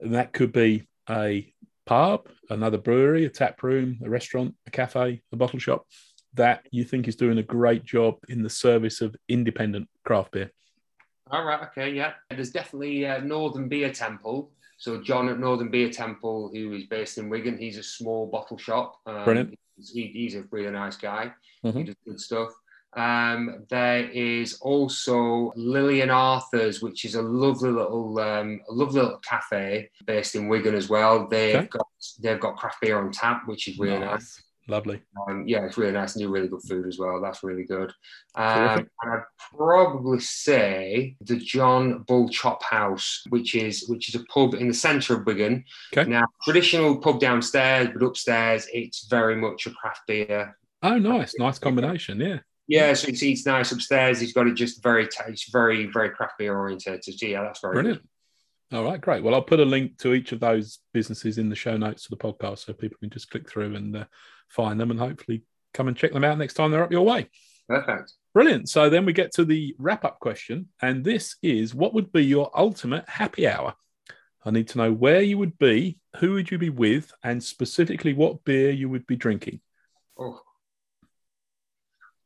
And 0.00 0.14
that 0.14 0.32
could 0.32 0.52
be 0.52 0.88
a 1.08 1.52
pub, 1.86 2.28
another 2.48 2.78
brewery, 2.78 3.24
a 3.24 3.30
tap 3.30 3.62
room, 3.62 3.98
a 4.04 4.08
restaurant, 4.08 4.54
a 4.66 4.70
cafe, 4.70 5.22
a 5.32 5.36
bottle 5.36 5.58
shop 5.58 5.86
that 6.34 6.66
you 6.70 6.84
think 6.84 7.08
is 7.08 7.16
doing 7.16 7.38
a 7.38 7.42
great 7.42 7.84
job 7.84 8.14
in 8.28 8.42
the 8.42 8.50
service 8.50 9.00
of 9.00 9.16
independent 9.28 9.88
craft 10.04 10.32
beer. 10.32 10.52
All 11.30 11.44
right. 11.44 11.62
Okay. 11.68 11.90
Yeah. 11.92 12.12
There's 12.28 12.50
definitely 12.50 13.06
uh, 13.06 13.18
Northern 13.20 13.68
Beer 13.68 13.92
Temple. 13.92 14.52
So 14.78 15.02
John 15.02 15.28
at 15.28 15.38
Northern 15.38 15.70
Beer 15.70 15.90
Temple, 15.90 16.50
who 16.54 16.72
is 16.72 16.84
based 16.84 17.18
in 17.18 17.28
Wigan, 17.28 17.58
he's 17.58 17.76
a 17.76 17.82
small 17.82 18.26
bottle 18.26 18.56
shop. 18.56 18.96
Um, 19.06 19.24
Brilliant. 19.24 19.58
He's, 19.76 19.90
he's, 19.90 20.34
a 20.36 20.44
really 20.50 20.70
nice 20.70 20.96
guy. 20.96 21.32
Mm-hmm. 21.64 21.78
He 21.78 21.84
does 21.84 21.96
good 22.06 22.20
stuff. 22.20 22.50
Um, 22.94 23.64
there 23.68 24.08
is 24.10 24.58
also 24.60 25.52
Lillian 25.54 26.10
Arthur's, 26.10 26.82
which 26.82 27.04
is 27.04 27.14
a 27.14 27.22
lovely 27.22 27.70
little, 27.70 28.18
um, 28.18 28.60
a 28.68 28.72
lovely 28.72 29.00
little 29.00 29.18
cafe 29.18 29.90
based 30.06 30.34
in 30.34 30.48
Wigan 30.48 30.74
as 30.74 30.88
well. 30.88 31.28
They've 31.28 31.56
okay. 31.56 31.68
got 31.68 31.86
they've 32.20 32.40
got 32.40 32.56
craft 32.56 32.80
beer 32.80 32.98
on 32.98 33.12
tap, 33.12 33.42
which 33.46 33.68
is 33.68 33.78
really 33.78 33.98
nice. 33.98 34.10
nice. 34.10 34.42
Lovely. 34.70 35.02
Um, 35.26 35.44
yeah, 35.48 35.64
it's 35.64 35.76
really 35.76 35.92
nice 35.92 36.14
and 36.14 36.22
do 36.22 36.30
really 36.30 36.46
good 36.46 36.62
food 36.62 36.86
as 36.86 36.96
well. 36.96 37.20
That's 37.20 37.42
really 37.42 37.64
good. 37.64 37.92
Um, 38.36 38.88
and 39.02 39.12
I'd 39.12 39.24
probably 39.56 40.20
say 40.20 41.16
the 41.20 41.36
John 41.36 42.04
Bull 42.06 42.28
Chop 42.28 42.62
House, 42.62 43.24
which 43.30 43.56
is 43.56 43.88
which 43.88 44.08
is 44.08 44.14
a 44.14 44.24
pub 44.26 44.54
in 44.54 44.68
the 44.68 44.74
centre 44.74 45.16
of 45.16 45.26
Wigan. 45.26 45.64
Okay. 45.92 46.08
Now, 46.08 46.24
traditional 46.44 46.98
pub 46.98 47.18
downstairs, 47.18 47.88
but 47.92 48.04
upstairs 48.04 48.68
it's 48.72 49.06
very 49.08 49.34
much 49.34 49.66
a 49.66 49.70
craft 49.70 50.02
beer. 50.06 50.56
Oh, 50.82 50.98
nice, 50.98 51.34
nice 51.38 51.58
combination. 51.58 52.20
Yeah. 52.20 52.38
Yeah, 52.70 52.94
so 52.94 53.08
it's, 53.08 53.20
it's 53.20 53.44
nice 53.44 53.72
upstairs. 53.72 54.20
He's 54.20 54.32
got 54.32 54.46
it 54.46 54.54
just 54.54 54.80
very, 54.80 55.08
it's 55.26 55.50
very, 55.50 55.86
very 55.86 56.10
craft 56.10 56.34
beer 56.38 56.56
oriented. 56.56 57.02
So 57.02 57.26
yeah, 57.26 57.42
that's 57.42 57.60
very 57.60 57.74
brilliant. 57.74 58.02
Good. 58.70 58.78
All 58.78 58.84
right, 58.84 59.00
great. 59.00 59.24
Well, 59.24 59.34
I'll 59.34 59.42
put 59.42 59.58
a 59.58 59.64
link 59.64 59.98
to 59.98 60.14
each 60.14 60.30
of 60.30 60.38
those 60.38 60.78
businesses 60.94 61.36
in 61.36 61.48
the 61.48 61.56
show 61.56 61.76
notes 61.76 62.04
to 62.04 62.10
the 62.10 62.16
podcast, 62.16 62.58
so 62.58 62.72
people 62.72 62.98
can 63.00 63.10
just 63.10 63.28
click 63.28 63.50
through 63.50 63.74
and 63.74 63.96
uh, 63.96 64.04
find 64.46 64.78
them, 64.78 64.92
and 64.92 65.00
hopefully 65.00 65.42
come 65.74 65.88
and 65.88 65.96
check 65.96 66.12
them 66.12 66.22
out 66.22 66.38
next 66.38 66.54
time 66.54 66.70
they're 66.70 66.84
up 66.84 66.92
your 66.92 67.04
way. 67.04 67.28
Perfect. 67.68 68.12
Brilliant. 68.34 68.68
So 68.68 68.88
then 68.88 69.04
we 69.04 69.14
get 69.14 69.32
to 69.34 69.44
the 69.44 69.74
wrap 69.76 70.04
up 70.04 70.20
question, 70.20 70.68
and 70.80 71.04
this 71.04 71.34
is: 71.42 71.74
What 71.74 71.92
would 71.94 72.12
be 72.12 72.24
your 72.24 72.52
ultimate 72.54 73.08
happy 73.08 73.48
hour? 73.48 73.74
I 74.44 74.52
need 74.52 74.68
to 74.68 74.78
know 74.78 74.92
where 74.92 75.22
you 75.22 75.38
would 75.38 75.58
be, 75.58 75.98
who 76.18 76.34
would 76.34 76.52
you 76.52 76.58
be 76.58 76.70
with, 76.70 77.12
and 77.24 77.42
specifically 77.42 78.12
what 78.12 78.44
beer 78.44 78.70
you 78.70 78.88
would 78.88 79.08
be 79.08 79.16
drinking. 79.16 79.60
Oh, 80.16 80.40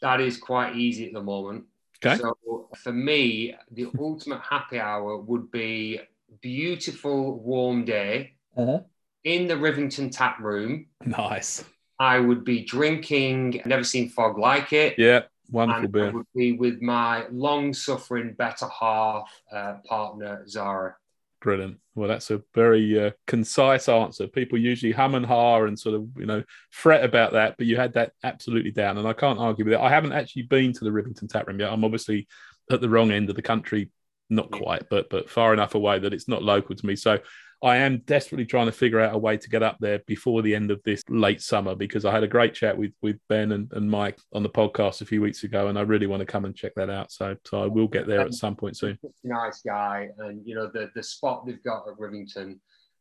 that 0.01 0.21
is 0.21 0.37
quite 0.37 0.77
easy 0.77 1.07
at 1.07 1.13
the 1.13 1.23
moment. 1.23 1.65
Okay. 2.05 2.21
So 2.21 2.69
for 2.77 2.93
me, 2.93 3.55
the 3.71 3.89
ultimate 3.99 4.41
happy 4.41 4.79
hour 4.79 5.17
would 5.17 5.51
be 5.51 6.01
beautiful 6.41 7.39
warm 7.41 7.85
day 7.85 8.35
uh-huh. 8.57 8.81
in 9.25 9.47
the 9.47 9.55
Rivington 9.55 10.11
tap 10.11 10.39
room. 10.41 10.87
Nice. 11.05 11.65
I 11.99 12.19
would 12.19 12.45
be 12.45 12.65
drinking. 12.65 13.63
Never 13.65 13.85
seen 13.85 14.09
fog 14.09 14.37
like 14.39 14.73
it. 14.73 14.99
Yeah, 14.99 15.23
wonderful 15.51 15.89
beer. 15.89 16.09
I 16.09 16.11
would 16.11 16.27
be 16.35 16.53
with 16.53 16.83
my 16.83 17.27
long-suffering 17.31 18.35
better 18.35 18.67
half 18.69 19.31
uh, 19.53 19.75
partner 19.87 20.47
Zara. 20.49 20.97
Brilliant. 21.45 21.77
Well, 21.95 22.09
that's 22.09 22.31
a 22.31 22.43
very 22.55 22.99
uh, 22.99 23.11
concise 23.27 23.87
answer. 23.91 24.27
People 24.27 24.57
usually 24.57 24.93
hum 24.93 25.15
and 25.15 25.27
ha 25.27 25.63
and 25.63 25.79
sort 25.79 25.95
of, 25.95 26.09
you 26.17 26.25
know, 26.25 26.43
fret 26.71 27.05
about 27.05 27.35
that, 27.35 27.57
but 27.59 27.67
you 27.67 27.77
had 27.77 27.93
that 27.93 28.13
absolutely 28.23 28.71
down, 28.71 28.97
and 28.97 29.07
I 29.07 29.13
can't 29.13 29.39
argue 29.39 29.67
with 29.67 29.75
it. 29.75 29.79
I 29.79 29.91
haven't 29.91 30.15
actually 30.15 30.45
been 30.45 30.73
to 30.73 30.85
the 30.85 30.91
Rivington 30.91 31.29
Tap 31.29 31.47
Room 31.47 31.61
yet. 31.61 31.71
I'm 31.71 31.85
obviously 31.85 32.29
at 32.73 32.81
the 32.81 32.89
wrong 32.89 33.11
end 33.11 33.29
of 33.29 33.37
the 33.37 33.43
country, 33.43 33.91
not 34.31 34.51
quite, 34.51 34.89
but 34.89 35.11
but 35.11 35.29
far 35.29 35.53
enough 35.53 35.75
away 35.75 35.99
that 35.99 36.15
it's 36.15 36.29
not 36.29 36.43
local 36.43 36.75
to 36.75 36.87
me. 36.87 36.97
So 36.97 37.19
I 37.63 37.77
am 37.77 37.99
desperately 38.07 38.47
trying 38.47 38.67
to 38.67 38.73
figure 38.73 39.01
out 39.01 39.15
a 39.15 39.19
way 39.19 39.37
to 39.37 39.49
get 39.49 39.63
up 39.63 39.79
there 39.81 40.01
before 40.07 40.43
the 40.43 40.55
end 40.55 40.71
of 40.71 40.83
this 40.85 41.03
late 41.09 41.41
summer 41.41 41.75
because 41.75 42.05
I 42.05 42.13
had 42.13 42.23
a 42.23 42.29
great 42.29 42.55
chat 42.55 42.77
with 42.77 42.93
with 43.03 43.17
Ben 43.29 43.53
and, 43.53 43.71
and 43.73 43.91
Mike 43.91 44.19
on 44.33 44.43
the 44.43 44.51
podcast 44.51 45.01
a 45.01 45.07
few 45.07 45.21
weeks 45.21 45.45
ago, 45.45 45.69
and 45.69 45.79
I 45.79 45.83
really 45.83 46.07
want 46.07 46.21
to 46.21 46.27
come 46.27 46.45
and 46.45 46.55
check 46.55 46.75
that 46.77 46.91
out. 46.91 47.13
So 47.13 47.37
so 47.45 47.63
I 47.63 47.67
will 47.67 47.89
get 47.89 48.07
there 48.07 48.21
at 48.21 48.35
some 48.35 48.57
point 48.57 48.77
soon. 48.77 48.99
Nice 49.23 49.63
guy, 49.63 50.09
and 50.19 50.43
you 50.47 50.55
know 50.55 50.71
the 50.73 50.91
the 50.95 51.03
spot 51.03 51.47
they've 51.47 51.63
got 51.63 51.89
at 51.89 51.99
Rivington 51.99 52.59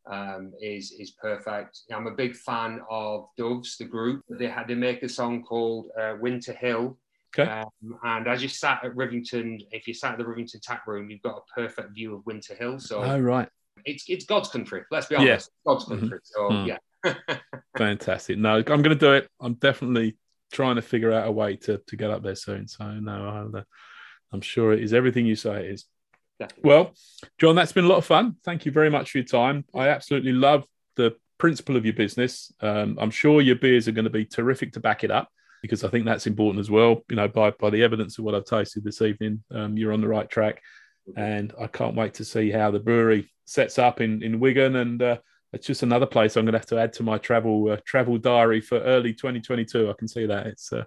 um, 0.10 0.54
is 0.62 0.92
is 0.92 1.12
perfect. 1.12 1.82
I'm 1.94 2.08
a 2.08 2.12
big 2.12 2.36
fan 2.36 2.82
of 2.90 3.28
Doves, 3.38 3.78
the 3.78 3.86
group. 3.86 4.24
They 4.30 4.48
had 4.48 4.68
to 4.68 4.76
make 4.76 5.04
a 5.04 5.10
song 5.10 5.44
called 5.44 5.88
uh, 6.00 6.16
Winter 6.20 6.54
Hill. 6.54 6.98
Okay. 7.38 7.50
Um, 7.50 7.98
and 8.04 8.28
as 8.28 8.44
you 8.44 8.50
sat 8.50 8.84
at 8.84 8.96
Rivington, 8.96 9.66
if 9.72 9.88
you 9.88 9.94
sat 9.94 10.12
at 10.12 10.18
the 10.20 10.24
Rivington 10.24 10.62
Tap 10.62 10.86
Room, 10.86 11.10
you've 11.10 11.24
got 11.24 11.38
a 11.38 11.54
perfect 11.54 11.96
view 11.96 12.16
of 12.16 12.26
Winter 12.26 12.54
Hill. 12.54 12.80
So 12.80 13.02
oh 13.02 13.20
right, 13.20 13.50
it's 13.86 14.06
it's 14.08 14.26
God's 14.26 14.50
country. 14.50 14.84
Let's 14.92 15.08
be 15.08 15.16
honest, 15.16 15.52
yeah. 15.66 15.72
God's 15.72 15.86
mm-hmm. 15.86 16.00
country. 16.00 16.20
So 16.24 16.50
mm. 16.50 16.68
yeah. 16.68 17.38
Fantastic. 17.78 18.38
No, 18.38 18.56
I'm 18.56 18.64
going 18.64 18.84
to 18.84 18.96
do 18.96 19.14
it. 19.14 19.30
I'm 19.42 19.56
definitely 19.56 20.18
trying 20.52 20.76
to 20.76 20.82
figure 20.82 21.12
out 21.12 21.28
a 21.28 21.32
way 21.32 21.56
to 21.58 21.82
to 21.88 21.96
get 21.96 22.12
up 22.12 22.24
there 22.24 22.36
soon. 22.36 22.68
So 22.68 22.86
no, 22.92 23.30
I'll, 23.30 23.60
uh, 23.60 23.64
I'm 24.32 24.42
sure 24.42 24.74
it 24.74 24.82
is 24.82 24.94
everything 24.94 25.26
you 25.26 25.36
say 25.36 25.66
it 25.66 25.72
is. 25.72 25.86
Definitely. 26.40 26.70
Well, 26.70 26.94
John, 27.40 27.56
that's 27.56 27.72
been 27.72 27.86
a 27.86 27.90
lot 27.90 27.98
of 27.98 28.06
fun. 28.06 28.38
Thank 28.44 28.66
you 28.66 28.72
very 28.72 28.90
much 28.90 29.12
for 29.12 29.20
your 29.20 29.26
time. 29.26 29.66
I 29.76 29.90
absolutely 29.90 30.34
love 30.34 30.66
the 30.96 31.16
principle 31.38 31.76
of 31.76 31.86
your 31.86 31.94
business. 31.94 32.52
Um, 32.62 32.98
I'm 33.00 33.12
sure 33.12 33.42
your 33.42 33.56
beers 33.56 33.88
are 33.88 33.92
going 33.92 34.06
to 34.06 34.12
be 34.12 34.26
terrific 34.26 34.74
to 34.74 34.80
back 34.80 35.04
it 35.04 35.12
up. 35.12 35.30
because 35.64 35.84
I 35.84 35.88
think 35.88 36.06
that's 36.06 36.28
important 36.28 36.60
as 36.60 36.70
well. 36.70 37.02
You 37.10 37.16
know, 37.16 37.28
by 37.28 37.52
by 37.52 37.70
the 37.70 37.84
evidence 37.84 38.20
of 38.20 38.26
what 38.26 38.36
I've 38.36 38.46
tasted 38.46 38.84
this 38.84 39.02
evening, 39.02 39.44
um, 39.52 39.78
you're 39.78 39.94
on 39.94 40.02
the 40.02 40.08
right 40.08 40.30
track, 40.30 40.62
and 41.16 41.54
I 41.60 41.68
can't 41.68 41.96
wait 41.96 42.16
to 42.16 42.26
see 42.26 42.52
how 42.52 42.72
the 42.72 42.80
brewery 42.80 43.32
sets 43.46 43.80
up 43.80 44.02
in 44.02 44.24
in 44.24 44.40
Wigan 44.40 44.76
and. 44.76 45.02
Uh, 45.02 45.18
it's 45.54 45.68
just 45.68 45.84
another 45.84 46.08
place 46.08 46.36
I'm 46.36 46.46
going 46.46 46.54
to 46.54 46.58
have 46.58 46.66
to 46.68 46.80
add 46.80 46.94
to 46.94 47.04
my 47.04 47.20
travel 47.20 47.70
uh, 47.70 47.78
travel 47.86 48.18
diary 48.18 48.60
for 48.60 48.80
early 48.80 49.14
2022. 49.14 49.88
I 49.88 49.94
can 49.94 50.08
see 50.08 50.26
that 50.26 50.48
it's. 50.48 50.74
Uh, 50.74 50.86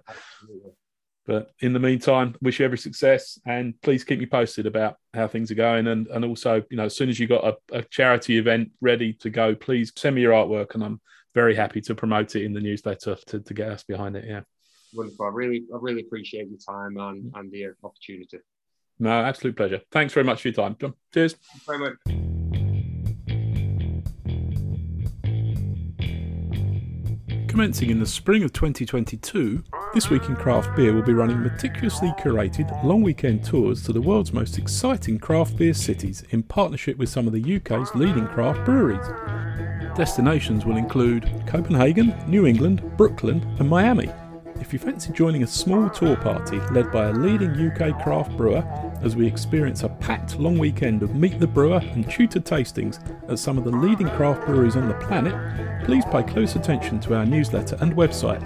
but 1.25 1.51
in 1.59 1.73
the 1.73 1.79
meantime, 1.79 2.35
wish 2.41 2.59
you 2.59 2.65
every 2.65 2.77
success 2.77 3.37
and 3.45 3.79
please 3.81 4.05
keep 4.05 4.19
me 4.19 4.25
posted 4.25 4.65
about 4.65 4.95
how 5.13 5.27
things 5.27 5.51
are 5.51 5.55
going. 5.55 5.87
And 5.87 6.07
and 6.07 6.25
also, 6.25 6.63
you 6.69 6.77
know, 6.77 6.85
as 6.85 6.95
soon 6.95 7.09
as 7.09 7.19
you 7.19 7.27
got 7.27 7.45
a, 7.45 7.77
a 7.77 7.81
charity 7.83 8.37
event 8.37 8.71
ready 8.81 9.13
to 9.13 9.29
go, 9.29 9.55
please 9.55 9.91
send 9.95 10.15
me 10.15 10.21
your 10.21 10.33
artwork 10.33 10.73
and 10.73 10.83
I'm 10.83 11.01
very 11.33 11.53
happy 11.53 11.81
to 11.81 11.95
promote 11.95 12.35
it 12.35 12.43
in 12.43 12.53
the 12.53 12.61
newsletter 12.61 13.17
to, 13.27 13.39
to 13.39 13.53
get 13.53 13.69
us 13.69 13.83
behind 13.83 14.15
it. 14.15 14.25
Yeah. 14.27 14.41
Wonderful. 14.93 15.25
I 15.25 15.29
really, 15.29 15.65
I 15.73 15.77
really 15.79 16.01
appreciate 16.01 16.47
your 16.49 16.59
time 16.59 16.97
and, 16.97 17.31
and 17.35 17.51
the 17.51 17.67
opportunity. 17.83 18.39
No, 18.99 19.11
absolute 19.11 19.55
pleasure. 19.55 19.81
Thanks 19.91 20.13
very 20.13 20.23
much 20.25 20.41
for 20.41 20.47
your 20.47 20.55
time, 20.55 20.75
John. 20.79 20.93
Cheers. 21.13 21.35
very 21.65 21.79
much. 21.79 21.93
Commencing 27.47 27.89
in 27.89 27.99
the 27.99 28.05
spring 28.05 28.43
of 28.43 28.53
2022, 28.53 29.63
This 29.93 30.09
Week 30.09 30.23
in 30.29 30.35
Craft 30.35 30.75
Beer 30.75 30.93
will 30.93 31.01
be 31.01 31.13
running 31.13 31.41
meticulously 31.41 32.09
curated 32.19 32.83
long 32.83 33.01
weekend 33.01 33.43
tours 33.43 33.81
to 33.83 33.93
the 33.93 34.01
world's 34.01 34.31
most 34.31 34.59
exciting 34.59 35.17
craft 35.17 35.57
beer 35.57 35.73
cities 35.73 36.23
in 36.29 36.43
partnership 36.43 36.97
with 36.97 37.09
some 37.09 37.25
of 37.25 37.33
the 37.33 37.55
UK's 37.55 37.95
leading 37.95 38.27
craft 38.27 38.63
breweries. 38.63 39.07
Destinations 39.95 40.65
will 40.65 40.77
include 40.77 41.31
Copenhagen, 41.47 42.13
New 42.27 42.45
England, 42.45 42.83
Brooklyn, 42.95 43.41
and 43.59 43.67
Miami. 43.67 44.11
If 44.59 44.73
you 44.73 44.79
fancy 44.79 45.13
joining 45.13 45.43
a 45.43 45.47
small 45.47 45.89
tour 45.89 46.15
party 46.17 46.59
led 46.71 46.91
by 46.91 47.07
a 47.07 47.13
leading 47.13 47.51
UK 47.51 48.03
craft 48.03 48.35
brewer 48.35 48.63
as 49.01 49.15
we 49.15 49.25
experience 49.27 49.83
a 49.83 49.89
packed 49.89 50.39
long 50.39 50.57
weekend 50.57 51.03
of 51.03 51.15
Meet 51.15 51.39
the 51.39 51.47
Brewer 51.47 51.79
and 51.93 52.09
tutor 52.09 52.39
tastings 52.39 52.99
at 53.29 53.39
some 53.39 53.57
of 53.57 53.63
the 53.63 53.71
leading 53.71 54.09
craft 54.09 54.45
breweries 54.45 54.75
on 54.75 54.87
the 54.87 54.93
planet, 54.95 55.85
please 55.85 56.03
pay 56.05 56.23
close 56.23 56.55
attention 56.55 56.99
to 57.01 57.15
our 57.15 57.25
newsletter 57.25 57.77
and 57.79 57.95
website 57.95 58.41